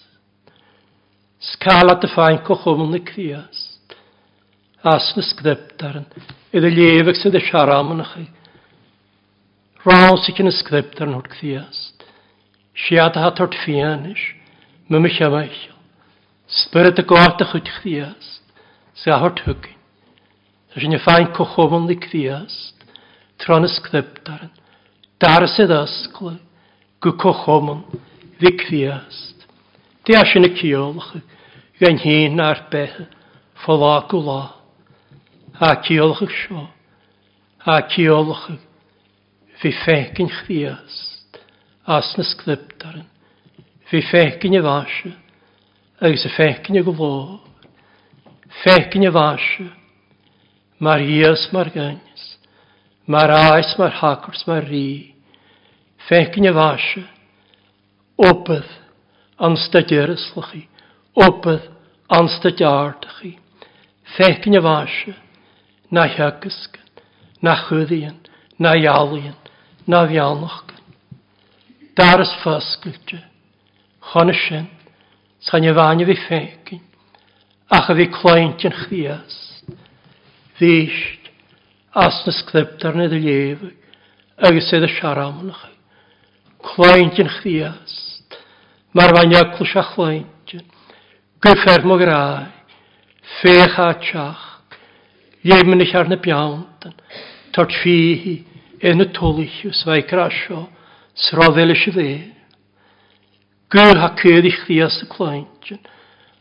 Scala 1.41 1.95
dy 2.03 2.11
ffain 2.13 2.37
cochom 2.45 2.83
yn 2.85 2.99
cfiast. 3.09 3.97
Asna 4.93 5.25
sgdeptarn. 5.25 6.05
Iddo 6.53 6.69
llefeg 6.69 7.17
sydd 7.23 7.39
y 7.41 7.43
siaram 7.47 7.95
yn 7.97 8.05
chi. 8.11 8.27
Rhawn 9.87 10.21
sy'n 10.21 10.37
cyn 10.43 10.51
y 10.51 10.53
sgdeptarn 10.59 11.15
hort 11.17 11.33
cfiast. 11.39 12.05
Siad 12.85 13.17
hat 13.23 13.41
hort 13.41 13.57
fianis. 13.63 14.21
Mymich 14.93 15.23
amaich. 15.27 15.65
Spyrd 16.61 17.01
y 17.03 17.07
gwaith 17.09 17.41
y 17.41 17.49
chwyd 17.55 17.73
chdiast. 17.79 18.43
Sa 19.01 19.17
hwgyn. 19.25 19.73
Tá 20.77 20.81
sin 20.83 20.99
fáin 20.99 21.33
cochomon 21.33 21.89
i 21.91 21.97
criast, 21.97 22.77
tron 23.41 23.65
ysgdybdaran, 23.65 24.51
dar 25.23 25.47
sydd 25.49 25.71
ysglu, 25.73 26.35
gw 27.01 27.15
cochomon 27.17 27.81
fi 28.37 28.51
criast. 28.61 29.47
Di 30.05 30.13
a 30.13 30.21
sin 30.29 30.45
y 30.45 30.51
ciolch, 30.59 31.15
gan 31.81 31.97
hyn 32.03 32.43
ar 32.45 32.61
beth, 32.69 32.99
fola 33.65 34.03
gwla, 34.11 34.43
a 35.57 35.71
ciolch 35.89 36.21
y 36.21 36.29
sio, 36.37 36.67
a 37.65 37.79
ciolch 37.89 38.45
fi 39.63 39.73
ffegyn 39.81 40.29
chriast, 40.43 41.41
as 41.89 42.13
na 42.21 42.29
sgdybdaran, 42.35 43.09
fi 43.89 44.05
ffegyn 44.11 44.61
y 44.61 44.63
fasio, 44.69 45.17
agos 46.05 46.29
y 46.29 46.37
ffegyn 46.37 46.83
y 46.83 46.85
gwlor, 46.91 47.39
ffegyn 48.61 49.09
y 49.09 49.15
fasio, 49.17 49.71
mar 50.85 50.99
hias 51.01 51.53
mar 51.53 51.71
gynys, 51.73 52.25
mar 53.07 53.31
aes 53.33 53.77
mar 53.79 53.93
hacwrs 54.01 54.43
mar 54.47 54.67
rhi, 54.69 55.15
fecyn 56.09 56.45
y 56.45 56.53
fasio, 56.53 57.05
opydd 58.21 58.69
anstydiar 59.49 60.13
ysglwch 60.13 60.51
chi, 60.53 60.61
opydd 61.25 61.71
anstydiar 62.19 62.93
dych 63.01 63.17
chi, 63.23 63.33
fecyn 64.19 64.59
y 64.61 64.63
fasio, 64.69 65.15
na 65.93 66.05
hygysgyn, 66.13 67.01
na 67.43 67.57
chwyddiyn, 67.63 68.19
na 68.61 68.75
ialyn, 68.77 69.33
na 69.89 70.05
fialnochgyn. 70.05 70.83
Dar 71.97 72.21
ys 72.21 72.37
ffysgwldio, 72.43 73.23
chon 74.13 74.29
y 74.29 74.37
sy'n 75.47 75.73
y 75.73 76.13
fi 76.13 76.19
fecyn, 76.29 76.85
ach 77.79 77.89
y 77.97 78.03
fi 78.03 78.11
cloentyn 78.21 78.77
chdias. 78.85 79.43
víist 80.61 81.21
as 81.95 82.17
na 82.27 82.33
scriptar 82.33 82.95
na 82.95 83.07
dy 83.09 83.19
léfag 83.21 83.73
agus 84.39 84.69
sydd 84.71 84.85
y 84.87 84.91
siaramnach. 84.97 85.63
Chlaintyn 86.67 87.29
chdiast, 87.41 88.35
mar 88.97 89.13
fan 89.17 89.33
iacl 89.35 89.65
siach 89.71 89.93
chlaintyn, 89.95 90.65
gyfferd 91.45 91.85
mo 91.89 91.97
grai, 92.01 92.49
fech 93.41 93.79
a 93.81 93.91
tiach, 94.05 94.43
Iemen 95.47 95.79
ich 95.85 95.93
ar 95.95 96.09
na 96.11 96.17
biawntan, 96.19 96.97
tort 97.55 97.71
fihi, 97.71 98.41
en 98.83 99.01
y 99.01 99.07
tolichus, 99.15 99.85
fai 99.87 100.01
grasio, 100.03 100.65
srodel 101.15 101.71
ys 101.71 101.85
y 101.93 102.09
Gwyl 103.71 103.99
ha 104.01 104.09
cyd 104.19 104.45
i 104.47 104.51
chdi 104.51 104.81
as 104.83 104.97
y 105.05 105.07
cloention, 105.07 105.79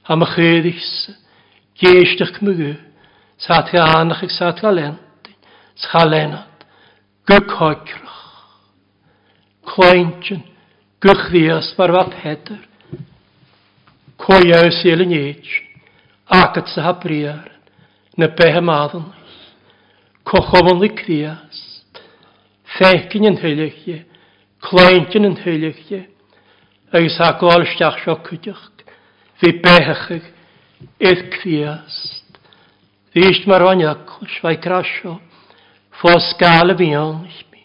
am 0.10 0.26
y 0.26 0.32
chyd 0.34 0.66
i'ch, 0.72 0.90
geisdach 1.78 2.42
mygwyl. 2.42 2.80
Saatga 3.38 3.80
aanach 3.96 4.22
ik 4.24 4.30
saatga 4.30 4.72
lentin. 4.72 5.36
Schalenat. 5.76 6.64
Gukhoikrach. 7.28 8.64
Kleintjen. 9.66 10.44
Guchwias 11.02 11.76
war 11.78 11.92
wat 11.92 12.14
heter. 12.14 12.64
Kojaus 14.18 14.80
jelen 14.84 15.10
jeetje. 15.12 15.62
Akat 16.28 16.68
sa 16.70 16.82
hapriar. 16.82 17.52
Na 18.16 18.28
pehemadan. 18.28 19.14
Kochobon 20.26 20.80
likrias. 20.82 21.84
Feikin 22.80 23.28
yn 23.30 23.38
hylichje. 23.44 24.06
Kleintjen 24.64 25.28
yn 25.28 25.38
hylichje. 25.44 26.06
Agus 26.96 27.20
ha 27.20 27.34
gol 27.40 27.68
stiach 27.74 28.00
sio 28.04 28.16
cwdiach. 28.26 28.64
Fi 29.36 29.52
behechig. 29.60 30.24
Fyst 33.16 33.46
mar 33.48 33.64
o'n 33.64 33.80
iacos 33.80 34.34
fai 34.44 34.58
crasio, 34.60 35.14
fos 36.02 36.26
gael 36.42 36.74
bi 36.76 36.90
fion 36.92 37.22
i'ch 37.30 37.44
mi, 37.54 37.62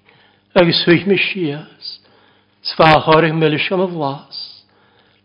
agos 0.61 0.83
hwyd 0.87 1.09
mi 1.11 1.17
sias, 1.19 1.89
sfa 2.71 2.87
horich 3.09 3.35
melys 3.35 3.67
am 3.75 3.83
y 3.83 3.89
flas, 3.91 4.39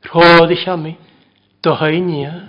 rhodd 0.10 0.54
i'ch 0.56 0.64
am 0.74 0.88
i, 0.90 0.94
dohau 1.62 2.00
nian. 2.08 2.40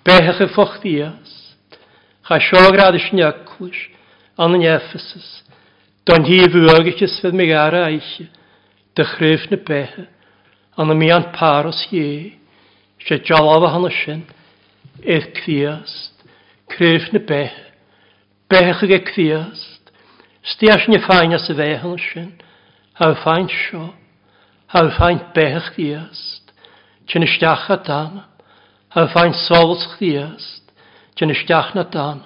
Bechach 0.00 0.40
y 0.46 0.46
ffoch 0.54 0.78
dias, 0.86 1.28
cha 2.24 2.40
siograd 2.46 2.96
i'ch 2.96 3.10
iacos, 3.20 3.76
an 4.40 4.56
yn 4.56 4.64
Ephesus, 4.78 5.28
don 6.08 6.24
hi 6.24 6.40
fwyagach 6.48 6.88
ich 6.88 7.04
es 7.04 7.18
für 7.20 7.34
eich, 7.84 8.12
dy 8.96 9.04
De 9.04 9.36
na 9.50 9.60
becha, 9.68 10.08
an 10.78 11.04
y 11.04 11.12
an 11.12 11.30
paros 11.36 11.84
ie, 11.92 12.32
se 13.04 13.20
jalaf 13.28 13.68
a 13.68 13.74
hanna 13.76 13.92
sy'n, 13.92 14.24
er 15.04 15.30
cwiast, 15.32 16.12
creif 16.68 17.10
na 17.12 17.18
bech, 17.20 17.54
bech 18.50 18.82
ag 18.84 18.90
e 18.90 18.98
cwiast, 19.08 19.92
stias 20.44 20.88
ni 20.88 20.98
fain 21.04 21.34
as 21.36 21.48
y 21.52 21.56
fehan 21.58 21.98
sy'n, 22.08 22.32
haw 22.98 23.14
fain 23.22 23.48
sio, 23.52 23.90
haw 24.74 24.90
fain 24.98 25.22
bech 25.36 25.70
cwiast, 25.76 26.42
Tyn 27.08 27.24
ysdiach 27.24 27.70
a 27.72 27.78
dan, 27.80 28.18
haw 28.92 29.06
fain 29.08 29.32
sols 29.32 29.86
chdiast, 29.94 30.60
tyn 31.16 31.32
ysdiach 31.32 31.70
na 31.72 31.86
dan, 31.88 32.18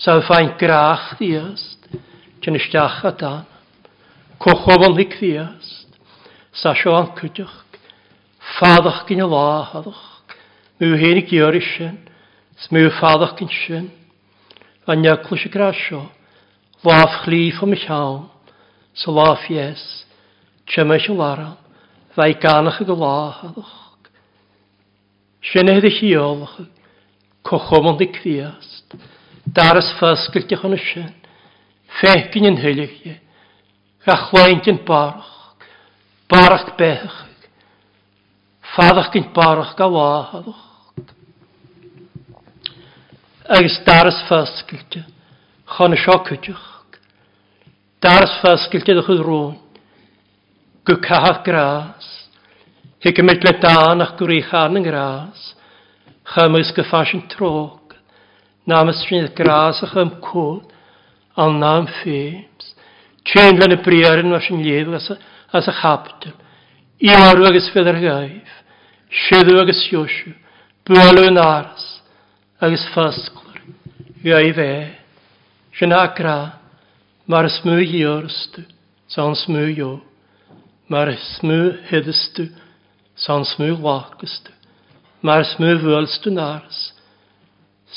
saw 0.00 0.14
fain 0.24 0.48
grach 0.56 1.10
chdiast, 1.10 1.84
tyn 2.40 2.56
ysdiach 2.56 3.02
a 3.04 3.12
dan, 3.20 3.42
cochobon 4.40 4.96
hi 4.96 5.04
cwiast, 5.12 5.90
sa 6.56 6.72
sio 6.72 6.96
an 6.96 7.12
cwydioch, 7.20 7.52
ffaddoch 8.56 9.04
gyn 9.10 9.20
y 9.20 9.28
lahaddoch, 9.28 10.13
Mw 10.82 10.96
héri 10.98 11.20
gyr 11.30 11.54
sin, 11.62 12.00
smw 12.64 12.88
ffadach 12.96 13.36
gyn 13.38 13.50
sin, 13.54 13.84
a 14.90 14.94
nyaclwys 14.98 15.44
y 15.46 15.50
grasio, 15.54 16.00
laf 16.82 17.14
chlif 17.22 17.60
o 17.62 17.66
michawn, 17.70 18.24
sa 18.98 19.12
laf 19.14 19.44
yes, 19.54 19.84
chymys 20.66 21.06
y 21.06 21.14
laram, 21.14 21.54
fai 22.16 22.34
ganach 22.42 22.80
y 22.82 22.86
gylahadach. 22.88 23.70
Sin 25.52 25.70
ehydd 25.70 25.86
y 25.86 25.92
chiolach, 25.94 26.56
cochom 27.46 27.86
ond 27.92 28.02
y 28.02 28.08
cwiast, 28.16 28.96
daras 29.54 29.92
ffasgylltach 30.00 30.64
yn 30.66 30.74
y 30.74 30.80
sin, 30.88 31.06
fegyn 32.00 32.50
yn 32.50 32.58
hylich, 32.64 32.98
gachwaint 34.08 34.66
yn 34.72 34.82
barach, 34.88 35.54
barach 36.26 36.72
bechach, 36.80 37.22
Fadach 38.74 39.12
gynt 39.14 39.30
barach 39.32 39.76
ga 39.78 39.86
wahadach. 39.86 40.62
Agus 43.46 43.76
daras 43.86 44.16
fasgilte, 44.28 45.04
chan 45.68 45.94
y 45.94 45.98
siocydych. 46.02 46.64
Daras 48.02 48.32
fasgilte 48.42 48.96
ddech 48.96 49.10
ydw 49.14 49.22
rŵn. 49.28 49.52
Gw 50.90 50.96
cahaf 51.06 51.44
gras. 51.46 52.08
Hig 53.06 53.20
ymwyd 53.22 53.46
le 53.46 53.52
dan 53.62 54.02
ach 54.02 54.16
gwr 54.18 54.32
eich 54.40 54.50
an 54.64 54.80
yn 54.82 54.88
gras. 54.88 55.44
Chym 56.32 56.58
gyffas 56.74 57.14
yn 57.14 57.22
trog. 57.30 57.94
Nam 58.66 58.90
ys 58.90 59.04
gras 59.38 59.84
ach 59.86 59.94
ym 60.02 60.16
cwd. 60.26 60.66
Al 61.38 61.54
nam 61.62 61.86
ffems. 62.00 62.72
Tjen 63.22 63.62
y 63.70 63.78
briar 63.86 64.24
yn 64.26 64.34
was 64.34 64.50
yn 64.50 64.64
llef 64.66 64.90
as 65.54 65.62
y 65.70 65.78
chaptym. 65.78 66.34
I 67.06 67.14
arw 67.14 67.46
agos 67.52 67.70
fydd 67.74 67.92
ar 67.94 68.02
gaif. 68.02 68.54
Siadw 69.12 69.58
agus 69.62 69.80
siosw, 69.86 70.32
bwalw 70.88 71.26
yn 71.28 71.38
aras, 71.40 71.82
agus 72.62 72.84
ffasglwyr, 72.94 73.60
iau 74.30 74.52
fe. 74.56 74.68
Sian 75.76 75.92
agra, 75.96 76.36
mae'r 77.30 77.48
smw 77.58 77.78
i 77.84 78.00
orstw, 78.08 78.64
sa'n 79.12 79.36
smw 79.42 79.64
i 79.72 79.76
o. 79.86 79.90
Mae'r 80.92 81.14
smw 81.38 81.58
hyddystw, 81.90 82.46
sa'n 83.26 83.44
smw 83.52 83.68
lacystw. 83.82 84.52
Mae'r 85.24 85.46
smw 85.52 85.72
fwylstw 85.84 86.30
yn 86.34 86.40
aras, 86.44 86.80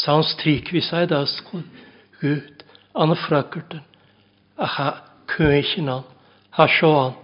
sa'n 0.04 0.26
strig 0.34 0.70
fi 0.74 0.82
sa'i 0.90 1.10
dasglwn, 1.12 1.66
gwyd, 2.22 2.66
an 2.98 3.14
y 3.14 3.18
ffragwrdyn, 3.24 3.84
a 4.58 4.68
cha 4.76 4.90
cwysyn 5.34 5.92
an, 5.98 6.06
ha 6.58 6.68
sioan, 6.78 7.18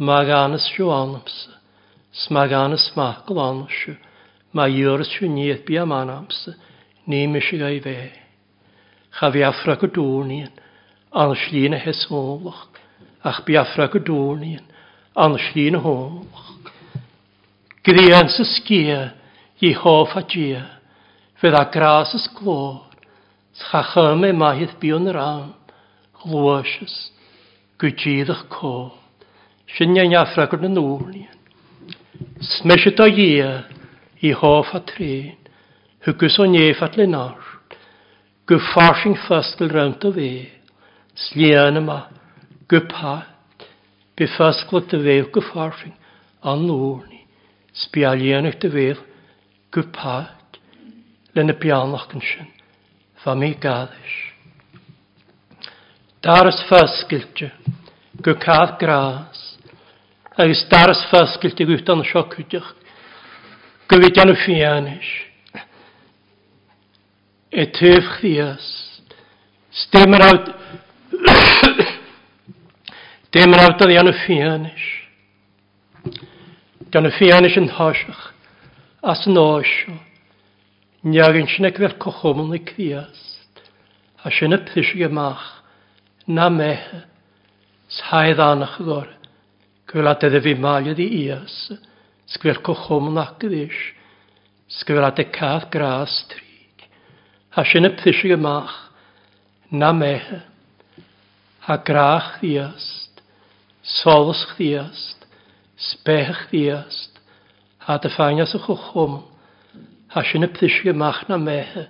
mae 0.00 0.26
gan 0.28 0.56
ys 0.58 0.66
sioan 0.74 1.16
amser. 1.20 1.57
Smagana 2.12 2.76
smachgol 2.78 3.36
anashu, 3.40 3.96
ma 4.54 4.64
iorshu 4.66 5.28
niet 5.28 5.64
bia 5.66 5.84
manamsa, 5.84 6.54
nemishu 7.06 7.58
gai 7.58 7.80
ve. 7.80 8.12
Chaviafra 9.20 9.76
gudornian, 9.76 10.50
anashlina 11.12 11.76
hesomlach, 11.78 12.72
ach 13.22 13.42
biafra 13.46 13.88
gudornian, 13.92 14.64
anashlina 15.14 15.78
homlach. 15.78 16.72
Gdian 17.84 18.28
sa 18.30 18.42
sgia, 18.56 19.12
i 19.60 19.72
hof 19.74 20.16
a 20.16 20.22
gia, 20.22 20.64
fydd 21.40 21.58
a 21.60 21.64
gras 21.70 22.14
ys 22.16 22.26
glor, 22.34 22.86
schachym 23.52 24.24
e 24.24 24.32
maith 24.32 24.78
bion 24.80 25.06
yr 25.12 25.20
am, 25.20 25.48
glwysys, 26.24 26.98
gwydgyddoch 27.78 28.46
co, 28.48 28.74
sy'n 29.76 29.96
iawn 30.00 30.16
afra 30.22 30.48
gyrn 30.48 30.68
yn 30.70 30.80
Smysio 32.40 33.06
ia 33.06 33.62
i 34.22 34.32
hoff 34.32 34.74
a 34.74 34.80
trin, 34.82 35.34
hwgws 36.04 36.38
o 36.42 36.46
nef 36.50 36.82
at 36.82 36.96
le 36.98 37.06
nart, 37.06 37.76
gyffarsing 38.50 39.14
ffasgol 39.26 39.70
rawnt 39.74 40.02
o 40.06 40.10
fe, 40.16 40.30
slian 41.24 41.78
yma, 41.78 41.98
gypa, 42.70 43.12
befasgol 44.18 44.86
dy 44.90 44.98
feil 45.04 45.28
gyffarsing, 45.34 45.94
anlwrni, 46.50 47.20
sbialianach 47.82 48.58
dy 48.62 48.70
feil, 48.74 49.02
gypa, 49.74 50.16
len 51.38 51.52
y 51.52 51.56
bianach 51.62 52.08
yn 52.16 52.24
sy'n, 52.24 52.50
fa 53.22 53.36
mi 53.38 53.52
gaddys. 53.62 54.14
Dar 56.24 56.50
ys 56.50 56.62
ffasgyltio, 56.66 57.52
gycaf 58.26 58.78
gras, 58.82 59.44
agus 60.38 60.62
daras 60.70 61.02
fasgilt 61.10 61.58
ag 61.64 61.70
utan 61.74 62.02
siocwydach. 62.06 62.70
Gwyfyd 63.90 64.20
an 64.22 64.30
y 64.30 64.36
ffianis. 64.38 65.08
E 67.50 67.64
tyf 67.74 68.06
chdias. 68.18 68.66
Stemr 69.82 70.22
awd... 70.28 70.52
Demr 73.34 73.64
awd 73.66 73.82
addi 73.86 73.98
an 73.98 74.12
y 74.12 74.14
ffianis. 74.20 74.86
Gan 76.94 77.10
y 77.10 77.14
ffianis 77.16 77.58
yn 77.58 77.72
hosiach. 77.80 78.22
As 79.02 79.26
yn 79.28 79.40
osio. 79.42 79.98
Niag 81.08 81.34
yn 81.40 81.50
sy'n 81.50 81.68
egfer 81.72 81.96
cochomol 82.02 82.54
y 82.58 82.62
cwiast. 82.68 83.64
A 84.22 84.30
sy'n 84.34 84.54
y 84.56 84.62
pysig 84.70 85.02
ymach. 85.10 85.42
Na 86.30 86.46
mehe. 86.52 87.02
Saedd 87.98 88.42
anach 88.44 88.78
gore. 88.84 89.16
Sgwyl 89.88 90.10
a 90.10 90.12
dydd 90.20 90.34
fi 90.44 90.52
maliad 90.62 90.98
i 91.00 91.04
ias. 91.22 91.52
Sgwyl 92.32 92.58
cochwm 92.68 93.06
yn 93.10 93.20
agdys. 93.22 93.76
Sgwyl 94.78 95.06
a 95.06 95.08
dydd 95.20 95.30
gras 95.76 96.12
trig. 96.32 96.82
Ha 97.56 97.64
sy'n 97.70 97.88
y 97.88 97.90
pysig 98.02 98.34
y 98.36 98.36
Na 99.80 99.90
mehe. 100.00 100.42
Ha 101.68 101.76
grach 101.88 102.28
ddiast. 102.42 103.22
Sols 103.94 104.44
chdiast. 104.52 105.24
Spech 105.88 106.44
ddiast. 106.50 107.16
Ha 107.88 107.96
dy 108.04 108.10
ffainas 108.12 108.52
y 108.52 108.60
chwchwm. 108.66 109.16
Ha 110.12 110.20
sy'n 110.28 110.44
y 110.44 110.50
pysig 110.58 110.92
y 110.92 110.92
mach 111.00 111.24
na 111.32 111.40
mehe. 111.48 111.88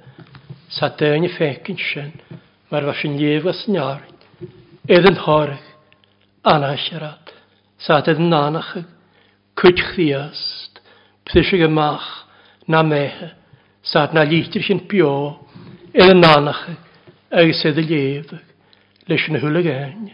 Sa 0.78 0.92
dyn 1.00 1.26
i 1.26 1.32
ffecyn 1.34 1.82
sy'n. 1.82 2.14
Mae'r 2.70 2.86
fasy'n 2.92 3.18
llef 3.18 3.50
as 3.54 3.64
niarin. 3.72 4.18
Edd 4.86 5.10
yn 5.10 5.18
horech. 5.26 5.66
Anna 6.48 6.76
Saad 7.78 8.08
yn 8.10 8.24
nanachig, 8.26 8.88
cwyd 9.58 9.78
chdiast, 9.92 10.80
pthysig 11.28 11.60
ymach, 11.62 12.08
na 12.66 12.80
mehe, 12.82 13.28
saad 13.86 14.16
na 14.18 14.24
lítir 14.26 14.64
sy'n 14.66 14.80
bio, 14.90 15.12
idd 15.94 16.10
yn 16.16 16.24
nanachig, 16.24 16.80
agos 17.30 17.62
idd 17.70 17.78
y 17.84 17.86
llefig, 17.92 18.42
leis 19.08 19.28
yn 19.30 19.38
hwyl 19.38 19.60
ag 19.62 19.68
ein. 19.76 20.10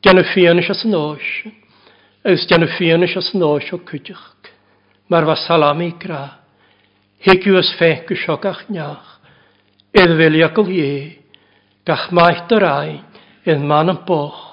Dian 0.00 0.22
y 0.22 0.24
ffian 0.30 0.62
eich 0.62 0.72
as 0.72 0.80
yn 0.88 0.96
oes, 0.96 1.28
agos 2.24 2.48
dian 2.48 2.64
y 2.64 2.70
ffian 2.72 3.04
eich 3.04 3.18
as 3.20 3.28
yn 3.34 3.44
oes 3.44 3.68
o 3.76 3.82
cwydych, 3.84 4.24
mae'r 5.12 5.28
fa 5.28 5.36
salami 5.44 5.90
gra, 6.00 6.22
hegiw 7.28 7.60
as 7.60 7.74
ffenc 7.76 8.08
y 8.08 8.18
siogach 8.24 8.64
niach, 8.72 9.16
idd 9.92 10.16
fel 10.22 10.40
i 10.40 10.46
agol 10.48 10.72
ie, 10.72 11.20
gach 11.88 12.08
maith 12.16 12.46
dyr 12.48 12.64
ein, 12.72 13.00
idd 13.44 13.68
man 13.72 13.92
yn 13.92 14.00
boch, 14.08 14.44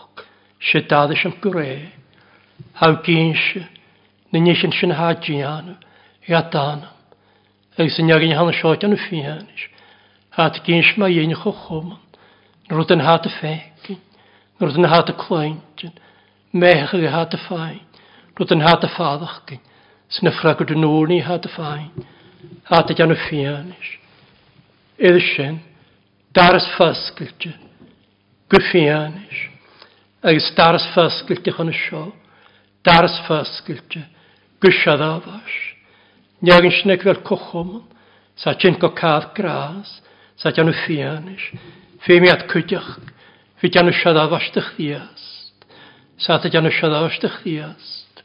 sydd 0.71 0.91
daddys 0.91 1.29
am 1.29 1.37
gwreu 1.43 1.85
hawgínse 2.75 3.67
na 4.33 4.39
níos 4.39 4.59
sin 4.59 4.73
sin 4.79 4.91
hádíanú 4.91 5.73
i 6.27 6.33
a 6.35 6.41
dánam. 6.51 6.95
Agus 7.77 7.97
yn 8.01 8.11
iagin 8.11 8.33
hann 8.35 8.51
sjóit 8.51 8.83
an 8.83 8.97
fianis. 8.99 9.65
Hat 10.35 10.57
gins 10.65 10.91
ma 10.99 11.07
yin 11.07 11.31
cho 11.43 11.51
choman. 11.53 12.01
Nrwyd 12.67 12.91
yn 12.95 13.03
hat 13.05 13.27
y 13.27 13.31
fegin. 13.39 13.99
Nrwyd 14.59 14.79
yn 14.81 14.89
hat 14.91 15.11
y 15.11 15.15
clwyntyn. 15.23 15.93
Mech 16.55 16.91
ag 16.95 17.05
hat 17.13 17.37
y 17.37 17.39
ffain. 17.45 17.79
Nrwyd 18.35 18.55
yn 18.55 18.65
hat 18.65 18.83
y 18.87 18.91
ffadach 18.95 19.37
gyn. 19.47 19.61
Sy'n 20.11 20.29
yffragwyd 20.31 20.73
yn 20.75 20.85
ôl 20.87 21.07
ni 21.11 21.21
hat 21.25 21.47
y 21.49 21.53
ffain. 21.53 22.07
Hat 22.69 22.91
ag 22.91 23.01
an 23.05 23.15
y 23.15 23.19
fianis. 23.29 23.89
Edd 24.99 25.21
sin. 25.31 25.61
Daras 26.35 26.67
ffasgylte. 26.75 27.53
Gwyfianis. 28.51 29.45
Agus 30.25 30.51
daras 30.59 30.87
ffasgylte 30.91 31.55
chan 31.55 31.71
y 31.71 31.79
sio 31.85 32.05
dars 32.85 33.17
fasgilte, 33.27 34.01
gysiadafas. 34.61 35.55
Nia 36.41 36.59
yn 36.61 36.73
sneg 36.77 37.03
fel 37.03 37.19
cochomon, 37.25 37.83
sa 38.37 38.53
tjen 38.59 38.77
go 38.81 38.89
cadd 38.93 39.29
gras, 39.37 39.95
sa 40.37 40.51
tjan 40.51 40.67
nhw 40.69 40.75
ffianis, 40.83 41.45
ffeimiad 42.05 42.43
cwydach, 42.51 42.89
fi 43.59 43.69
tjan 43.71 43.87
nhw 43.89 43.95
siadafas 43.97 44.49
dych 44.55 44.69
ddiast, 44.77 45.65
sa 46.25 46.37
tjan 46.43 46.67
nhw 46.67 46.73
siadafas 46.77 47.17
dych 47.23 47.37
ddiast. 47.43 48.23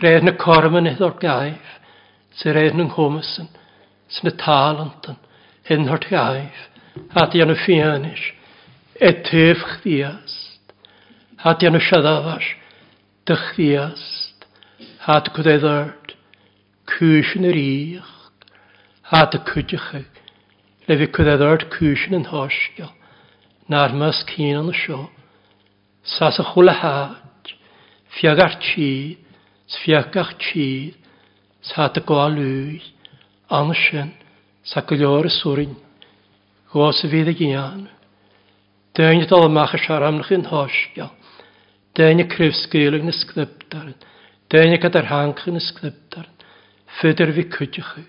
Rhaid 0.00 0.26
na 0.28 0.34
cormyn 0.44 0.88
eith 0.90 1.02
o'r 1.04 1.14
gaif, 1.22 1.72
sy'n 2.38 2.56
rhaid 2.56 2.76
nhw'n 2.78 2.92
hwmysyn, 2.96 3.48
sy'n 4.14 4.30
y 4.32 4.36
talentyn, 4.42 5.16
hyn 5.68 5.88
o'r 5.92 6.04
gaif, 6.08 6.60
a 7.20 7.26
tjan 7.32 7.52
nhw 7.52 7.58
ffianis, 7.64 8.26
e 9.00 9.10
tef 9.28 9.64
chdiast, 9.76 10.74
a 11.44 11.54
tjan 11.54 11.76
nhw 11.78 11.82
siadafas, 11.88 12.56
dychfiast, 13.30 14.34
hat 15.06 15.28
gwdeddard, 15.36 16.14
cwysyn 16.90 17.44
yr 17.46 17.54
ich, 17.60 18.08
hat 19.12 19.36
y 19.38 19.40
cwydych, 19.46 19.86
le 20.88 20.96
fi 20.98 21.06
gwdeddard 21.14 21.68
cwysyn 21.74 22.16
yn 22.18 22.26
hosgio, 22.32 22.88
na'r 23.70 23.94
mas 24.00 24.24
cyn 24.32 24.58
yn 24.64 24.70
y 24.72 24.74
sio, 24.80 24.98
sas 26.16 26.40
y 26.42 26.46
chwla 26.50 26.74
hat, 26.82 27.54
fiag 28.18 28.42
ar 28.46 28.58
chi, 28.66 28.88
sfiag 29.76 30.18
ar 30.24 30.32
chi, 30.42 30.66
sat 31.70 32.02
y 32.02 32.04
gwalwy, 32.10 32.80
anysyn, 33.60 34.10
sa 34.70 34.82
gylio'r 34.90 35.30
sŵrin, 35.38 35.76
gwas 36.74 37.04
y 37.06 37.12
fydd 37.14 37.30
y 37.30 37.38
gian, 37.44 37.86
dyn 38.98 39.22
i 39.22 39.28
ddol 39.30 39.46
ymach 39.46 39.78
y 39.78 39.82
siaramnach 39.86 40.34
yn 40.34 40.48
hosgio, 40.50 41.12
Dyna 41.94 42.28
cryfsgwylig 42.32 43.02
na 43.06 43.12
sglypdarin. 43.18 43.96
Dyna 44.52 44.76
gyda'r 44.82 45.08
hancach 45.10 45.50
na 45.56 45.62
sglypdarin. 45.64 46.36
Fydyr 47.00 47.32
fi 47.36 47.44
cwydych 47.54 47.90
chi. 47.96 48.04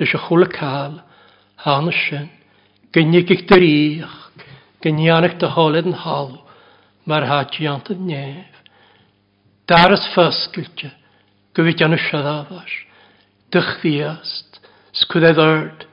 Lys 0.00 0.14
y 0.16 0.20
chwle 0.24 0.48
cael. 0.54 0.96
Han 1.66 1.90
y 1.92 1.94
sy'n. 1.98 2.28
Gynnig 2.96 3.28
i'ch 3.34 3.42
dyriach. 3.50 4.18
Gynianach 4.86 5.36
dy 5.42 5.50
holed 5.56 5.82
yn 5.90 5.98
halw. 6.06 6.36
Mae'r 7.08 7.26
hadiant 7.28 7.90
yn 7.94 8.06
nef. 8.08 8.62
Dar 9.68 9.92
ys 9.96 10.06
ffysgyltio. 10.14 10.88
Gwyfyd 11.56 11.84
yn 11.88 11.98
y 11.98 12.00
siadafas. 12.06 12.78
Dych 13.52 13.74
ddiast. 13.82 14.60
Sgwydedd 15.02 15.42
ord. 15.44 15.84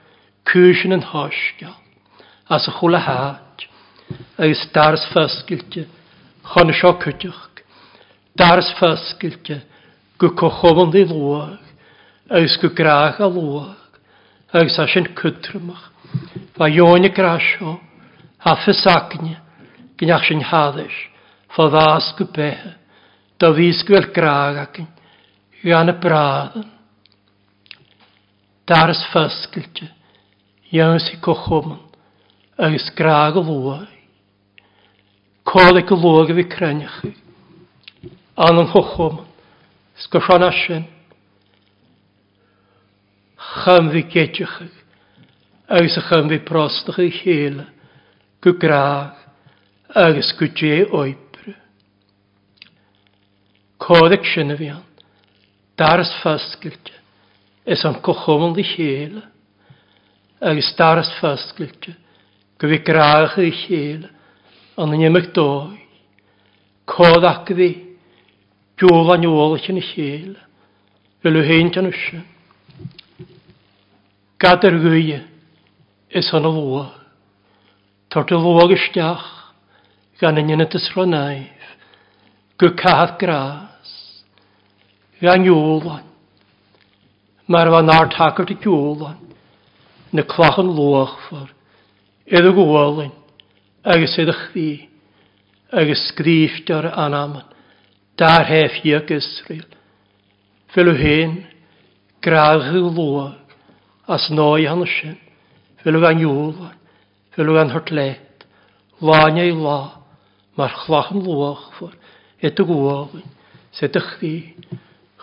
Cwysyn 0.47 0.95
yn 0.95 1.03
hosgiol. 1.11 1.75
As 2.47 2.69
y 2.71 2.75
chwle 2.79 3.03
had. 3.09 3.67
Agus 4.37 4.67
dar 4.75 4.95
ys 4.95 5.07
ffysgyltio 5.11 5.89
chon 6.53 6.71
seo 6.73 6.93
cwtioch. 7.01 7.41
Dars 8.37 8.67
ffasgilte, 8.77 9.61
go 10.19 10.29
cochofon 10.37 10.91
ddi 10.91 11.05
lwag, 11.09 11.57
agos 12.29 12.57
go 12.61 12.69
grach 12.77 13.19
a 13.19 13.27
lwag, 13.27 13.99
agos 14.53 14.77
as 14.81 14.95
yn 14.99 15.07
cwtrymach. 15.17 15.85
Fa 16.55 16.67
ioni 16.71 17.09
grasio, 17.15 17.77
a 18.39 18.55
ffysagni, 18.61 19.37
gynach 19.97 20.27
sy'n 20.27 20.43
haddys, 20.51 20.95
fa 21.55 21.69
ddas 21.73 22.11
go 22.19 22.27
behe, 22.35 22.75
da 23.39 23.51
ddys 23.55 23.81
gwyl 23.87 24.09
grach 24.15 24.61
agyn, 24.67 24.89
gan 25.65 25.91
y 25.93 25.97
braddyn. 26.03 26.69
Dars 28.69 29.01
ffasgilte, 29.11 29.87
iawns 30.75 31.07
i 31.15 31.19
cochofon, 31.23 31.79
agos 32.59 32.91
grach 32.99 33.39
a 33.39 33.41
lwag, 33.47 33.94
Cóla 35.45 35.81
go 35.85 35.95
lóga 35.95 36.33
bhí 36.33 36.43
crennecha. 36.49 37.11
An 38.35 38.57
an 38.61 38.71
thuchom, 38.73 39.19
sgo 40.03 40.19
sean 40.25 40.43
asyn. 40.43 40.87
Chym 43.59 43.91
fi 43.93 44.01
bhí 44.11 44.23
chi. 44.33 44.47
Agus 45.69 45.97
a 46.01 46.01
chym 46.09 46.31
bhí 46.31 46.39
prostach 46.43 46.97
chi 46.97 47.05
chéla. 47.21 47.67
Gw 48.41 48.55
graag. 48.57 49.13
Agus 50.05 50.33
gw 50.39 50.49
go 50.49 50.57
dé 50.57 50.81
oibre. 50.99 51.53
Cóla 53.85 54.17
sinna 54.33 54.57
bhí 54.59 54.71
an. 54.73 54.81
Daras 55.77 56.11
Ys 57.67 57.81
am 57.85 57.95
an 58.01 58.49
yn 58.49 58.59
i 58.61 58.65
chéla. 58.65 59.23
Agus 60.41 60.73
daras 60.77 61.13
fasgilte. 61.21 61.93
Gw 62.57 62.73
fi 62.73 62.83
graag 62.91 63.37
i 63.45 63.51
chéla 63.53 64.09
an 64.77 64.91
yn 64.91 65.03
ymig 65.07 65.29
doi. 65.35 65.77
Cod 66.89 67.23
ac 67.23 67.47
ddi, 67.55 67.69
diwl 68.77 69.13
a'n 69.15 69.23
ôl 69.29 69.55
eich 69.55 69.69
yn 69.71 69.79
y 69.79 69.83
lleil, 69.87 70.33
fel 71.23 71.39
yw 71.39 71.45
hyn 71.47 71.71
tan 71.73 71.87
ysio. 71.89 72.19
Gad 74.41 74.67
yr 74.67 74.75
gwy, 74.83 75.05
ys 76.19 76.27
hon 76.35 76.47
y 76.51 76.53
lwa. 76.53 76.83
Tort 78.11 78.35
y 78.35 78.41
lwa 78.41 78.67
gysdiach, 78.69 79.25
gan 80.21 80.37
yn 80.43 80.51
yna 80.57 80.67
dysro 80.71 81.07
naif, 81.07 81.71
gwy 82.59 82.73
cahad 82.83 83.15
gras, 83.23 83.95
gan 85.23 85.47
ywlan. 85.49 86.03
Mae'r 87.47 87.71
fan 87.73 87.91
ar 87.95 88.11
tagart 88.13 88.51
y 88.55 88.59
ywlan, 88.67 89.17
na 90.13 90.23
clach 90.27 90.59
yn 90.61 90.69
lwach 90.77 91.15
ffwr, 91.27 91.49
edrych 92.29 92.55
gwolyn 92.59 93.11
agus 93.85 94.17
idych 94.17 94.49
fi, 94.53 94.87
agus 95.71 96.01
sgrifft 96.09 96.69
ar 96.73 96.85
anamon, 97.05 97.43
dar 98.17 98.45
hef 98.49 98.81
i 98.85 98.95
ag 98.97 99.11
Israel. 99.13 99.67
Fel 100.73 100.89
yw 100.91 100.97
hen, 100.97 101.35
graag 102.25 102.65
yw 102.73 102.89
lwa, 102.97 103.27
as 104.09 104.25
noi 104.33 104.65
hann 104.65 104.81
sin, 104.89 105.15
fel 105.83 105.99
yw 105.99 106.07
an 106.09 106.23
iwlar, 106.25 106.73
fel 107.37 107.51
yw 107.53 107.59
an 107.61 107.73
hyrtlet, 107.75 108.47
lanya 109.05 109.45
i 109.45 109.53
la, 109.53 109.77
mae'r 110.57 110.73
chlach 110.81 111.09
yn 111.13 111.21
lwach 111.25 111.67
ffwr, 111.75 111.93
et 112.41 112.57
y 112.61 112.65
gwolyn, 112.69 113.27
sed 113.75 113.97
ych 114.01 114.09
fi, 114.21 114.33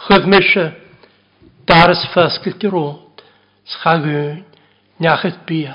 chyf 0.06 0.26
mysio, 0.30 0.68
dar 1.70 1.90
ys 1.94 2.04
ffasgyl 2.14 2.54
di 2.62 2.68
rôd, 2.70 3.24
schagwyn, 3.74 4.44
niachet 5.02 5.42
bia, 5.50 5.74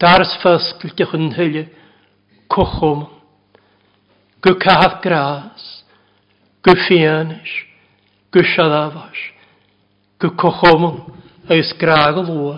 dar 0.00 0.22
ys 0.22 0.38
ffasgyl 0.40 0.94
di 0.98 1.08
cochwm, 2.50 3.06
go 4.42 4.52
cahaf 4.64 5.00
gras, 5.02 5.84
go 6.64 6.72
fianis, 6.88 7.48
go 8.32 8.40
siadafas, 8.52 9.20
go 10.18 10.30
cochwm 10.42 10.82
agus 11.48 11.72
graag 11.82 12.16
o 12.20 12.24
lwa. 12.30 12.56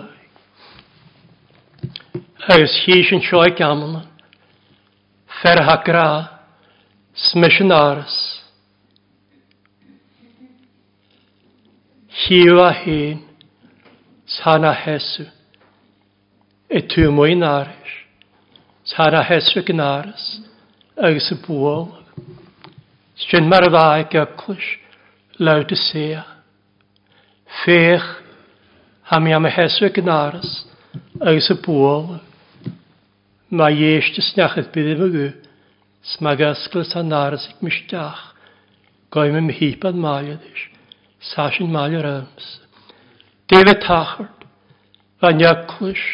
Agus 2.49 2.73
chys 2.83 3.13
yn 3.15 3.21
sioi 3.27 3.53
gamlan, 3.59 4.07
ferha 5.41 5.77
gra, 5.85 6.09
smysyn 7.29 7.71
aras. 7.77 8.17
Hiw 12.23 12.59
a 12.65 12.71
hyn, 12.81 13.21
sana 14.37 14.73
hesu, 14.83 15.25
e 16.69 16.81
tu 16.81 17.09
mwyn 17.11 17.41
Sara 18.85 19.23
hesra 19.29 19.61
gynaras, 19.63 20.23
agus 21.07 21.29
y 21.31 21.37
bwol. 21.45 21.85
Sgen 23.23 23.47
mar 23.47 23.63
y 23.63 23.69
ddau 23.71 24.01
gyglwys, 24.11 24.65
lawd 25.39 25.71
y 25.71 25.77
sea. 25.85 26.23
Fech, 27.61 28.09
ham 29.07 29.29
i 29.31 29.37
am 29.37 29.47
y 29.47 29.51
hesra 29.55 29.87
gynaras, 29.95 30.49
agus 31.23 31.47
y 31.55 31.59
bwol. 31.63 32.17
Mae 33.55 33.79
ieisht 33.79 34.19
ysniachydd 34.19 34.69
bydd 34.75 34.91
yma 34.97 35.07
gwy, 35.15 35.29
smag 36.17 36.43
ysglas 36.49 36.91
a 36.99 37.05
naras 37.07 37.47
ag 37.53 37.63
mysdach. 37.63 38.25
Goim 39.15 39.39
ym 39.39 39.47
hip 39.61 39.85
an 39.87 40.03
maiadis, 40.03 40.65
sasyn 41.31 41.71
maio 41.71 42.03
rams. 42.03 42.51
David 43.47 43.79
Tachart, 43.87 44.43
fan 45.23 45.39
gyglwys, 45.43 46.09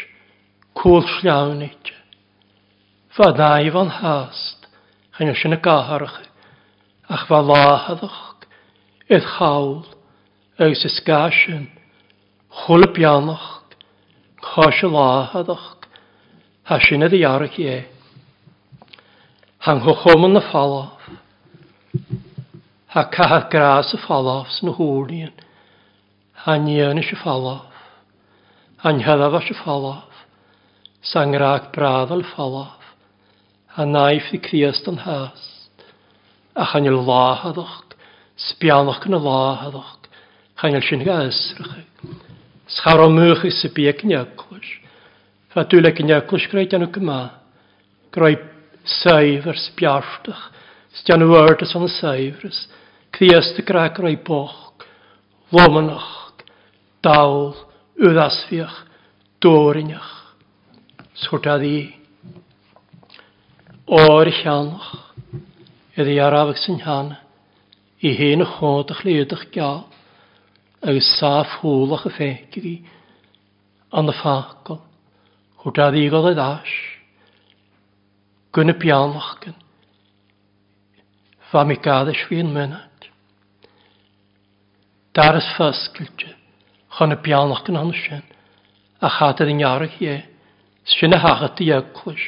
cwl 0.77 1.15
llawn 1.23 1.65
eitio. 1.65 1.95
Fa 3.17 3.31
ddau 3.33 3.65
fan 3.73 3.89
hast, 4.01 4.59
chan 5.17 5.29
ysyn 5.33 5.55
y 5.55 5.57
gaharach, 5.65 6.19
ach 7.09 7.23
fa 7.25 7.39
lahaddach, 7.41 8.43
ydd 9.09 9.23
chawl, 9.33 9.71
ys 10.61 10.83
ysgasyn, 10.85 11.63
chwl 12.59 12.85
y 12.85 12.89
bianach, 12.93 13.47
chos 14.45 14.83
y 14.85 14.91
lahaddach, 14.93 15.65
ha 16.69 16.77
sy'n 16.85 17.07
ydd 17.09 17.17
iarach 17.17 17.57
ie. 17.65 17.79
Hang 19.65 19.81
hochom 19.89 20.29
yn 20.29 20.37
y 20.43 20.47
falaf, 20.53 21.09
ha 22.93 23.07
caha 23.17 23.41
gras 23.49 23.89
y 23.97 24.03
falaf 24.05 24.53
sy'n 24.59 24.75
hwrnion, 24.77 25.33
ha 26.45 26.59
nian 26.61 27.01
ys 27.01 27.09
y 27.09 27.17
falaf, 27.25 27.81
ha 28.85 28.93
nhyddaf 28.93 29.41
ys 29.41 29.49
y 29.55 29.61
falaf, 29.65 30.19
sang 31.01 31.33
raag 31.41 31.73
braddal 31.73 32.21
a 33.81 33.85
naif 33.85 34.33
i 34.33 34.37
Criast 34.39 34.87
an 34.91 34.97
haas. 34.97 35.39
A 36.55 36.65
chanil 36.67 36.97
láhadach, 37.07 37.87
spianach 38.35 39.05
yn 39.07 39.15
y 39.15 39.19
láhadach, 39.23 39.93
chanil 40.59 40.83
sy'n 40.83 41.05
gaesrach. 41.07 41.77
E. 42.03 42.15
Sgar 42.75 42.99
o 42.99 43.07
mwych 43.13 43.45
i 43.47 43.51
sy'n 43.55 43.71
bieg 43.77 44.03
neaglwys. 44.03 44.67
Fa 45.55 45.63
dwi'n 45.63 45.87
ag 45.87 46.01
neaglwys 46.03 46.47
greid 46.51 46.75
anw 46.75 46.89
gyma. 46.97 47.21
Groi 48.13 48.33
saif 48.99 49.47
ar 49.47 49.61
sbiartach, 49.63 50.43
stian 50.99 51.23
o 51.23 51.29
ardus 51.39 51.71
o'n 51.79 51.87
saifrys. 51.95 52.65
Criast 53.15 53.61
y 53.61 53.65
gra 53.69 53.87
groi 53.95 54.17
boch, 54.27 54.75
lomanach, 55.55 56.35
dawl, 56.99 57.53
ydasfiach, 58.03 58.83
dôrinach. 59.39 60.11
Sgwrta 61.23 61.55
ddi 61.63 61.79
o'r 63.89 64.29
llanach, 64.29 64.89
iddi 65.97 66.19
arafag 66.21 66.59
sy'n 66.61 66.81
han, 66.85 67.07
i 68.05 68.11
hen 68.13 68.43
y 68.43 68.45
chodach 68.47 68.99
leidach 69.05 69.47
gael, 69.53 69.81
agus 70.83 71.07
sáf 71.17 71.55
húlach 71.63 72.03
a 72.05 72.11
féicií 72.13 72.75
an 73.89 74.05
na 74.05 74.13
fácail, 74.13 74.77
chu 75.63 75.73
a 75.81 75.87
dígal 75.91 76.27
a 76.29 76.33
dáis, 76.37 76.73
gunna 78.55 78.77
peanachgan, 78.79 79.57
Fa 81.49 81.63
mi 81.65 81.73
gada 81.81 82.13
svíon 82.13 82.51
minat. 82.53 83.07
Dar 85.17 85.33
is 85.35 85.47
fascilte, 85.57 86.27
chun 86.93 87.09
na 87.09 87.15
peanachgan 87.15 87.75
an 87.75 87.89
sin, 87.97 88.21
a 89.01 89.09
chatad 89.09 89.49
in 89.49 89.57
jarach 89.57 89.97
é, 89.99 90.27
sin 90.85 91.09
na 91.09 91.17
hachatí 91.17 91.71
eaglis, 91.73 92.21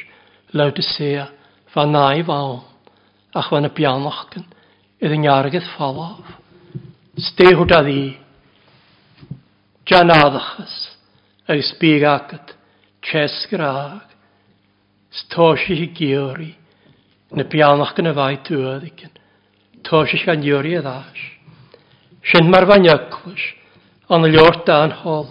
leut 0.52 0.76
a 0.76 0.82
séa, 0.82 1.28
fa 1.72 1.86
nai 1.86 2.20
fawn, 2.22 2.60
ach 3.32 3.48
fan 3.48 3.64
y 3.64 3.70
bianachgan, 3.72 4.44
idd 5.00 5.14
yn 5.16 5.24
iargydd 5.24 5.68
falaf. 5.76 6.34
Stehwyd 7.32 7.72
a 7.72 7.78
ddi, 7.84 8.10
janadachas, 9.88 10.74
ag 11.48 11.62
sbig 11.70 12.04
agad, 12.08 12.52
chesgr 13.08 13.64
ag, 13.64 14.12
stosi 15.22 15.76
hi 15.80 15.88
gyori, 15.96 16.50
na 17.36 17.44
bianachgan 17.48 18.12
y 18.12 18.14
fai 18.20 18.36
tŵad 18.50 18.84
igyn, 18.90 19.14
tosi 19.88 20.20
hi 20.20 20.28
gan 20.28 20.44
gyori 20.44 20.76
a 20.78 20.84
ddash. 20.84 21.24
Sy'n 22.28 22.52
mar 22.52 22.68
fan 22.70 22.86
ygwys, 22.98 23.46
an 24.12 24.28
y 24.28 24.32
liort 24.34 24.68
da'n 24.68 24.92
hol, 25.02 25.30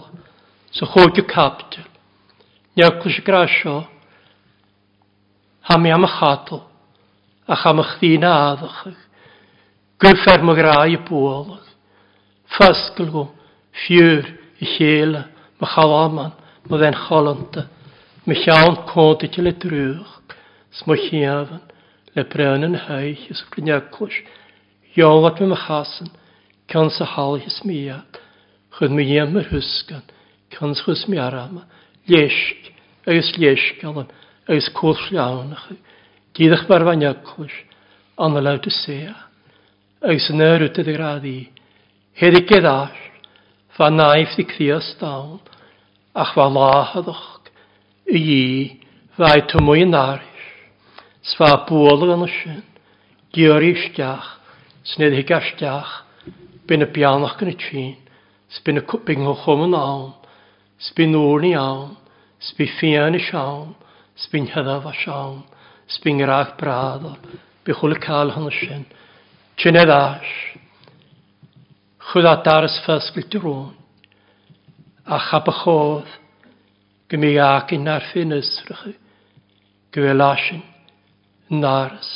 so 0.74 0.90
chwyd 0.90 1.22
y 1.22 1.26
capdyl, 1.30 1.86
Nyaklis 2.72 3.18
grasio, 3.20 3.82
ha 5.62 5.78
mi 5.78 5.90
am 5.92 6.02
y 6.04 6.08
chadl, 6.10 6.58
a 7.46 7.54
cham 7.62 7.78
y 7.82 7.86
chdyn 7.92 8.24
addach, 8.26 8.84
gwfer 10.02 10.42
my 10.46 10.54
grai 10.58 10.96
y 10.96 11.00
bwol, 11.06 11.52
ffasgol 12.56 13.10
go, 13.14 13.24
ffiwr 13.84 14.26
i 14.58 14.66
chela, 14.74 15.26
my 15.62 15.68
aman, 15.78 16.32
my 16.68 16.80
fe'n 16.82 16.98
chalanta, 17.06 17.68
my 18.26 18.34
llawn 18.40 18.74
cont 18.90 19.22
i 19.26 19.30
ti 19.30 19.42
le 19.44 19.52
drwch, 19.64 20.34
smy 20.80 20.98
chiafan, 21.04 21.62
le 22.16 22.26
brewn 22.32 22.66
yn 22.66 22.78
haich, 22.88 23.28
ys 23.30 23.44
gryniaclwys, 23.52 24.18
iawn 24.98 25.30
mi 25.38 25.50
my 25.52 25.60
chasan, 25.62 26.10
can 26.66 26.90
sa 26.90 27.06
hal 27.14 27.38
his 27.38 27.60
miag, 27.66 28.18
chyd 28.78 28.90
mi 28.90 29.06
iem 29.14 29.38
yr 29.38 29.46
hysgan, 29.54 30.02
can 30.50 30.74
sa 30.74 30.90
hys 30.90 31.06
mi 31.10 31.22
arama, 31.22 31.68
lesg, 32.10 32.72
agos 33.06 33.30
lesg 33.38 33.84
alan, 33.86 34.10
cwrs 34.42 34.66
iawn 34.66 34.66
agus 34.66 34.74
cwlliawnach. 34.74 35.66
Gyda'ch 36.34 36.62
barfaniagwys, 36.68 37.54
anna 38.24 38.40
ond 38.54 38.66
y 38.66 38.72
sea, 38.74 39.12
agus 40.02 40.26
yn 40.32 40.40
yr 40.46 40.64
ydyd 40.66 40.88
y 40.90 40.94
graddi, 40.96 41.40
Hed 42.12 42.34
i 42.36 42.42
gydar, 42.44 42.92
fa 43.72 43.86
naif 43.88 44.34
di 44.36 44.44
cthias 44.44 44.90
dawn, 45.00 45.38
ach 46.14 46.34
fa 46.34 46.44
lahadwch, 46.52 47.50
y 48.10 48.18
i, 48.18 48.42
fa 49.16 49.30
i 49.38 49.62
mwy 49.64 49.86
yn 49.86 49.94
arys. 49.96 50.28
sfa 51.30 51.48
bwol 51.68 51.86
bwolwg 52.02 52.12
yn 52.18 52.26
ysyn, 52.26 52.58
gyr 53.32 53.62
i 53.64 53.72
stiach, 53.80 54.28
sned 54.92 55.14
hig 55.16 55.30
ar 55.32 55.44
stiach, 55.54 55.92
byn 56.68 56.82
y 56.84 56.88
bianach 56.92 57.36
gan 57.40 57.52
y 57.52 57.54
tîn, 57.62 57.94
sbyn 58.52 58.82
y 58.82 58.82
cwpig 58.92 59.22
o 59.32 59.36
chwm 59.44 59.62
yn 59.70 59.78
awn, 59.78 60.10
sbyn 60.88 61.14
o'r 61.16 61.40
ni 61.46 61.54
awn, 61.62 61.94
sbyn 62.48 62.68
ffian 62.76 63.16
i 63.16 63.22
siawn, 63.24 63.70
spin 64.16 64.46
hyddaf 64.46 64.84
a 64.86 64.92
siawn, 64.96 65.38
spin 65.88 66.18
gyrach 66.20 66.54
brad 66.60 67.04
o'r 67.08 67.36
bychwyl 67.66 67.94
y 67.96 68.00
cael 68.02 68.32
hwnnw 68.34 68.52
sy'n, 68.56 68.84
chyn 69.60 69.78
eddash, 69.78 70.32
chwyd 72.10 72.26
a 72.28 72.34
daras 72.46 72.76
ffysgol 72.84 73.26
drwn, 73.30 73.68
a 75.06 75.18
chab 75.30 75.48
y 75.48 75.54
chodd, 75.62 76.10
gymi 77.12 77.34
ac 77.44 77.72
yn 77.76 77.88
ar 77.92 78.04
ffyn 78.10 78.34
ysrych, 78.36 78.84
gyfel 79.92 80.24
asyn, 80.26 80.62
naras, 81.56 82.10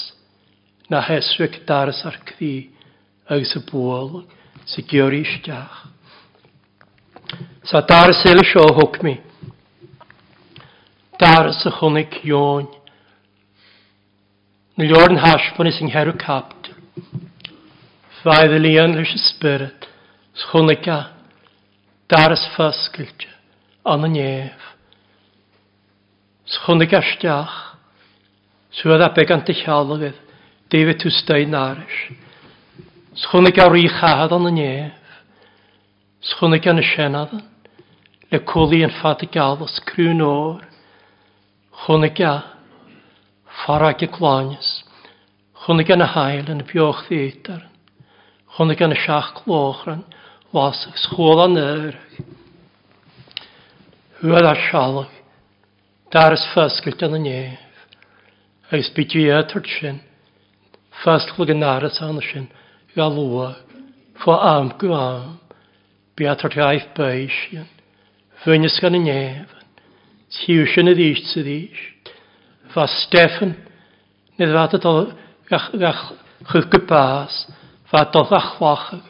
na 0.92 1.00
hesweg 1.06 1.60
daras 1.68 2.02
ar 2.08 2.18
cfi, 2.28 2.54
agos 3.28 3.56
y 3.58 3.62
bwol, 3.70 4.24
sy'n 4.70 4.86
gyr 4.90 5.16
i 5.16 5.22
stiach. 5.30 5.80
Sa 7.66 7.80
daras 7.82 8.20
eil 8.30 8.38
sio 8.46 8.62
hwg 8.76 9.00
mi, 9.04 9.16
dar 11.20 11.52
sa 11.52 11.70
chonig 11.70 12.12
jóin. 12.24 12.66
Na 14.76 14.84
leorn 14.84 15.18
haspon 15.22 15.68
is 15.70 15.78
yn 15.80 15.92
herw 15.94 16.14
capt. 16.20 16.70
Faidd 18.22 18.54
y 18.56 18.60
lian 18.60 18.96
lys 18.98 19.12
y 19.16 19.20
spirit, 19.30 19.86
schonig 20.44 20.84
a, 20.92 20.98
dar 22.10 22.34
as 22.34 22.42
ffasgilt, 22.56 23.24
an 23.86 24.04
y 24.08 24.12
nef. 24.18 24.66
Schonig 26.58 26.92
a 26.94 27.00
stiach, 27.12 27.54
sydd 28.78 29.00
a 29.00 29.08
beg 29.16 29.32
an 29.34 29.46
dychalwgydd, 29.48 30.18
David 30.70 31.00
Tustein 31.04 31.56
arish. 31.58 32.00
Schonig 33.24 33.58
a 33.62 33.70
rhi 33.72 33.86
chahad 33.88 34.34
an 34.36 34.50
y 34.52 34.56
nef. 34.60 35.18
Schonig 36.36 36.66
an 36.68 36.82
y 36.82 36.84
sienadan, 36.92 37.46
le 38.32 38.40
cwli 38.44 38.82
yn 38.86 38.92
ffatig 38.98 39.36
alwys 39.40 39.80
crwn 39.88 40.22
o'r. 40.26 40.72
Chwnnigau, 41.76 42.40
ffarag 43.60 44.00
y 44.02 44.06
glonius, 44.08 44.68
chwnnigau 45.62 45.98
na 46.00 46.06
hael 46.08 46.48
yn 46.54 46.62
y 46.64 46.66
bioch 46.70 47.02
ddeidar, 47.08 47.60
chwnnigau 48.56 48.88
na 48.88 48.96
siach 48.96 49.28
gloch 49.40 49.82
rhan, 49.86 50.00
wasg 50.56 50.96
sgol 51.02 51.42
an 51.44 51.58
yr. 51.60 51.98
Hwyd 54.22 54.48
ar 54.50 54.60
sialog, 54.66 55.10
dar 56.16 56.34
ys 56.38 56.46
ffysgylt 56.54 57.04
yn 57.10 57.18
y 57.18 57.20
nef, 57.26 57.84
eis 58.72 58.88
bydi 58.96 59.26
e 59.36 59.42
tyd 59.52 59.68
sy'n, 59.76 60.00
ffysgol 61.02 61.52
yn 61.54 61.66
aras 61.76 62.00
an 62.08 62.22
y 62.22 62.24
sy'n, 62.30 62.48
galwa, 62.96 63.50
fo 64.24 64.38
am 64.54 64.72
gwa 64.80 65.02
am, 65.12 65.34
biatar 66.16 66.56
ti 66.56 66.64
aif 66.70 66.88
beis 66.96 67.36
sy'n, 67.44 67.68
fynys 68.46 68.80
gan 68.82 68.96
y 68.96 69.04
nef, 69.04 69.55
tíú 70.42 70.64
is 70.66 70.76
ríist 70.76 71.32
sa 71.32 71.40
ríis. 71.40 71.78
Fá 72.74 72.86
Stefan 72.86 73.56
wat 74.38 74.74
bheit 75.72 75.96
chu 76.52 76.60
gopás 76.68 77.46
fá 77.90 78.04
dul 78.12 78.28
a 78.30 78.40
chhlacha. 78.40 79.00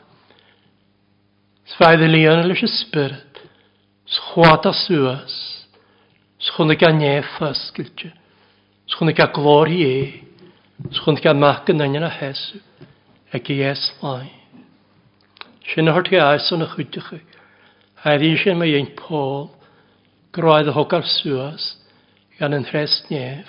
Sfeidir 1.72 2.08
líana 2.08 2.46
leis 2.46 2.62
a 2.62 2.68
spirit, 2.68 3.40
schuáta 4.06 4.72
suas, 4.72 5.32
schunna 6.38 6.76
a 6.80 6.92
néfascilte, 6.92 8.12
schunna 8.86 9.10
a 9.18 9.26
glóí 9.26 9.82
é, 9.82 10.22
schunna 10.92 11.20
a 11.30 11.34
mecha 11.34 11.72
naine 11.74 12.04
a 12.04 12.10
heú 12.10 12.60
ag 13.34 13.42
dhéas 13.42 13.82
láin. 14.02 14.30
Sinna 15.74 15.92
thuirtaí 15.92 16.36
esan 16.38 16.58
na 16.60 16.66
chutecha, 16.68 17.18
a 18.04 18.14
rí 18.14 18.36
sin 18.38 18.58
mé 18.58 18.68
Groedd 20.36 20.68
hogar 20.76 21.00
suas, 21.08 21.64
gan 22.36 22.52
yn 22.52 22.66
hres 22.68 22.92
nef, 23.08 23.48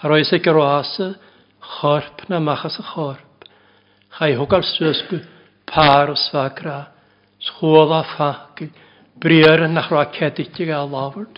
charoes 0.00 0.30
e 0.32 0.38
groasa, 0.40 1.10
chorp 1.60 2.22
na 2.32 2.38
machas 2.40 2.78
a 2.80 2.84
chorp. 2.88 3.44
Chai 4.16 4.30
hogar 4.40 4.64
suas 4.64 5.02
gu 5.10 5.18
par 5.68 6.08
o 6.08 6.14
sfagra, 6.16 6.86
schôl 7.44 7.92
a 7.92 8.00
ffag, 8.14 8.64
briar 9.20 9.60
yn 9.68 9.76
nach 9.76 9.90
roa 9.92 10.06
cedig 10.16 10.72
a 10.72 10.80
lawrd. 10.88 11.36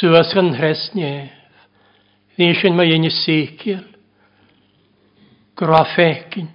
Suas 0.00 0.32
gan 0.34 0.54
hres 0.56 0.88
nef, 0.96 1.34
Dyn 2.38 2.54
sy'n 2.54 2.76
mae 2.78 2.92
un 2.94 3.08
i 3.08 3.08
sicil. 3.10 3.80
Grafegin, 5.58 6.46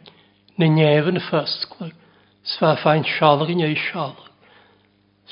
na 0.58 0.70
nefn 0.72 1.20
ffysglag, 1.28 1.92
sfa 2.48 2.74
fain 2.82 3.04
sialg 3.04 3.52
i 3.52 3.58
neu 3.60 3.74
sialg. 3.92 4.30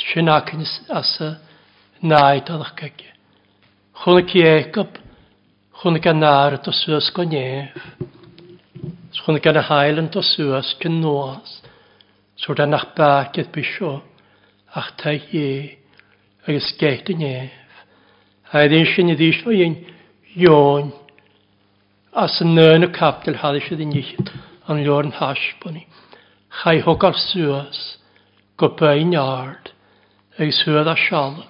Sinakins 0.06 0.70
asa 0.89 1.38
naid 2.04 2.47
alach 2.49 2.76
gage. 2.78 3.06
Chwna 4.04 4.26
Jacob, 4.28 4.89
chwna 5.76 6.02
gan 6.02 6.24
ar 6.24 6.58
to 6.64 6.72
suas 6.74 7.10
go 7.16 7.24
nef. 7.24 7.70
Chwna 9.14 9.41
gan 9.41 9.58
a 9.58 9.62
hael 9.62 9.99
yn 10.02 10.10
to 10.10 10.20
suas 10.24 10.74
gan 10.82 11.02
noas. 11.04 11.60
Sŵr 12.41 12.56
da 12.58 12.66
nach 12.66 12.95
bagedd 12.97 13.52
bysio, 13.54 14.02
ach 14.76 14.89
ta 14.97 15.12
ie, 15.14 15.78
agos 16.47 16.72
geit 16.82 17.12
y 17.14 17.18
nef. 17.22 17.52
A 18.52 18.66
ydyn 18.66 18.88
sy'n 18.89 19.14
iddi 19.14 19.32
sio 19.38 19.52
un, 19.68 19.78
yon, 20.36 20.89
As 22.12 22.41
yn 22.43 22.49
nyn 22.58 22.84
y 22.84 22.89
capdil 22.91 23.38
hadys 23.39 23.70
ydyn 23.72 23.93
nichyd, 23.95 24.28
an 24.68 24.82
lor 24.84 25.08
yn 25.08 25.14
hasbwni. 25.16 25.86
Chai 26.60 26.82
hog 26.84 27.06
ar 27.08 27.16
sŵas, 27.30 27.78
gobain 28.60 29.16
ard 29.16 29.71
ei 30.42 30.50
sydd 30.58 30.88
a 30.89 30.96
sialog, 30.98 31.42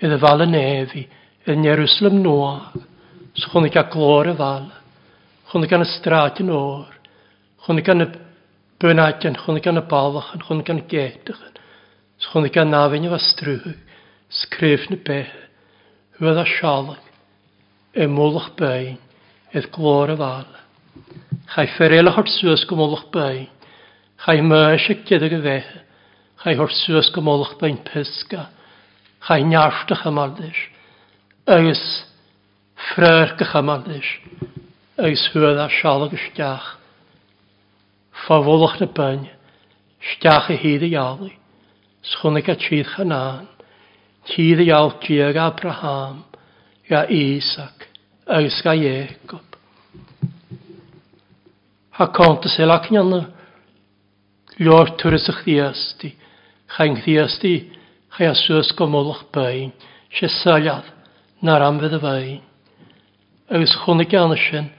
iddo 0.00 0.16
fal 0.22 0.40
yn 0.40 0.54
efi, 0.58 1.02
yn 1.52 1.66
Jerusalem 1.66 2.22
noa, 2.22 2.54
chwn 3.42 3.66
i 3.68 3.72
gael 3.74 3.90
glor 3.92 4.30
y 4.30 4.32
fal, 4.38 4.70
chwn 5.50 5.66
i 5.66 5.68
gael 5.68 5.84
y 5.84 5.88
strat 5.90 6.40
yn 6.40 6.52
o'r, 6.56 6.86
chwn 7.66 7.82
i 7.82 7.84
gael 7.84 8.06
y 8.06 8.06
bynadion, 8.80 9.36
chwn 9.42 9.60
i 9.60 9.64
gael 9.66 9.82
y 9.82 9.84
balach, 9.90 10.30
chwn 10.46 10.64
i 10.64 10.66
gael 10.68 10.80
y 10.80 10.86
gedach, 10.94 11.42
chwn 12.30 12.48
i 12.48 12.52
gael 12.54 12.70
nafyn 12.72 13.04
i 13.04 13.12
fastrwg, 13.12 13.68
sgrif 14.40 14.88
na 14.88 14.96
beth, 15.10 15.36
hydd 16.22 16.40
a 16.46 16.48
sialog, 16.56 17.12
y 18.00 18.08
mwlach 18.16 18.48
bain, 18.58 18.96
ydd 19.52 19.68
glor 19.76 20.14
y 20.14 20.16
fal. 20.22 20.48
Chai 21.52 21.68
fferelach 21.76 22.16
o'r 22.24 22.32
sŵs 22.38 22.64
gymwlach 22.70 23.04
bain, 23.12 23.44
chai 24.24 24.38
mys 24.40 24.88
y 24.94 25.02
gydag 25.08 25.36
y 25.36 25.44
Chai 26.42 26.56
hor 26.58 26.72
sŵas 26.74 27.06
gymolach 27.14 27.52
bain 27.60 27.76
pysga. 27.86 28.48
Chai 29.28 29.42
niarstach 29.46 30.00
amaldys. 30.10 30.58
Agus 31.46 31.82
ffrergach 32.82 33.52
amaldys. 33.60 34.08
Agus 34.98 35.22
hwyd 35.34 35.54
a 35.54 35.68
sialag 35.70 36.16
ysdiach. 36.18 36.66
Fafolach 38.26 38.74
na 38.82 38.88
bain. 38.96 39.22
Stiach 40.10 40.50
y 40.50 40.56
hyd 40.64 40.82
y 40.88 40.96
iawn. 40.96 41.30
Sgwnig 42.10 42.50
a 42.50 42.58
tîdd 42.58 42.90
chanaan. 42.96 43.46
Tîdd 44.32 44.64
y 44.64 44.66
iawn 44.72 44.96
diag 45.04 45.38
Abraham. 45.44 46.24
Ga 46.90 47.04
Isaac. 47.20 47.86
Agus 48.26 48.58
ga 48.66 48.74
Jacob. 48.80 49.46
Ha 52.00 52.10
kontas 52.16 52.58
elaknjana. 52.66 53.28
Ljór 54.58 54.90
turisach 55.00 55.44
diasti. 55.46 56.10
Cha'n 56.72 56.94
gddiasti, 56.96 57.50
chai 58.16 58.26
aswys 58.32 58.70
gomolach 58.76 59.24
bai, 59.32 59.70
se 60.16 60.26
saliad, 60.34 60.86
nar 61.44 61.60
am 61.66 61.76
fydd 61.82 61.96
y 61.98 61.98
bai. 62.00 62.28
Agus 63.52 63.74
chwnig 63.82 64.08
gan 64.14 64.32
ysyn, 64.36 64.70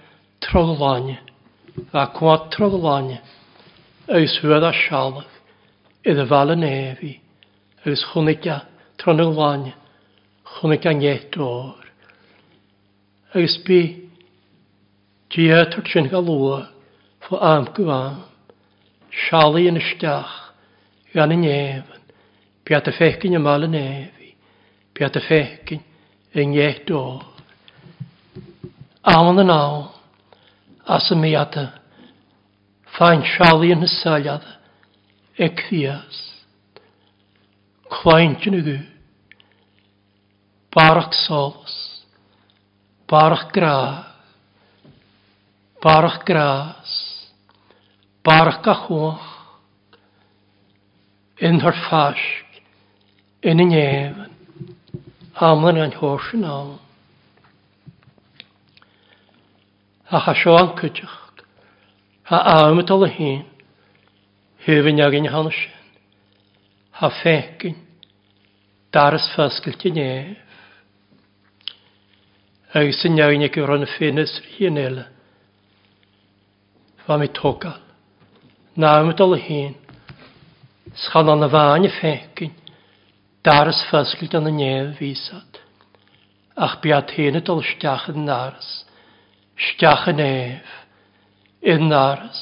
trololani, 0.42 1.20
a 2.02 2.08
cwad 2.18 2.48
trololani, 2.56 3.20
agus 4.10 4.34
hwyd 4.42 4.66
a 4.66 4.74
sialach, 4.80 5.36
idd 6.10 6.22
y 6.24 6.26
fal 6.32 6.54
yn 6.56 6.66
efi, 6.70 7.14
agus 7.86 8.08
chwnig 8.10 8.48
a 8.56 8.64
trololani, 9.04 9.76
chwnig 10.56 10.88
a 10.90 10.94
nget 10.98 11.38
o'r. 11.50 11.92
Agus 13.36 13.60
bu, 13.68 13.80
diatr 15.34 15.86
sy'n 15.94 16.10
galwa, 16.16 16.64
fo 17.28 17.38
am 17.54 17.70
gyfam, 17.78 18.24
sialu 19.28 19.62
yn 19.70 19.78
ysgach, 19.84 20.40
gan 21.14 21.30
yn 21.30 21.44
efan, 21.48 22.02
piat 22.66 22.88
y 22.90 22.92
fechgyn 22.98 23.36
y 23.38 23.40
yn 23.66 23.76
efi, 23.78 24.30
piat 24.98 25.18
y 25.20 25.22
fechgyn 25.28 25.82
yn 26.42 26.56
iet 26.58 26.90
o'r. 26.90 27.22
Awn 29.14 29.44
yn 29.44 29.54
awn, 29.54 29.86
as 30.98 31.10
y 31.14 31.18
mi 31.22 31.36
at 31.38 31.54
y 31.62 31.66
ffain 32.96 33.22
siali 33.36 33.70
yn 33.76 33.86
hysaliad, 33.86 34.48
ec 35.38 35.62
ddias, 35.68 36.22
cwaint 37.94 38.48
yn 38.50 38.58
y 38.58 38.62
gwy, 38.66 38.80
barach 40.74 41.14
solos, 41.20 41.76
barach 43.12 43.52
gra, 43.54 43.76
barach 45.86 46.18
gras, 46.26 46.98
barach 48.26 48.64
gachwch, 48.66 49.30
in 51.40 51.60
her 51.62 51.72
fasg, 51.74 52.20
in 53.42 53.60
yn 53.62 53.74
efen, 53.74 54.72
hamlen 55.40 55.80
an 55.82 55.94
horsyn 55.98 56.44
awn. 56.46 56.80
ha 60.12 60.20
ha 60.20 60.34
sio 60.38 60.54
an 60.58 60.76
cydioch, 60.78 61.16
ha 62.30 62.38
awmet 62.54 62.92
ala 62.94 63.10
hyn, 63.10 63.46
hyfyn 64.66 65.02
ag 65.02 65.16
yn 65.18 65.26
ha 65.32 67.10
fegyn, 67.24 67.76
daras 68.94 69.26
fasgylt 69.36 69.82
yn 69.90 69.98
ef. 69.98 70.38
Ag 72.74 72.90
sy'n 72.98 73.18
iawn 73.22 73.44
ag 73.46 73.58
yw'r 73.58 73.74
an 73.74 73.88
ffynys 73.90 74.34
hyn 74.56 74.78
ela, 74.82 75.08
fa 77.06 77.18
mi 77.22 77.28
togal, 77.30 77.82
na 78.78 78.96
awmet 79.00 79.22
ala 79.22 79.38
hyn, 79.42 79.76
Schan 80.92 81.30
an 81.32 81.44
y 81.48 81.50
fain 81.50 81.86
y 81.88 81.90
ffegyn, 81.96 82.52
daras 83.48 83.80
ffysgl 83.90 84.28
dan 84.34 84.50
y 84.50 84.52
nef 84.54 85.00
visad. 85.00 85.58
Ach 86.60 86.76
bia 86.84 87.00
tena 87.10 87.42
dol 87.42 87.64
stiach 87.66 88.10
yn 88.12 88.26
naras, 88.28 88.68
stiach 89.70 90.04
yn 90.12 90.20
ef, 90.24 90.70
yn 91.72 91.88
naras, 91.90 92.42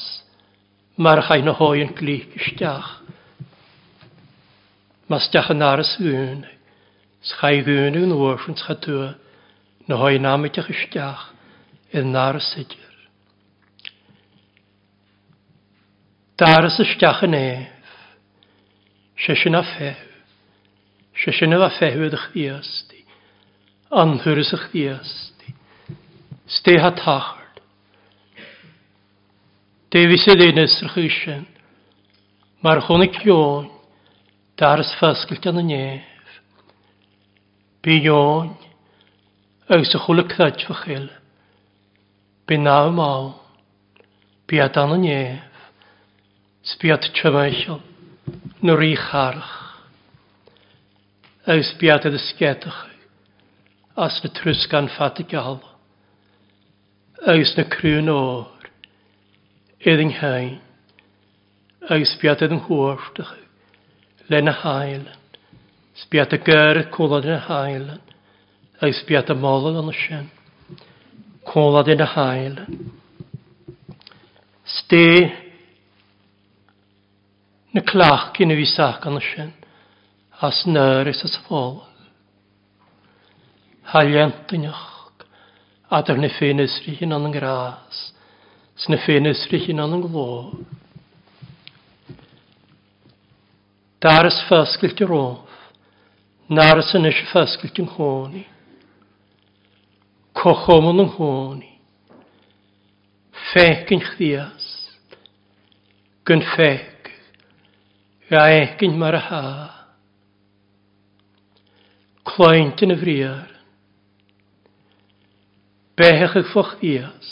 mar 0.98 1.22
chai 1.26 1.40
na 1.46 1.54
hoi 1.56 1.84
yn 1.86 1.94
glich 1.96 2.34
stiach. 2.50 2.90
Mae 5.08 5.22
stiach 5.24 5.48
yn 5.54 5.62
naras 5.62 5.94
yn, 6.02 6.42
schai 7.24 7.62
yn 7.62 7.94
yn 8.04 8.12
oorfyn 8.12 8.58
schatua, 8.60 9.14
na 9.88 10.02
hoi 10.02 10.18
namitach 10.18 10.68
stiach, 10.82 11.28
yn 11.94 12.10
naras 12.18 12.50
ydyr. 12.60 12.90
Daras 16.36 16.76
y 16.84 16.90
stiach 16.92 17.22
yn 17.24 17.38
ef, 17.38 17.71
Sesin 19.24 19.52
a 19.54 19.62
fehw. 19.62 19.92
Sesin 21.22 21.52
a 21.64 21.68
fehw 21.78 22.06
ydych 22.08 22.24
ddiasti. 22.34 23.02
Anhwr 24.02 24.40
ysych 24.42 24.64
ddiasti. 24.72 25.54
Ste 26.58 26.74
ha 26.82 26.90
tachard. 26.98 27.60
Davis 29.94 30.26
y 30.26 30.34
ddyn 30.40 30.58
ysrych 30.64 30.96
ysyn. 31.04 31.44
Mae'r 32.66 32.82
chwnig 32.88 33.20
ion. 33.28 33.68
Dars 34.58 34.90
ffasgol 34.98 35.38
gan 35.44 35.62
y 35.62 35.64
nef. 35.70 36.40
Bi 37.86 38.00
ion. 38.08 38.50
Ys 39.78 39.94
y 39.98 40.02
chwlig 40.02 40.34
ddod 40.34 40.66
fy 40.66 40.76
chyl. 40.82 41.06
Bi 42.50 42.58
naw 42.58 42.90
mawn. 42.98 43.30
Bi 44.50 44.58
adan 44.66 44.96
y 44.98 45.00
nef. 45.06 45.70
Sbiad 46.74 47.12
chymaethol 47.18 47.86
nôr 48.62 48.78
i 48.86 48.94
charach. 48.96 49.52
Eus 51.50 51.72
biad 51.80 52.04
ydy 52.06 52.20
sgedach 52.22 52.76
as 53.98 54.20
na 54.22 54.30
trws 54.30 54.62
gan 54.70 54.86
ffadig 54.94 55.34
al. 55.36 55.58
Eus 57.34 57.50
na 57.58 57.64
crwn 57.74 58.10
o'r, 58.12 58.68
edd 59.94 60.04
hain. 60.20 60.54
Eus 61.90 62.12
biad 62.22 62.42
ydw 62.46 62.60
hwrtach, 62.68 63.34
le 64.30 64.40
na 64.46 64.54
hailan. 64.62 65.18
Sbiad 66.04 66.32
y 66.32 66.38
gyr 66.46 66.78
y 66.84 66.88
cwlad 66.94 67.26
yn 67.28 67.34
y 67.34 67.42
hailan. 67.48 67.98
Eus 68.86 69.02
biad 69.10 69.28
y 69.34 69.36
molod 69.42 69.76
yn 69.82 69.90
y 69.92 69.96
sien. 69.98 70.30
Cwlad 71.50 71.90
yn 71.92 72.00
y 72.06 72.08
hailan. 72.14 72.78
Stay 74.78 75.26
na 77.72 77.80
clach 77.82 78.24
cyn 78.36 78.52
i 78.52 78.56
fi 78.60 78.86
gan 79.00 79.16
ysyn, 79.20 79.52
as 80.44 80.58
nyr 80.68 81.08
is 81.08 81.22
as 81.24 81.36
ffôl. 81.44 81.80
Haliant 83.92 84.52
yn 84.54 84.68
iach, 84.68 85.24
adar 85.88 86.20
na 86.20 86.28
ffyn 86.28 86.60
ysri 86.64 86.94
hyn 87.00 87.16
o'n 87.16 87.32
gras, 87.34 88.02
sna 88.84 88.98
ffyn 89.00 89.30
ysri 89.30 89.62
hyn 89.64 89.80
o'n 89.84 90.04
glôf. 90.04 90.52
Dar 94.02 94.28
ys 94.28 94.36
ffasgilt 94.50 95.00
i'r 95.04 95.14
off, 95.16 95.64
nar 96.52 96.80
ys 96.82 96.92
yn 96.98 97.08
ys 97.08 97.22
ffasgilt 97.30 97.78
yn 97.80 97.88
honi. 97.94 98.44
Cochom 100.36 100.90
yn 100.92 101.04
honi. 101.14 101.70
Fech 103.52 103.90
yn 103.94 104.00
chdias, 104.02 104.64
gyn 106.26 106.40
fech 106.56 106.90
Gaegyn 108.32 108.94
mar 109.00 109.14
a 109.14 109.18
ha. 109.28 109.44
Cloint 112.24 112.80
yn 112.86 112.94
y 112.94 112.96
friar. 113.00 113.50
Bechach 116.00 116.38
ych 116.40 116.48
ffwch 116.54 116.70
ddias. 116.80 117.28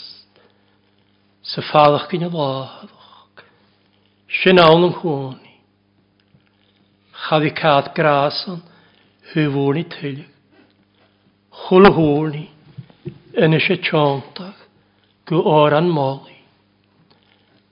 Sa 1.53 1.63
falach 1.71 2.05
gyn 2.11 2.27
y 2.27 2.29
laddwch. 2.35 3.41
Sy'n 4.43 4.61
awn 4.67 4.85
yn 4.91 4.95
hwni. 5.01 5.55
Chaddi 7.25 7.49
cad 7.61 7.89
grasan 7.97 8.61
hyfwni 9.33 9.87
tylig. 9.97 10.27
Chwl 11.63 11.89
hwni 11.97 12.45
yn 13.41 13.57
eisiau 13.57 13.81
tiontach 13.89 14.61
gwy 15.29 15.41
oran 15.57 15.89
moli. 15.97 16.37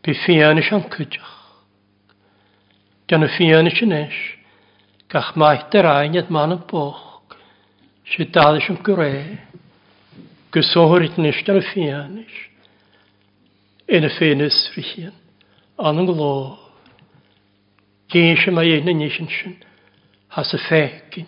Bi 0.01 0.17
fian 0.25 0.57
eisiau'n 0.63 0.89
cydioch 0.95 1.35
gan 3.09 3.25
y 3.25 3.27
fian 3.33 3.65
sy'n 3.73 3.93
eis, 4.03 4.17
gach 5.09 5.31
maith 5.39 5.73
yr 5.79 5.87
ainiad 5.89 6.27
man 6.35 6.53
y 6.53 6.59
boch, 6.69 6.99
sy'n 8.13 8.29
dal 8.35 8.59
sy'n 8.61 8.77
gyrau, 8.85 9.23
gysohwyd 10.53 11.15
nes 11.23 11.39
gan 11.47 11.57
y 11.57 11.63
fian 11.71 12.19
eis, 12.21 12.35
yn 13.97 14.05
y 14.05 14.11
ffenys 14.13 14.59
rhian, 14.77 15.15
an 15.81 15.97
yng 16.03 16.11
nglo, 16.11 16.29
dyn 18.13 18.37
sy'n 18.43 18.53
mae 18.59 18.75
ein 18.77 18.91
yn 18.93 19.01
eisiau 19.07 19.25
sy'n, 19.33 19.55
has 20.37 20.53
y 20.53 20.59
ffegin, 20.67 21.25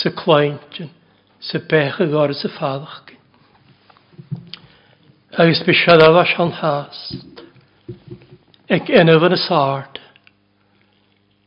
sy'n 0.00 0.16
cloentin, 0.20 0.88
sy'n 1.50 1.66
bech 1.68 1.98
y 2.00 2.06
gorau 2.14 2.38
sy'n 2.40 2.54
ffadachgin. 2.56 3.20
Agus 5.36 5.60
bys 5.68 5.82
siadaf 5.82 6.16
as 6.22 6.32
an 6.40 6.52
hast, 6.62 7.44
ag 8.72 8.88
enaf 8.94 9.20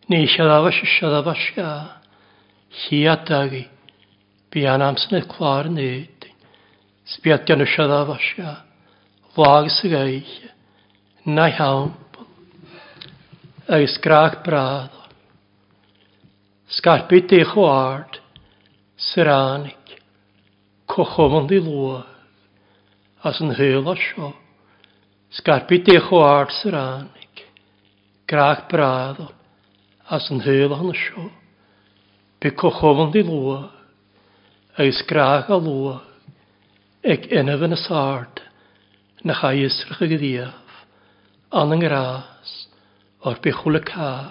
Ní 0.09 0.27
seadábhas 0.27 0.75
seadábhas 0.99 1.37
se 1.53 1.65
chiaadagi 2.79 3.65
bí 4.51 4.61
an 4.73 4.81
amsanna 4.85 5.19
chláir 5.33 5.67
néid 5.75 6.21
sbiad 7.13 7.41
gan 7.49 7.59
seadábhas 7.71 8.23
se 8.35 8.45
bhágus 9.35 9.79
a 9.83 9.87
gaiche 9.93 10.47
na 11.37 11.45
heampa 11.57 12.21
agus 13.67 13.97
graach 14.05 14.37
brad 14.45 14.93
Scarpi 16.77 17.19
dé 17.31 17.43
chhoáard 17.51 18.13
syránig 19.09 19.83
cochomand 20.87 21.51
i 21.51 21.59
lua 21.67 21.99
as 23.27 23.41
an 23.41 23.51
héla 23.59 23.95
seo 24.05 24.29
Scarpi 25.41 25.77
dé 25.91 25.99
chhoáard 26.07 26.51
syránig 26.61 27.35
graach 28.27 28.69
brad 28.71 29.35
as 30.09 30.29
yn 30.31 30.39
hyl 30.45 30.75
hon 30.75 30.93
sio. 30.95 31.25
Be 32.39 32.51
cochofon 32.53 33.11
di 33.11 33.23
lwa, 33.27 33.71
eis 34.79 34.99
grach 35.09 35.49
a 35.51 35.57
lwa, 35.59 35.97
ag 37.03 37.25
enaf 37.33 37.63
yn 37.67 37.75
y 37.75 37.79
sard, 37.81 38.41
na 39.25 39.33
chai 39.39 39.65
ysrych 39.65 40.03
y 40.05 40.11
gydiaf, 40.13 40.77
an 41.59 41.73
yng 41.75 41.81
ngras, 41.83 42.53
o'r 43.25 43.41
bechwl 43.43 43.79
y 43.81 43.81
cael, 43.89 44.29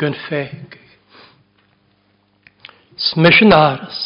gyn 0.00 0.16
ffeg. 0.24 0.78
Smys 3.10 3.42
yn 3.44 3.52
aras, 3.54 4.02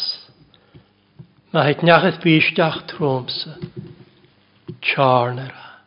mae 1.55 1.69
heit 1.71 1.81
niacheth 1.87 2.19
bysdiach 2.25 2.81
trwmsa, 2.91 3.55
charnera. 4.91 5.79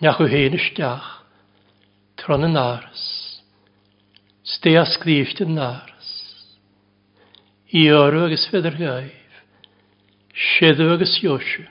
Niach 0.00 0.20
yw 0.22 0.28
hen 0.32 0.54
ysdiach, 0.62 1.10
tron 2.22 2.46
yn 2.48 2.60
aras. 2.62 3.06
Stea 4.46 4.84
skrift 4.86 5.40
yn 5.42 5.56
nars. 5.58 6.06
I 7.74 7.82
oru 7.90 8.28
agos 8.28 8.44
fedr 8.52 8.76
gaif. 8.78 9.40
Siedw 10.52 10.92
agos 10.94 11.16
iosio. 11.24 11.64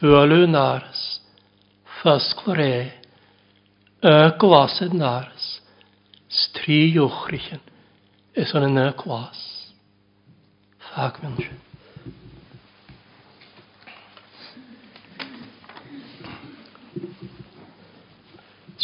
Bwalw 0.00 0.46
nars. 0.48 1.02
Fas 1.98 2.30
e. 2.48 2.86
Y 4.00 4.16
gwased 4.40 4.96
nars. 4.96 5.48
Stri 6.38 6.80
iwchrichen. 6.96 7.60
Es 8.34 8.54
o'n 8.54 8.64
yn 8.70 8.80
y 8.80 8.90
Fag 10.88 11.18
mynd 11.20 11.42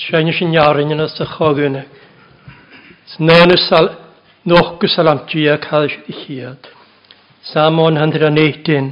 Sjönne 0.05 0.33
sin 0.37 0.53
jarin 0.53 0.93
Snonusal 3.15 3.89
nochgusal 4.47 5.07
am 5.09 5.21
tia 5.31 5.55
cael 5.63 5.87
sydd 5.89 6.09
i 6.11 6.15
chiad. 6.19 6.67
Sam 7.47 7.77
118. 7.79 8.89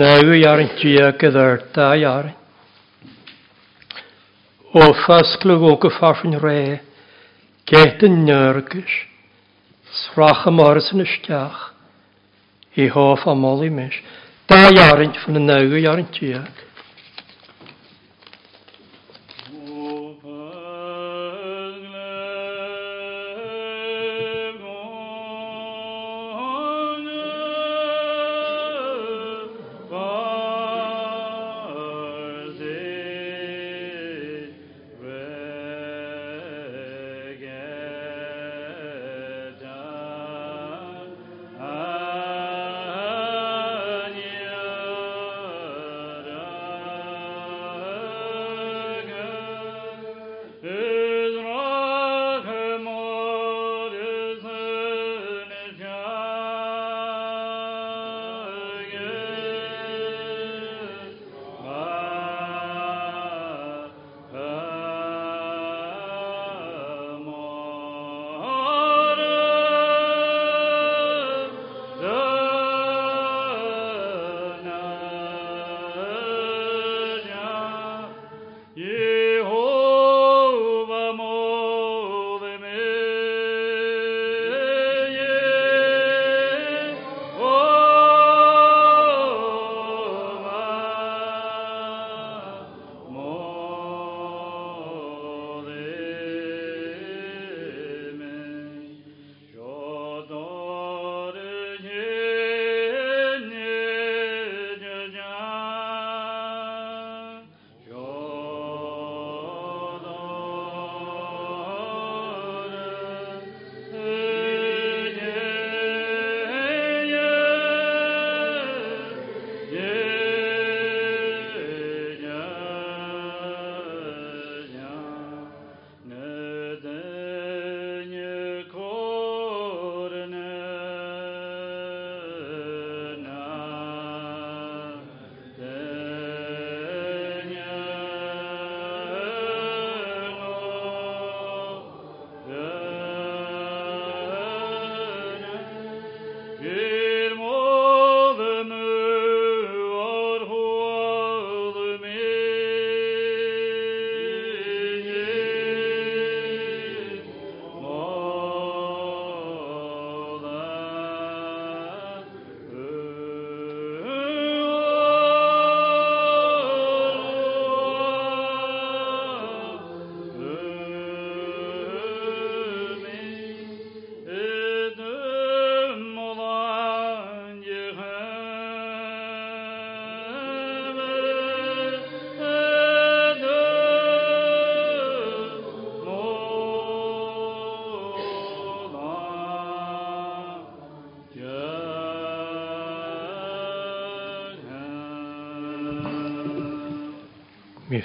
Naw 0.00 0.22
iar 0.38 0.62
yn 0.62 0.70
tia 0.80 1.10
gyda'r 1.20 1.60
da 1.76 1.90
iar. 2.00 2.30
O 4.72 4.86
ffasglwg 5.02 5.66
o 5.68 5.74
gyffarfyn 5.84 6.38
re, 6.46 6.56
get 7.68 8.00
yn 8.08 8.22
nyrgys, 8.24 8.94
sfrach 10.00 10.46
am 10.48 10.64
ors 10.64 10.88
yn 10.96 11.04
ysdiach, 11.04 11.60
i 12.80 12.88
hoff 12.94 13.28
am 13.28 13.44
olimys. 13.52 14.00
Da 14.48 14.64
iar 14.72 15.02
yn 15.04 15.12
ffyn 15.20 15.42
y 15.42 15.44
naw 15.44 15.66
iar 15.82 16.00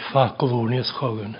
fakulonias 0.05 0.91
chogan. 0.99 1.33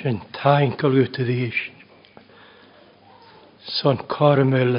Sy'n 0.00 0.16
taen 0.32 0.72
gylwyt 0.80 1.18
iddi 1.20 1.34
eich. 1.46 1.58
Son 3.76 3.98
cormel 4.14 4.78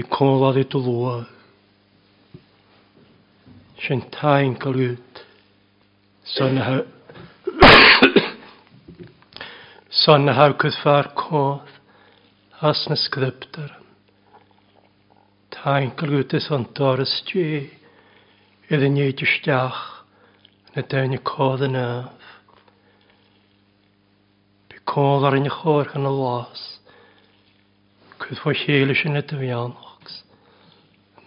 i 0.00 0.04
cwmlad 0.16 0.56
i 0.62 0.64
dlwa. 0.72 1.18
Sy'n 3.86 4.06
taen 4.16 4.54
gylwyt. 4.62 5.24
Son 6.36 6.58
ha... 6.64 6.78
Son 10.02 10.32
hawgydd 10.34 10.78
ffa'r 10.80 11.10
codd. 11.20 11.76
As 12.64 12.86
na 12.88 12.96
sgryptar. 12.96 13.76
Taen 15.52 15.92
gylwyt 16.00 16.32
i 16.38 16.40
son 16.40 16.64
dorys 16.78 17.18
jay. 17.28 17.66
Idd 18.72 18.84
yn 18.86 18.94
ieid 18.98 19.20
ystiach 19.24 19.78
na 20.74 20.82
dawn 20.92 21.12
i 21.12 21.18
codd 21.30 21.64
yn 21.66 21.74
af. 21.80 22.28
Bu 24.72 24.78
codd 24.94 25.26
ar 25.30 25.36
un 25.38 25.48
i 25.50 25.52
chor 25.56 25.90
yn 25.98 26.08
y 26.08 26.14
las. 26.16 26.62
Cwydd 28.24 28.40
fwy 28.46 28.56
heilys 28.62 29.02
yn 29.10 29.20
y 29.20 29.24
dyfianogs. 29.32 30.16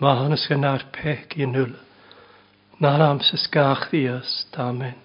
Mae 0.02 0.18
hynny 0.24 0.42
sy'n 0.48 0.66
ar 0.74 0.88
pec 0.98 1.38
i 1.38 1.46
nŵl. 1.54 1.78
Na'r 2.88 3.06
amser 3.14 3.38
sgach 3.46 3.86
ddias, 3.94 4.34
amen. 4.70 4.98